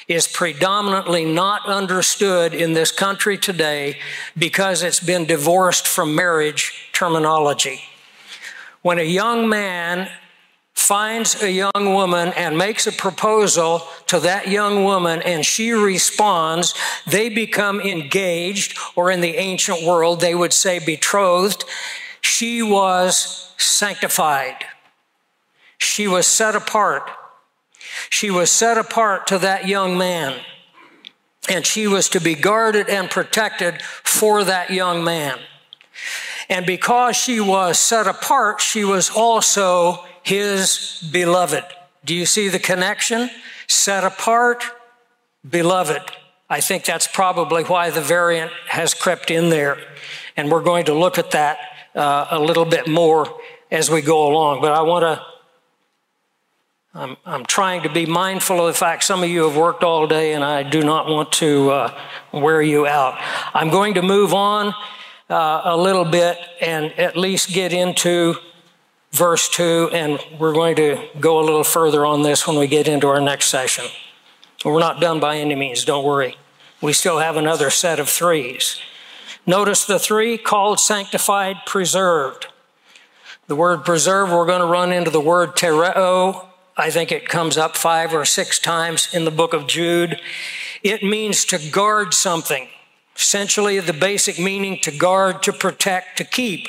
is 0.07 0.27
predominantly 0.27 1.25
not 1.25 1.65
understood 1.65 2.53
in 2.53 2.73
this 2.73 2.91
country 2.91 3.37
today 3.37 3.97
because 4.37 4.83
it's 4.83 4.99
been 4.99 5.25
divorced 5.25 5.87
from 5.87 6.15
marriage 6.15 6.89
terminology. 6.93 7.81
When 8.81 8.99
a 8.99 9.03
young 9.03 9.49
man 9.49 10.09
finds 10.73 11.41
a 11.43 11.51
young 11.51 11.71
woman 11.93 12.29
and 12.29 12.57
makes 12.57 12.87
a 12.87 12.91
proposal 12.91 13.83
to 14.07 14.19
that 14.19 14.47
young 14.47 14.83
woman 14.83 15.21
and 15.21 15.45
she 15.45 15.71
responds, 15.71 16.73
they 17.05 17.29
become 17.29 17.79
engaged, 17.79 18.77
or 18.95 19.11
in 19.11 19.21
the 19.21 19.37
ancient 19.37 19.83
world, 19.85 20.19
they 20.19 20.35
would 20.35 20.53
say 20.53 20.79
betrothed. 20.79 21.63
She 22.21 22.61
was 22.61 23.53
sanctified. 23.57 24.65
She 25.81 26.07
was 26.07 26.27
set 26.27 26.55
apart. 26.55 27.09
She 28.11 28.29
was 28.29 28.51
set 28.51 28.77
apart 28.77 29.25
to 29.27 29.39
that 29.39 29.67
young 29.67 29.97
man. 29.97 30.39
And 31.49 31.65
she 31.65 31.87
was 31.87 32.07
to 32.09 32.21
be 32.21 32.35
guarded 32.35 32.87
and 32.87 33.09
protected 33.09 33.81
for 33.81 34.43
that 34.43 34.69
young 34.69 35.03
man. 35.03 35.39
And 36.49 36.67
because 36.67 37.15
she 37.15 37.39
was 37.39 37.79
set 37.79 38.05
apart, 38.05 38.61
she 38.61 38.83
was 38.83 39.09
also 39.09 40.05
his 40.21 41.01
beloved. 41.11 41.63
Do 42.05 42.13
you 42.13 42.27
see 42.27 42.47
the 42.47 42.59
connection? 42.59 43.31
Set 43.67 44.03
apart, 44.03 44.63
beloved. 45.49 46.03
I 46.47 46.61
think 46.61 46.85
that's 46.85 47.07
probably 47.07 47.63
why 47.63 47.89
the 47.89 48.01
variant 48.01 48.51
has 48.67 48.93
crept 48.93 49.31
in 49.31 49.49
there. 49.49 49.79
And 50.37 50.51
we're 50.51 50.63
going 50.63 50.85
to 50.85 50.93
look 50.93 51.17
at 51.17 51.31
that 51.31 51.57
uh, 51.95 52.27
a 52.29 52.39
little 52.39 52.65
bit 52.65 52.87
more 52.87 53.25
as 53.71 53.89
we 53.89 54.01
go 54.01 54.27
along. 54.27 54.61
But 54.61 54.73
I 54.73 54.81
want 54.83 55.03
to, 55.03 55.30
I'm, 56.93 57.15
I'm 57.25 57.45
trying 57.45 57.83
to 57.83 57.89
be 57.89 58.05
mindful 58.05 58.59
of 58.59 58.67
the 58.67 58.77
fact 58.77 59.05
some 59.05 59.23
of 59.23 59.29
you 59.29 59.43
have 59.43 59.55
worked 59.55 59.81
all 59.81 60.07
day 60.07 60.33
and 60.33 60.43
I 60.43 60.63
do 60.63 60.83
not 60.83 61.07
want 61.07 61.31
to 61.33 61.69
uh, 61.71 61.99
wear 62.33 62.61
you 62.61 62.85
out. 62.85 63.17
I'm 63.53 63.69
going 63.69 63.93
to 63.93 64.01
move 64.01 64.33
on 64.33 64.73
uh, 65.29 65.61
a 65.63 65.77
little 65.77 66.03
bit 66.03 66.37
and 66.59 66.91
at 66.99 67.15
least 67.15 67.53
get 67.53 67.71
into 67.71 68.35
verse 69.11 69.49
2, 69.49 69.89
and 69.93 70.19
we're 70.37 70.53
going 70.53 70.75
to 70.75 71.07
go 71.19 71.39
a 71.39 71.43
little 71.43 71.63
further 71.63 72.05
on 72.05 72.23
this 72.23 72.45
when 72.45 72.57
we 72.57 72.67
get 72.67 72.89
into 72.89 73.07
our 73.07 73.21
next 73.21 73.45
session. 73.45 73.85
We're 74.65 74.79
not 74.79 74.99
done 74.99 75.21
by 75.21 75.37
any 75.37 75.55
means, 75.55 75.85
don't 75.85 76.03
worry. 76.03 76.35
We 76.81 76.91
still 76.91 77.19
have 77.19 77.37
another 77.37 77.69
set 77.69 77.99
of 77.99 78.09
threes. 78.09 78.81
Notice 79.45 79.85
the 79.85 79.99
three 79.99 80.37
called 80.37 80.79
sanctified, 80.79 81.57
preserved. 81.65 82.47
The 83.47 83.55
word 83.55 83.85
preserve, 83.85 84.29
we're 84.29 84.45
going 84.45 84.61
to 84.61 84.65
run 84.65 84.91
into 84.91 85.09
the 85.09 85.21
word 85.21 85.55
tereo. 85.55 86.50
I 86.81 86.89
think 86.89 87.11
it 87.11 87.29
comes 87.29 87.59
up 87.59 87.77
five 87.77 88.11
or 88.11 88.25
six 88.25 88.57
times 88.57 89.13
in 89.13 89.23
the 89.23 89.29
book 89.29 89.53
of 89.53 89.67
Jude. 89.67 90.19
It 90.81 91.03
means 91.03 91.45
to 91.45 91.59
guard 91.69 92.15
something. 92.15 92.69
Essentially, 93.15 93.79
the 93.79 93.93
basic 93.93 94.39
meaning 94.39 94.79
to 94.81 94.89
guard, 94.89 95.43
to 95.43 95.53
protect, 95.53 96.17
to 96.17 96.23
keep. 96.23 96.67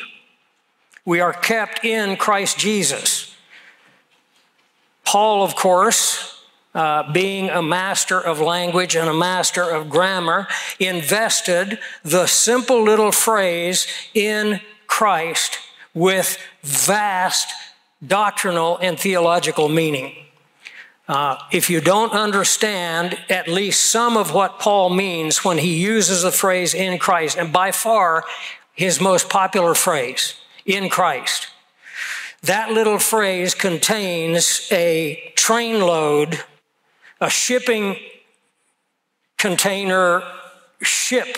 We 1.07 1.21
are 1.21 1.33
kept 1.33 1.83
in 1.83 2.19
Christ 2.19 2.59
Jesus. 2.59 3.35
Paul, 5.07 5.45
of 5.45 5.57
course, 5.57 6.45
uh, 6.75 7.11
being 7.11 7.49
a 7.49 7.63
master 7.63 8.21
of 8.21 8.39
language 8.39 8.95
and 8.95 9.09
a 9.09 9.15
master 9.15 9.63
of 9.63 9.89
grammar, 9.89 10.47
invested 10.79 11.79
the 12.05 12.27
simple 12.27 12.83
little 12.83 13.13
phrase 13.13 13.87
in 14.13 14.61
Christ 14.87 15.59
with 15.95 16.37
vast 16.63 17.51
doctrinal 18.07 18.79
and 18.79 18.99
theological 18.99 19.69
meaning. 19.69 20.15
Uh, 21.09 21.37
if 21.51 21.69
you 21.69 21.81
don't 21.81 22.13
understand 22.13 23.19
at 23.29 23.49
least 23.49 23.91
some 23.91 24.17
of 24.17 24.33
what 24.33 24.59
Paul 24.59 24.91
means 24.91 25.45
when 25.45 25.59
he 25.59 25.75
uses 25.75 26.23
the 26.23 26.33
phrase 26.33 26.75
in 26.75 26.99
Christ, 26.99 27.37
and 27.37 27.53
by 27.53 27.73
far 27.73 28.25
his 28.75 29.01
most 29.01 29.29
popular 29.29 29.75
phrase, 29.75 30.35
in 30.65 30.89
Christ. 30.89 31.49
That 32.43 32.73
little 32.73 32.99
phrase 32.99 33.55
contains 33.55 34.69
a 34.71 35.33
trainload, 35.37 36.41
a 37.21 37.31
shipping 37.31 37.97
container 39.37 40.23
ship, 40.83 41.37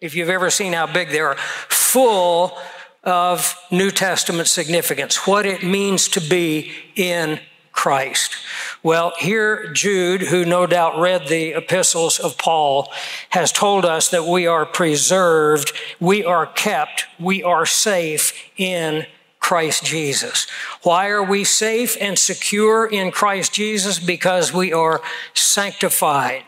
if 0.00 0.14
you've 0.14 0.28
ever 0.28 0.50
seen 0.50 0.72
how 0.72 0.86
big 0.86 1.08
they 1.08 1.20
are, 1.20 1.36
full 1.68 2.58
of 3.04 3.56
New 3.70 3.90
Testament 3.90 4.48
significance, 4.48 5.26
what 5.26 5.46
it 5.46 5.62
means 5.62 6.08
to 6.08 6.20
be 6.20 6.72
in 6.96 7.40
Christ. 7.72 8.36
Well, 8.82 9.12
here 9.18 9.70
Jude, 9.72 10.22
who 10.22 10.44
no 10.44 10.66
doubt 10.66 10.98
read 10.98 11.26
the 11.26 11.50
epistles 11.50 12.18
of 12.18 12.38
Paul, 12.38 12.90
has 13.30 13.50
told 13.50 13.84
us 13.84 14.08
that 14.10 14.24
we 14.24 14.46
are 14.46 14.64
preserved, 14.64 15.72
we 16.00 16.24
are 16.24 16.46
kept, 16.46 17.06
we 17.18 17.42
are 17.42 17.66
safe 17.66 18.32
in 18.56 19.06
Christ 19.44 19.84
Jesus. 19.84 20.46
Why 20.84 21.10
are 21.10 21.22
we 21.22 21.44
safe 21.44 21.98
and 22.00 22.18
secure 22.18 22.86
in 22.86 23.10
Christ 23.10 23.52
Jesus? 23.52 23.98
Because 23.98 24.54
we 24.54 24.72
are 24.72 25.02
sanctified. 25.34 26.44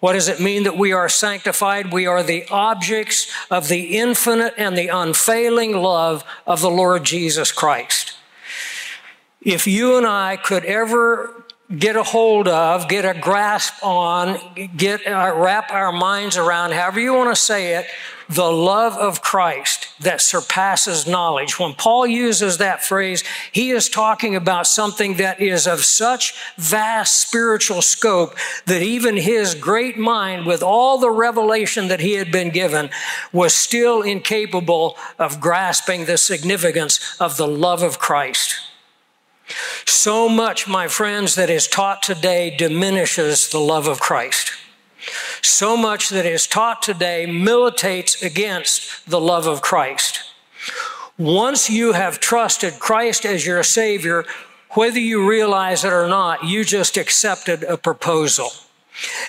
What 0.00 0.14
does 0.14 0.28
it 0.28 0.40
mean 0.40 0.64
that 0.64 0.76
we 0.76 0.90
are 0.90 1.08
sanctified? 1.08 1.92
We 1.92 2.06
are 2.06 2.24
the 2.24 2.44
objects 2.50 3.32
of 3.52 3.68
the 3.68 3.96
infinite 3.96 4.54
and 4.58 4.76
the 4.76 4.88
unfailing 4.88 5.76
love 5.76 6.24
of 6.44 6.60
the 6.60 6.70
Lord 6.70 7.04
Jesus 7.04 7.52
Christ. 7.52 8.16
If 9.40 9.68
you 9.68 9.96
and 9.96 10.04
I 10.04 10.36
could 10.36 10.64
ever 10.64 11.44
get 11.78 11.94
a 11.94 12.02
hold 12.02 12.48
of, 12.48 12.88
get 12.88 13.04
a 13.04 13.16
grasp 13.16 13.74
on, 13.80 14.40
get 14.76 15.06
uh, 15.06 15.34
wrap 15.36 15.70
our 15.70 15.92
minds 15.92 16.36
around, 16.36 16.72
however 16.72 16.98
you 16.98 17.14
want 17.14 17.32
to 17.32 17.40
say 17.40 17.76
it, 17.76 17.86
the 18.28 18.50
love 18.50 18.94
of 18.94 19.22
Christ 19.22 19.89
that 20.00 20.20
surpasses 20.20 21.06
knowledge. 21.06 21.58
When 21.58 21.74
Paul 21.74 22.06
uses 22.06 22.58
that 22.58 22.82
phrase, 22.82 23.22
he 23.52 23.70
is 23.70 23.88
talking 23.88 24.34
about 24.34 24.66
something 24.66 25.14
that 25.14 25.40
is 25.40 25.66
of 25.66 25.84
such 25.84 26.34
vast 26.56 27.20
spiritual 27.20 27.82
scope 27.82 28.34
that 28.66 28.82
even 28.82 29.16
his 29.16 29.54
great 29.54 29.98
mind, 29.98 30.46
with 30.46 30.62
all 30.62 30.98
the 30.98 31.10
revelation 31.10 31.88
that 31.88 32.00
he 32.00 32.14
had 32.14 32.32
been 32.32 32.50
given, 32.50 32.90
was 33.32 33.54
still 33.54 34.02
incapable 34.02 34.96
of 35.18 35.40
grasping 35.40 36.06
the 36.06 36.18
significance 36.18 37.16
of 37.20 37.36
the 37.36 37.48
love 37.48 37.82
of 37.82 37.98
Christ. 37.98 38.60
So 39.84 40.28
much, 40.28 40.68
my 40.68 40.88
friends, 40.88 41.34
that 41.34 41.50
is 41.50 41.66
taught 41.66 42.02
today 42.02 42.54
diminishes 42.56 43.48
the 43.48 43.58
love 43.58 43.88
of 43.88 44.00
Christ. 44.00 44.52
So 45.42 45.76
much 45.76 46.08
that 46.10 46.26
is 46.26 46.46
taught 46.46 46.82
today 46.82 47.26
militates 47.26 48.22
against 48.22 49.08
the 49.08 49.20
love 49.20 49.46
of 49.46 49.62
Christ. 49.62 50.20
Once 51.18 51.68
you 51.68 51.92
have 51.92 52.20
trusted 52.20 52.78
Christ 52.78 53.26
as 53.26 53.44
your 53.44 53.62
Savior, 53.62 54.24
whether 54.70 54.98
you 54.98 55.28
realize 55.28 55.84
it 55.84 55.92
or 55.92 56.08
not, 56.08 56.44
you 56.44 56.64
just 56.64 56.96
accepted 56.96 57.62
a 57.64 57.76
proposal. 57.76 58.50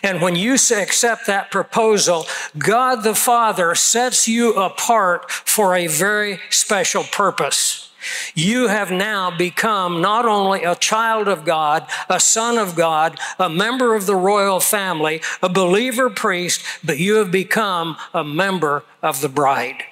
And 0.03 0.21
when 0.21 0.35
you 0.35 0.53
accept 0.53 1.27
that 1.27 1.51
proposal, 1.51 2.25
God 2.57 3.03
the 3.03 3.15
Father 3.15 3.73
sets 3.75 4.27
you 4.27 4.53
apart 4.53 5.31
for 5.31 5.75
a 5.75 5.87
very 5.87 6.39
special 6.49 7.03
purpose. 7.03 7.80
You 8.33 8.67
have 8.67 8.91
now 8.91 9.35
become 9.35 10.01
not 10.01 10.25
only 10.25 10.63
a 10.63 10.75
child 10.75 11.27
of 11.27 11.45
God, 11.45 11.87
a 12.09 12.19
son 12.19 12.57
of 12.57 12.75
God, 12.75 13.19
a 13.39 13.49
member 13.49 13.95
of 13.95 14.05
the 14.05 14.15
royal 14.15 14.59
family, 14.59 15.21
a 15.41 15.49
believer 15.49 16.09
priest, 16.09 16.63
but 16.83 16.97
you 16.97 17.15
have 17.15 17.31
become 17.31 17.97
a 18.13 18.23
member 18.23 18.83
of 19.01 19.21
the 19.21 19.29
bride. 19.29 19.83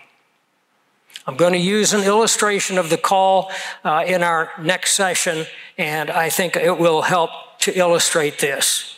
I'm 1.28 1.36
going 1.36 1.53
to 1.53 1.60
use 1.60 1.93
an 1.93 2.03
illustration 2.03 2.78
of 2.78 2.89
the 2.89 2.97
call 2.97 3.51
uh, 3.84 4.03
in 4.07 4.24
our 4.24 4.51
next 4.60 4.93
session, 4.93 5.45
and 5.78 6.10
I 6.10 6.30
think 6.30 6.55
it 6.55 6.80
will 6.80 7.03
help 7.03 7.30
to 7.60 7.78
illustrate 7.78 8.39
this. 8.39 8.97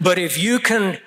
But 0.00 0.18
if 0.18 0.38
you 0.38 0.58
can 0.58 0.98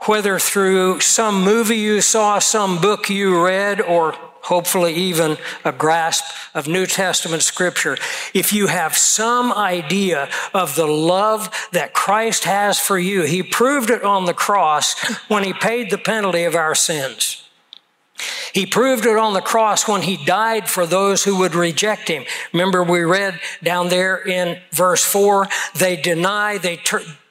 whether 0.00 0.38
through 0.38 1.00
some 1.00 1.42
movie 1.42 1.78
you 1.78 2.00
saw, 2.00 2.38
some 2.38 2.80
book 2.80 3.08
you 3.08 3.42
read, 3.42 3.80
or 3.80 4.14
hopefully 4.46 4.94
even 4.94 5.36
a 5.64 5.72
grasp 5.72 6.24
of 6.54 6.66
New 6.66 6.86
Testament 6.86 7.42
scripture, 7.42 7.96
if 8.34 8.52
you 8.52 8.68
have 8.68 8.96
some 8.96 9.52
idea 9.52 10.28
of 10.54 10.74
the 10.74 10.86
love 10.86 11.50
that 11.72 11.94
Christ 11.94 12.44
has 12.44 12.78
for 12.78 12.98
you, 12.98 13.22
He 13.22 13.42
proved 13.42 13.90
it 13.90 14.02
on 14.02 14.24
the 14.24 14.34
cross 14.34 14.94
when 15.28 15.44
He 15.44 15.52
paid 15.52 15.90
the 15.90 15.98
penalty 15.98 16.44
of 16.44 16.54
our 16.54 16.74
sins. 16.74 17.42
He 18.52 18.64
proved 18.64 19.04
it 19.04 19.18
on 19.18 19.34
the 19.34 19.42
cross 19.42 19.86
when 19.86 20.00
he 20.00 20.24
died 20.24 20.68
for 20.70 20.86
those 20.86 21.24
who 21.24 21.36
would 21.36 21.54
reject 21.54 22.08
him. 22.08 22.24
Remember, 22.54 22.82
we 22.82 23.02
read 23.02 23.38
down 23.62 23.90
there 23.90 24.16
in 24.16 24.58
verse 24.70 25.04
4 25.04 25.46
they 25.74 25.96
deny, 25.96 26.56
they 26.56 26.80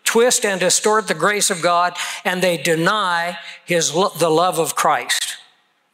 twist 0.03 0.45
and 0.45 0.59
distort 0.59 1.07
the 1.07 1.15
grace 1.15 1.49
of 1.49 1.63
God, 1.63 1.95
and 2.23 2.43
they 2.43 2.57
deny 2.57 3.39
his, 3.65 3.91
the 3.91 4.29
love 4.29 4.59
of 4.59 4.75
Christ. 4.75 5.37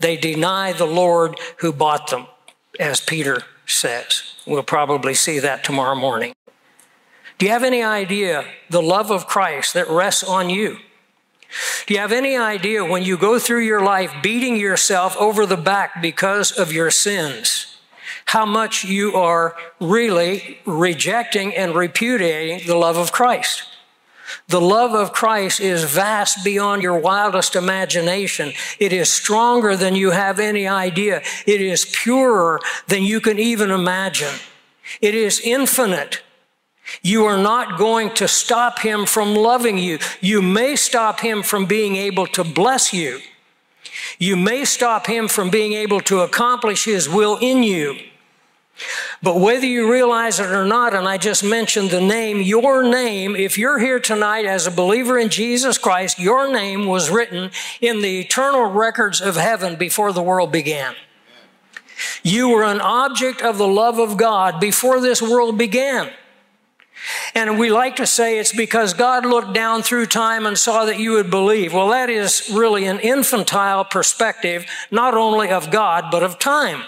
They 0.02 0.18
deny 0.18 0.74
the 0.74 0.86
Lord 0.86 1.40
who 1.58 1.72
bought 1.72 2.10
them, 2.10 2.28
as 2.80 3.00
Peter 3.00 3.44
says. 3.66 4.34
We'll 4.46 4.64
probably 4.64 5.14
see 5.14 5.40
that 5.40 5.64
tomorrow 5.64 5.96
morning. 5.96 6.34
Do 7.38 7.46
you 7.46 7.52
have 7.52 7.64
any 7.64 7.84
idea 7.84 8.46
the 8.70 8.82
love 8.82 9.12
of 9.12 9.28
Christ 9.28 9.74
that 9.74 9.90
rests 9.90 10.24
on 10.24 10.50
you? 10.50 10.78
Do 11.86 11.94
you 11.94 12.00
have 12.00 12.12
any 12.12 12.38
idea 12.38 12.86
when 12.86 13.04
you 13.04 13.18
go 13.18 13.38
through 13.40 13.62
your 13.62 13.84
life 13.84 14.14
beating 14.22 14.56
yourself 14.56 15.18
over 15.18 15.46
the 15.46 15.58
back 15.58 16.02
because 16.02 16.52
of 16.52 16.72
your 16.72 16.92
sins, 16.92 17.78
how 18.26 18.46
much 18.46 18.84
you 18.84 19.16
are 19.16 19.56
really 19.80 20.60
rejecting 20.66 21.54
and 21.56 21.76
repudiating 21.76 22.68
the 22.68 22.76
love 22.76 22.98
of 22.98 23.12
Christ? 23.12 23.64
The 24.48 24.62
love 24.62 24.94
of 24.94 25.14
Christ 25.14 25.60
is 25.60 25.84
vast 25.84 26.44
beyond 26.44 26.84
your 26.84 27.00
wildest 27.00 27.56
imagination. 27.56 28.54
It 28.80 28.94
is 28.94 29.10
stronger 29.10 29.76
than 29.76 29.96
you 29.96 30.12
have 30.12 30.40
any 30.40 30.68
idea. 30.68 31.22
It 31.46 31.62
is 31.62 31.86
purer 31.86 32.60
than 32.88 33.04
you 33.04 33.20
can 33.22 33.40
even 33.40 33.72
imagine. 33.72 34.36
It 35.02 35.16
is 35.16 35.40
infinite. 35.40 36.22
You 37.02 37.26
are 37.26 37.38
not 37.38 37.78
going 37.78 38.14
to 38.16 38.28
stop 38.28 38.80
him 38.80 39.06
from 39.06 39.36
loving 39.36 39.78
you. 39.78 40.00
You 40.20 40.42
may 40.42 40.76
stop 40.76 41.22
him 41.22 41.44
from 41.44 41.66
being 41.66 41.96
able 41.96 42.28
to 42.28 42.44
bless 42.44 42.94
you. 42.94 43.22
You 44.20 44.36
may 44.36 44.66
stop 44.66 45.08
him 45.08 45.28
from 45.28 45.50
being 45.50 45.74
able 45.74 46.02
to 46.02 46.20
accomplish 46.20 46.86
his 46.86 47.08
will 47.10 47.38
in 47.38 47.64
you. 47.64 47.98
But 49.24 49.40
whether 49.40 49.66
you 49.66 49.92
realize 49.92 50.40
it 50.40 50.48
or 50.48 50.66
not, 50.66 50.94
and 50.94 51.08
I 51.08 51.18
just 51.18 51.44
mentioned 51.44 51.92
the 51.92 52.02
name, 52.02 52.42
your 52.42 52.84
name, 52.84 53.36
if 53.36 53.58
you're 53.58 53.80
here 53.80 54.00
tonight 54.00 54.46
as 54.46 54.66
a 54.66 54.72
believer 54.72 55.18
in 55.18 55.30
Jesus 55.30 55.78
Christ, 55.78 56.20
your 56.20 56.52
name 56.52 56.88
was 56.88 57.10
written 57.10 57.52
in 57.80 58.02
the 58.02 58.20
eternal 58.20 58.66
records 58.66 59.22
of 59.22 59.36
heaven 59.36 59.76
before 59.76 60.12
the 60.12 60.24
world 60.24 60.52
began. 60.52 60.96
You 62.24 62.50
were 62.50 62.64
an 62.64 62.82
object 62.82 63.42
of 63.42 63.58
the 63.58 63.68
love 63.68 64.00
of 64.00 64.18
God 64.18 64.60
before 64.60 65.00
this 65.00 65.22
world 65.22 65.58
began. 65.58 66.12
And 67.34 67.58
we 67.58 67.72
like 67.72 67.96
to 67.96 68.06
say 68.06 68.38
it's 68.38 68.54
because 68.54 68.94
God 68.94 69.26
looked 69.26 69.54
down 69.54 69.82
through 69.82 70.08
time 70.08 70.46
and 70.46 70.58
saw 70.58 70.86
that 70.86 71.00
you 71.00 71.14
would 71.14 71.32
believe. 71.32 71.74
Well, 71.74 71.90
that 71.90 72.10
is 72.10 72.50
really 72.54 72.86
an 72.86 73.00
infantile 73.00 73.84
perspective, 73.86 74.66
not 74.92 75.16
only 75.16 75.50
of 75.50 75.72
God, 75.72 76.06
but 76.12 76.24
of 76.24 76.38
time. 76.38 76.84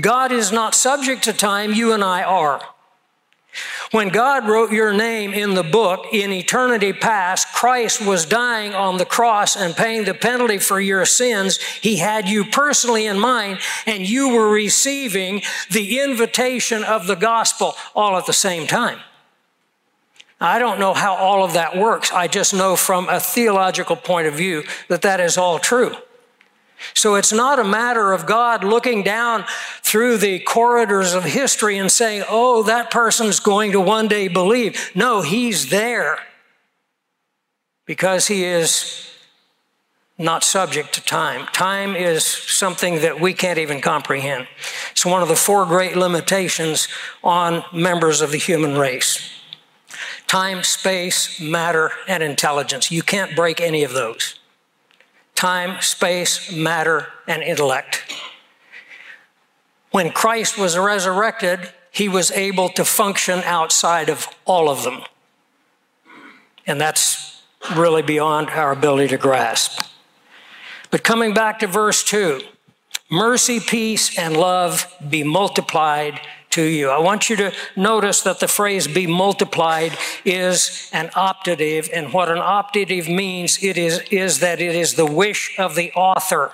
God 0.00 0.32
is 0.32 0.52
not 0.52 0.74
subject 0.74 1.24
to 1.24 1.32
time, 1.32 1.72
you 1.72 1.92
and 1.92 2.04
I 2.04 2.22
are. 2.22 2.62
When 3.90 4.10
God 4.10 4.46
wrote 4.46 4.70
your 4.70 4.92
name 4.92 5.32
in 5.32 5.54
the 5.54 5.62
book 5.62 6.06
in 6.12 6.30
eternity 6.30 6.92
past, 6.92 7.52
Christ 7.54 8.04
was 8.04 8.26
dying 8.26 8.74
on 8.74 8.98
the 8.98 9.06
cross 9.06 9.56
and 9.56 9.74
paying 9.74 10.04
the 10.04 10.12
penalty 10.14 10.58
for 10.58 10.78
your 10.78 11.06
sins. 11.06 11.58
He 11.58 11.96
had 11.96 12.28
you 12.28 12.44
personally 12.44 13.06
in 13.06 13.18
mind, 13.18 13.60
and 13.86 14.06
you 14.06 14.28
were 14.28 14.50
receiving 14.50 15.42
the 15.70 16.00
invitation 16.00 16.84
of 16.84 17.06
the 17.06 17.16
gospel 17.16 17.74
all 17.94 18.18
at 18.18 18.26
the 18.26 18.32
same 18.34 18.66
time. 18.66 18.98
I 20.40 20.58
don't 20.58 20.78
know 20.78 20.94
how 20.94 21.14
all 21.16 21.42
of 21.42 21.54
that 21.54 21.76
works. 21.76 22.12
I 22.12 22.28
just 22.28 22.54
know 22.54 22.76
from 22.76 23.08
a 23.08 23.18
theological 23.18 23.96
point 23.96 24.28
of 24.28 24.34
view 24.34 24.64
that 24.88 25.02
that 25.02 25.18
is 25.18 25.36
all 25.36 25.58
true. 25.58 25.96
So 26.94 27.14
it's 27.14 27.32
not 27.32 27.58
a 27.58 27.64
matter 27.64 28.12
of 28.12 28.26
God 28.26 28.64
looking 28.64 29.02
down 29.02 29.44
through 29.82 30.18
the 30.18 30.40
corridors 30.40 31.14
of 31.14 31.24
history 31.24 31.78
and 31.78 31.90
saying, 31.90 32.24
oh, 32.28 32.62
that 32.64 32.90
person's 32.90 33.40
going 33.40 33.72
to 33.72 33.80
one 33.80 34.08
day 34.08 34.28
believe. 34.28 34.90
No, 34.94 35.22
he's 35.22 35.70
there 35.70 36.18
because 37.84 38.26
he 38.26 38.44
is 38.44 39.08
not 40.18 40.42
subject 40.42 40.92
to 40.94 41.00
time. 41.00 41.46
Time 41.52 41.94
is 41.94 42.24
something 42.24 43.00
that 43.00 43.20
we 43.20 43.32
can't 43.32 43.58
even 43.58 43.80
comprehend. 43.80 44.48
It's 44.90 45.06
one 45.06 45.22
of 45.22 45.28
the 45.28 45.36
four 45.36 45.64
great 45.64 45.96
limitations 45.96 46.88
on 47.22 47.64
members 47.72 48.20
of 48.20 48.32
the 48.32 48.38
human 48.38 48.76
race 48.76 49.34
time, 50.26 50.62
space, 50.62 51.40
matter, 51.40 51.90
and 52.06 52.22
intelligence. 52.22 52.90
You 52.90 53.02
can't 53.02 53.34
break 53.34 53.62
any 53.62 53.82
of 53.82 53.94
those 53.94 54.37
time, 55.38 55.80
space, 55.80 56.52
matter, 56.52 57.06
and 57.28 57.44
intellect. 57.44 58.12
When 59.92 60.10
Christ 60.10 60.58
was 60.58 60.76
resurrected, 60.76 61.72
he 61.92 62.08
was 62.08 62.32
able 62.32 62.68
to 62.70 62.84
function 62.84 63.38
outside 63.44 64.08
of 64.08 64.26
all 64.44 64.68
of 64.68 64.82
them. 64.82 65.02
And 66.66 66.80
that's 66.80 67.40
really 67.76 68.02
beyond 68.02 68.50
our 68.50 68.72
ability 68.72 69.08
to 69.08 69.16
grasp. 69.16 69.80
But 70.90 71.04
coming 71.04 71.32
back 71.34 71.60
to 71.60 71.68
verse 71.68 72.02
2 72.02 72.40
mercy, 73.08 73.60
peace, 73.60 74.18
and 74.18 74.36
love 74.36 74.92
be 75.08 75.22
multiplied 75.22 76.20
to 76.58 76.64
you. 76.78 76.90
I 76.90 76.98
want 76.98 77.30
you 77.30 77.36
to 77.36 77.52
notice 77.76 78.22
that 78.22 78.40
the 78.40 78.48
phrase 78.48 78.88
be 78.88 79.06
multiplied 79.06 79.92
is 80.24 80.90
an 80.92 81.08
optative, 81.14 81.88
and 81.96 82.12
what 82.12 82.28
an 82.28 82.38
optative 82.38 83.06
means 83.22 83.62
it 83.62 83.76
is, 83.78 84.00
is 84.10 84.40
that 84.40 84.60
it 84.60 84.74
is 84.74 84.94
the 84.94 85.06
wish 85.06 85.42
of 85.58 85.74
the 85.74 85.92
author. 85.92 86.50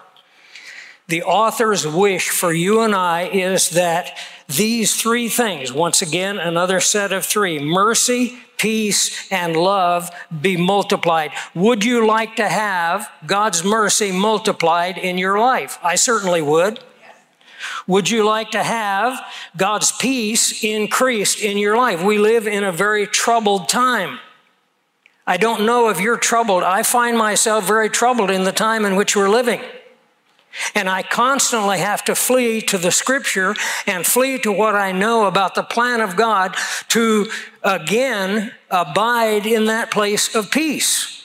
the 1.06 1.22
author's 1.22 1.86
wish 1.86 2.30
for 2.30 2.52
you 2.52 2.80
and 2.80 2.94
I 2.94 3.24
is 3.28 3.70
that 3.70 4.16
these 4.48 4.96
three 4.96 5.28
things, 5.28 5.72
once 5.72 6.00
again, 6.00 6.38
another 6.38 6.80
set 6.80 7.12
of 7.12 7.26
three 7.26 7.58
mercy, 7.58 8.38
peace, 8.56 9.30
and 9.30 9.56
love 9.56 10.10
be 10.40 10.56
multiplied. 10.56 11.32
Would 11.54 11.84
you 11.84 12.06
like 12.06 12.36
to 12.36 12.48
have 12.48 13.10
God's 13.26 13.62
mercy 13.64 14.12
multiplied 14.12 14.96
in 14.96 15.18
your 15.18 15.38
life? 15.38 15.78
I 15.82 15.96
certainly 15.96 16.40
would. 16.40 16.80
Would 17.86 18.10
you 18.10 18.24
like 18.24 18.50
to 18.52 18.62
have 18.62 19.20
God's 19.56 19.92
peace 19.92 20.62
increased 20.64 21.40
in 21.40 21.58
your 21.58 21.76
life? 21.76 22.02
We 22.02 22.18
live 22.18 22.46
in 22.46 22.64
a 22.64 22.72
very 22.72 23.06
troubled 23.06 23.68
time. 23.68 24.18
I 25.26 25.36
don't 25.36 25.64
know 25.64 25.88
if 25.88 26.00
you're 26.00 26.18
troubled. 26.18 26.62
I 26.62 26.82
find 26.82 27.16
myself 27.16 27.66
very 27.66 27.88
troubled 27.88 28.30
in 28.30 28.44
the 28.44 28.52
time 28.52 28.84
in 28.84 28.94
which 28.96 29.16
we're 29.16 29.28
living. 29.28 29.60
And 30.74 30.88
I 30.88 31.02
constantly 31.02 31.78
have 31.78 32.04
to 32.04 32.14
flee 32.14 32.60
to 32.62 32.78
the 32.78 32.92
scripture 32.92 33.54
and 33.86 34.06
flee 34.06 34.38
to 34.40 34.52
what 34.52 34.74
I 34.76 34.92
know 34.92 35.26
about 35.26 35.54
the 35.54 35.62
plan 35.62 36.00
of 36.00 36.14
God 36.14 36.54
to 36.88 37.28
again 37.62 38.52
abide 38.70 39.46
in 39.46 39.64
that 39.66 39.90
place 39.90 40.34
of 40.34 40.50
peace. 40.50 41.23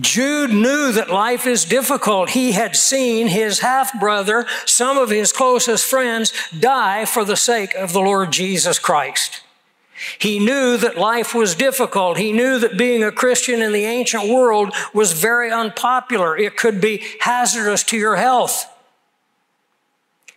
Jude 0.00 0.50
knew 0.50 0.92
that 0.92 1.10
life 1.10 1.46
is 1.46 1.64
difficult. 1.64 2.30
He 2.30 2.52
had 2.52 2.76
seen 2.76 3.28
his 3.28 3.60
half 3.60 3.98
brother, 3.98 4.46
some 4.64 4.98
of 4.98 5.10
his 5.10 5.32
closest 5.32 5.84
friends, 5.84 6.32
die 6.58 7.04
for 7.04 7.24
the 7.24 7.36
sake 7.36 7.74
of 7.74 7.92
the 7.92 8.00
Lord 8.00 8.32
Jesus 8.32 8.78
Christ. 8.78 9.42
He 10.18 10.38
knew 10.38 10.76
that 10.76 10.98
life 10.98 11.34
was 11.34 11.54
difficult. 11.54 12.18
He 12.18 12.32
knew 12.32 12.58
that 12.58 12.76
being 12.76 13.02
a 13.02 13.12
Christian 13.12 13.62
in 13.62 13.72
the 13.72 13.84
ancient 13.84 14.28
world 14.28 14.74
was 14.92 15.12
very 15.12 15.50
unpopular. 15.50 16.36
It 16.36 16.56
could 16.56 16.80
be 16.80 17.02
hazardous 17.20 17.82
to 17.84 17.96
your 17.96 18.16
health. 18.16 18.66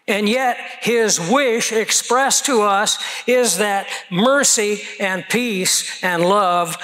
And 0.08 0.28
yet, 0.28 0.58
his 0.82 1.20
wish 1.20 1.72
expressed 1.72 2.46
to 2.46 2.62
us 2.62 2.98
is 3.28 3.58
that 3.58 3.88
mercy 4.10 4.82
and 5.00 5.24
peace 5.30 6.04
and 6.04 6.24
love 6.24 6.78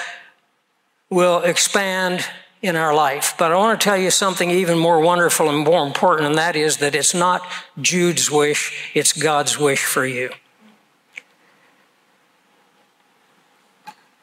will 1.09 1.41
expand 1.41 2.25
in 2.65 2.75
our 2.75 2.93
life. 2.93 3.35
But 3.37 3.51
I 3.51 3.55
want 3.55 3.79
to 3.79 3.83
tell 3.83 3.97
you 3.97 4.11
something 4.11 4.49
even 4.49 4.77
more 4.77 4.99
wonderful 4.99 5.49
and 5.49 5.65
more 5.65 5.85
important, 5.85 6.27
and 6.27 6.37
that 6.37 6.55
is 6.55 6.77
that 6.77 6.95
it's 6.95 7.13
not 7.13 7.41
Jude's 7.79 8.29
wish, 8.31 8.91
it's 8.93 9.13
God's 9.13 9.59
wish 9.59 9.85
for 9.85 10.05
you. 10.05 10.31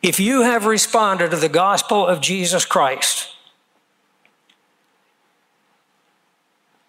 If 0.03 0.18
you 0.18 0.43
have 0.43 0.66
responded 0.66 1.30
to 1.30 1.36
the 1.36 1.49
gospel 1.49 2.05
of 2.05 2.20
Jesus 2.20 2.64
Christ, 2.64 3.28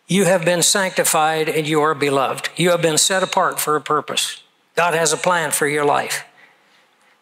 you 0.07 0.25
have 0.25 0.43
been 0.43 0.63
sanctified 0.63 1.47
and 1.47 1.67
you 1.67 1.79
are 1.81 1.93
beloved. 1.93 2.49
You 2.55 2.71
have 2.71 2.81
been 2.81 2.97
set 2.97 3.21
apart 3.21 3.59
for 3.59 3.75
a 3.75 3.81
purpose. 3.81 4.41
God 4.75 4.95
has 4.95 5.13
a 5.13 5.17
plan 5.17 5.51
for 5.51 5.67
your 5.67 5.85
life, 5.85 6.25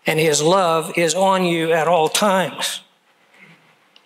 and 0.06 0.18
His 0.18 0.42
love 0.42 0.98
is 0.98 1.14
on 1.14 1.44
you 1.44 1.74
at 1.74 1.90
all 1.90 2.08
times. 2.08 2.82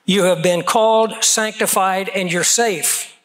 You 0.05 0.23
have 0.23 0.43
been 0.43 0.63
called, 0.63 1.23
sanctified, 1.23 2.09
and 2.09 2.31
you're 2.31 2.43
safe. 2.43 3.17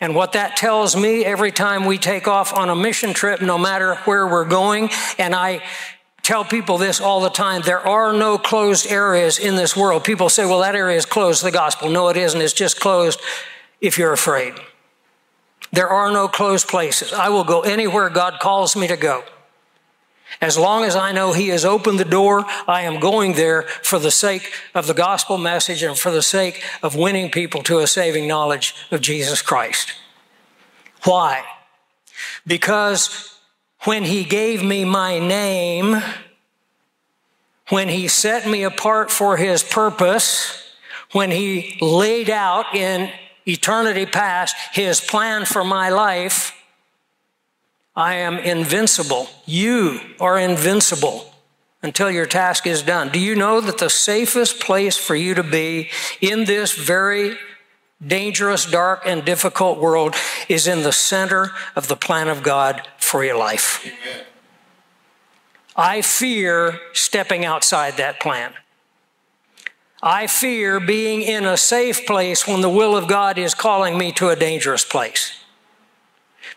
And 0.00 0.14
what 0.14 0.32
that 0.32 0.56
tells 0.56 0.96
me 0.96 1.24
every 1.24 1.52
time 1.52 1.84
we 1.84 1.98
take 1.98 2.28
off 2.28 2.54
on 2.54 2.68
a 2.68 2.76
mission 2.76 3.12
trip, 3.12 3.40
no 3.40 3.58
matter 3.58 3.96
where 4.04 4.26
we're 4.26 4.44
going, 4.44 4.90
and 5.18 5.34
I 5.34 5.62
tell 6.22 6.44
people 6.44 6.78
this 6.78 7.00
all 7.00 7.20
the 7.20 7.30
time. 7.30 7.62
There 7.62 7.80
are 7.80 8.12
no 8.12 8.38
closed 8.38 8.86
areas 8.86 9.38
in 9.38 9.56
this 9.56 9.76
world. 9.76 10.04
People 10.04 10.28
say, 10.28 10.44
well, 10.44 10.60
that 10.60 10.74
area 10.74 10.96
is 10.96 11.06
closed 11.06 11.40
to 11.40 11.46
the 11.46 11.50
gospel. 11.50 11.88
No, 11.88 12.08
it 12.08 12.16
isn't. 12.16 12.40
It's 12.40 12.52
just 12.52 12.78
closed 12.78 13.20
if 13.80 13.98
you're 13.98 14.12
afraid. 14.12 14.54
There 15.72 15.88
are 15.88 16.12
no 16.12 16.28
closed 16.28 16.68
places. 16.68 17.12
I 17.12 17.28
will 17.30 17.44
go 17.44 17.62
anywhere 17.62 18.10
God 18.10 18.38
calls 18.40 18.76
me 18.76 18.86
to 18.88 18.96
go. 18.96 19.24
As 20.40 20.56
long 20.56 20.84
as 20.84 20.96
I 20.96 21.12
know 21.12 21.32
He 21.32 21.48
has 21.48 21.64
opened 21.64 22.00
the 22.00 22.04
door, 22.04 22.46
I 22.66 22.82
am 22.82 22.98
going 22.98 23.34
there 23.34 23.62
for 23.82 23.98
the 23.98 24.10
sake 24.10 24.52
of 24.74 24.86
the 24.86 24.94
gospel 24.94 25.36
message 25.36 25.82
and 25.82 25.98
for 25.98 26.10
the 26.10 26.22
sake 26.22 26.62
of 26.82 26.96
winning 26.96 27.30
people 27.30 27.62
to 27.64 27.80
a 27.80 27.86
saving 27.86 28.26
knowledge 28.26 28.74
of 28.90 29.02
Jesus 29.02 29.42
Christ. 29.42 29.92
Why? 31.04 31.44
Because 32.46 33.38
when 33.80 34.04
he 34.04 34.24
gave 34.24 34.62
me 34.62 34.84
my 34.84 35.18
name, 35.18 36.02
when 37.68 37.88
he 37.88 38.08
set 38.08 38.46
me 38.48 38.62
apart 38.62 39.10
for 39.10 39.36
his 39.36 39.62
purpose, 39.62 40.74
when 41.12 41.30
he 41.30 41.78
laid 41.80 42.30
out 42.30 42.74
in 42.74 43.10
eternity 43.46 44.06
past 44.06 44.56
his 44.72 45.00
plan 45.00 45.44
for 45.44 45.64
my 45.64 45.88
life, 45.88 46.54
I 48.00 48.14
am 48.14 48.38
invincible. 48.38 49.28
You 49.44 50.00
are 50.18 50.38
invincible 50.38 51.34
until 51.82 52.10
your 52.10 52.24
task 52.24 52.66
is 52.66 52.82
done. 52.82 53.10
Do 53.10 53.18
you 53.18 53.36
know 53.36 53.60
that 53.60 53.76
the 53.76 53.90
safest 53.90 54.58
place 54.58 54.96
for 54.96 55.14
you 55.14 55.34
to 55.34 55.42
be 55.42 55.90
in 56.22 56.46
this 56.46 56.72
very 56.72 57.36
dangerous, 58.04 58.64
dark, 58.64 59.02
and 59.04 59.22
difficult 59.22 59.78
world 59.78 60.14
is 60.48 60.66
in 60.66 60.82
the 60.82 60.92
center 60.92 61.52
of 61.76 61.88
the 61.88 61.96
plan 61.96 62.28
of 62.28 62.42
God 62.42 62.88
for 62.96 63.22
your 63.22 63.36
life. 63.36 63.84
Amen. 63.84 64.24
I 65.76 66.00
fear 66.00 66.80
stepping 66.94 67.44
outside 67.44 67.98
that 67.98 68.18
plan. 68.18 68.54
I 70.02 70.26
fear 70.26 70.80
being 70.80 71.20
in 71.20 71.44
a 71.44 71.58
safe 71.58 72.06
place 72.06 72.46
when 72.46 72.62
the 72.62 72.70
will 72.70 72.96
of 72.96 73.06
God 73.06 73.36
is 73.36 73.54
calling 73.54 73.98
me 73.98 74.10
to 74.12 74.30
a 74.30 74.36
dangerous 74.36 74.84
place. 74.84 75.39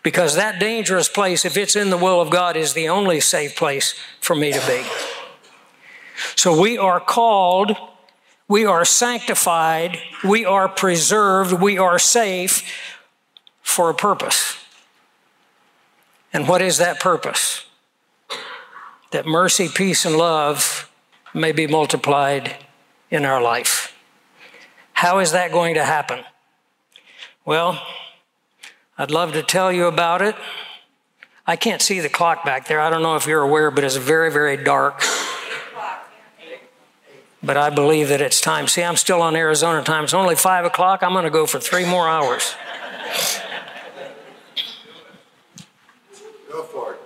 Because 0.04 0.36
that 0.36 0.60
dangerous 0.60 1.08
place, 1.08 1.44
if 1.44 1.56
it's 1.56 1.74
in 1.74 1.90
the 1.90 1.96
will 1.96 2.20
of 2.20 2.30
God, 2.30 2.56
is 2.56 2.74
the 2.74 2.88
only 2.88 3.18
safe 3.18 3.56
place 3.56 3.94
for 4.20 4.36
me 4.36 4.52
to 4.52 4.64
be. 4.68 4.84
So 6.36 6.60
we 6.60 6.78
are 6.78 7.00
called 7.00 7.76
we 8.48 8.66
are 8.66 8.84
sanctified, 8.84 9.98
we 10.22 10.44
are 10.44 10.68
preserved, 10.68 11.52
we 11.52 11.78
are 11.78 11.98
safe 11.98 12.62
for 13.62 13.88
a 13.88 13.94
purpose. 13.94 14.58
And 16.32 16.46
what 16.46 16.60
is 16.60 16.78
that 16.78 17.00
purpose? 17.00 17.64
That 19.12 19.24
mercy, 19.24 19.68
peace, 19.68 20.04
and 20.04 20.16
love 20.16 20.90
may 21.32 21.52
be 21.52 21.66
multiplied 21.66 22.56
in 23.10 23.24
our 23.24 23.40
life. 23.40 23.96
How 24.92 25.20
is 25.20 25.32
that 25.32 25.50
going 25.50 25.74
to 25.74 25.84
happen? 25.84 26.20
Well, 27.44 27.80
I'd 28.96 29.10
love 29.10 29.32
to 29.32 29.42
tell 29.42 29.72
you 29.72 29.86
about 29.86 30.22
it. 30.22 30.36
I 31.46 31.56
can't 31.56 31.82
see 31.82 32.00
the 32.00 32.08
clock 32.08 32.44
back 32.44 32.68
there. 32.68 32.80
I 32.80 32.90
don't 32.90 33.02
know 33.02 33.16
if 33.16 33.26
you're 33.26 33.42
aware, 33.42 33.70
but 33.70 33.84
it's 33.84 33.96
very, 33.96 34.30
very 34.30 34.56
dark 34.56 35.02
but 37.44 37.56
I 37.56 37.70
believe 37.70 38.08
that 38.08 38.20
it's 38.20 38.40
time. 38.40 38.66
See, 38.68 38.82
I'm 38.82 38.96
still 38.96 39.20
on 39.20 39.36
Arizona 39.36 39.82
time. 39.82 40.04
It's 40.04 40.14
only 40.14 40.36
five 40.36 40.64
o'clock. 40.64 41.02
I'm 41.02 41.12
going 41.12 41.24
to 41.24 41.30
go 41.30 41.46
for 41.46 41.60
three 41.60 41.84
more 41.84 42.08
hours. 42.08 42.54
Go 46.50 46.62
for 46.62 46.96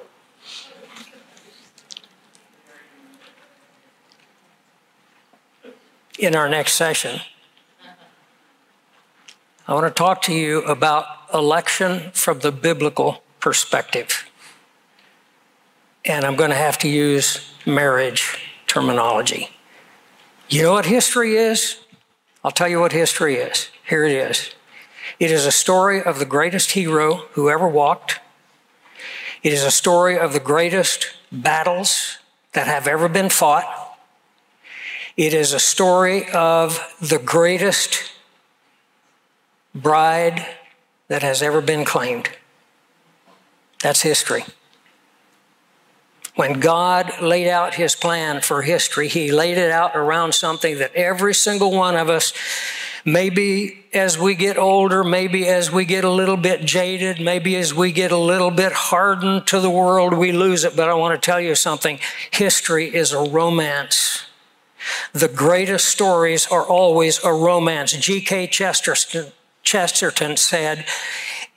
it. 5.65 5.75
In 6.19 6.37
our 6.37 6.49
next 6.49 6.75
session, 6.75 7.21
I 9.69 9.75
want 9.75 9.87
to 9.87 9.93
talk 9.93 10.23
to 10.23 10.33
you 10.33 10.63
about 10.63 11.05
election 11.35 12.11
from 12.15 12.39
the 12.39 12.51
biblical 12.51 13.23
perspective. 13.39 14.27
And 16.07 16.25
I'm 16.25 16.37
going 16.37 16.49
to 16.49 16.57
have 16.57 16.79
to 16.79 16.89
use 16.89 17.53
marriage 17.67 18.39
terminology. 18.67 19.51
You 20.49 20.63
know 20.63 20.73
what 20.73 20.87
history 20.87 21.37
is? 21.37 21.81
I'll 22.43 22.51
tell 22.51 22.69
you 22.69 22.81
what 22.81 22.93
history 22.93 23.35
is. 23.35 23.69
Here 23.87 24.05
it 24.05 24.13
is. 24.13 24.55
It 25.21 25.31
is 25.31 25.45
a 25.45 25.53
story 25.53 26.03
of 26.03 26.19
the 26.19 26.25
greatest 26.25 26.71
hero 26.71 27.27
who 27.33 27.51
ever 27.51 27.69
walked. 27.69 28.21
It 29.43 29.53
is 29.53 29.65
a 29.65 29.71
story 29.71 30.19
of 30.19 30.33
the 30.33 30.41
greatest 30.41 31.09
battles 31.31 32.17
that 32.53 32.67
have 32.67 32.89
ever 32.89 33.07
been 33.07 33.29
fought. 33.29 33.99
It 35.19 35.35
is 35.35 35.53
a 35.53 35.61
story 35.61 36.27
of 36.31 36.81
the 37.03 37.19
greatest 37.19 38.13
bride 39.83 40.47
that 41.09 41.23
has 41.23 41.43
ever 41.43 41.61
been 41.61 41.85
claimed. 41.85 42.31
That's 43.83 44.03
history. 44.03 44.45
When 46.39 46.61
God 46.61 47.21
laid 47.21 47.49
out 47.49 47.75
his 47.75 47.97
plan 47.97 48.41
for 48.43 48.63
history, 48.63 49.09
he 49.09 49.33
laid 49.33 49.59
it 49.59 49.73
out 49.73 49.97
around 49.97 50.35
something 50.35 50.79
that 50.79 50.95
every 50.95 51.35
single 51.35 51.73
one 51.73 51.97
of 51.97 52.09
us, 52.09 52.33
maybe 53.05 53.85
as 53.93 54.17
we 54.17 54.37
get 54.37 54.57
older, 54.57 55.03
maybe 55.03 55.49
as 55.49 55.73
we 55.73 55.85
get 55.85 56.05
a 56.05 56.11
little 56.11 56.37
bit 56.37 56.65
jaded, 56.65 57.21
maybe 57.21 57.57
as 57.57 57.75
we 57.75 57.91
get 57.91 58.13
a 58.13 58.17
little 58.17 58.53
bit 58.53 58.71
hardened 58.73 59.49
to 59.49 59.59
the 59.59 59.69
world, 59.69 60.15
we 60.15 60.31
lose 60.31 60.63
it. 60.63 60.77
But 60.77 60.89
I 60.89 60.95
want 60.95 61.21
to 61.21 61.27
tell 61.27 61.41
you 61.41 61.57
something 61.57 61.99
history 62.31 62.95
is 62.95 63.13
a 63.13 63.19
romance. 63.19 64.25
The 65.13 65.29
greatest 65.29 65.89
stories 65.89 66.47
are 66.47 66.65
always 66.65 67.23
a 67.25 67.33
romance. 67.33 67.93
G.K. 67.93 68.47
Chesterton, 68.47 69.33
Chesterton 69.69 70.39
said, 70.39 70.87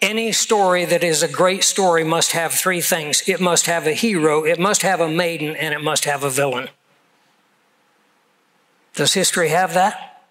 Any 0.01 0.33
story 0.33 0.83
that 0.83 1.01
is 1.01 1.23
a 1.23 1.29
great 1.29 1.63
story 1.63 2.03
must 2.03 2.33
have 2.33 2.51
three 2.51 2.81
things 2.81 3.23
it 3.25 3.39
must 3.39 3.67
have 3.67 3.87
a 3.87 3.93
hero, 3.93 4.43
it 4.43 4.59
must 4.59 4.81
have 4.81 4.99
a 4.99 5.07
maiden, 5.07 5.55
and 5.55 5.73
it 5.73 5.81
must 5.81 6.03
have 6.03 6.21
a 6.21 6.29
villain. 6.29 6.67
Does 8.95 9.13
history 9.13 9.47
have 9.47 9.73
that? 9.75 10.23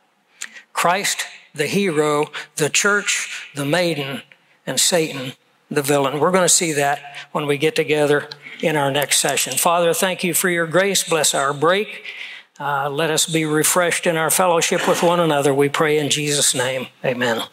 Christ, 0.75 1.25
the 1.55 1.67
hero, 1.67 2.27
the 2.57 2.69
church, 2.69 3.49
the 3.55 3.65
maiden, 3.65 4.21
and 4.67 4.79
Satan, 4.79 5.33
the 5.71 5.81
villain. 5.81 6.21
We're 6.21 6.33
going 6.33 6.45
to 6.45 6.51
see 6.51 6.73
that 6.73 7.01
when 7.33 7.47
we 7.47 7.57
get 7.57 7.75
together 7.75 8.29
in 8.61 8.77
our 8.77 8.91
next 8.91 9.21
session. 9.21 9.55
Father, 9.55 9.95
thank 9.95 10.23
you 10.23 10.35
for 10.35 10.51
your 10.51 10.67
grace. 10.67 11.03
Bless 11.03 11.33
our 11.33 11.55
break. 11.55 12.05
Uh, 12.59 12.91
let 12.91 13.11
us 13.11 13.25
be 13.25 13.47
refreshed 13.47 14.07
in 14.07 14.19
our 14.19 14.29
fellowship 14.29 14.87
with 14.87 15.03
one 15.03 15.19
another. 15.19 15.55
We 15.55 15.71
pray 15.71 15.97
in 15.97 16.11
Jesus' 16.11 16.55
name. 16.55 16.89
Amen. 17.03 17.45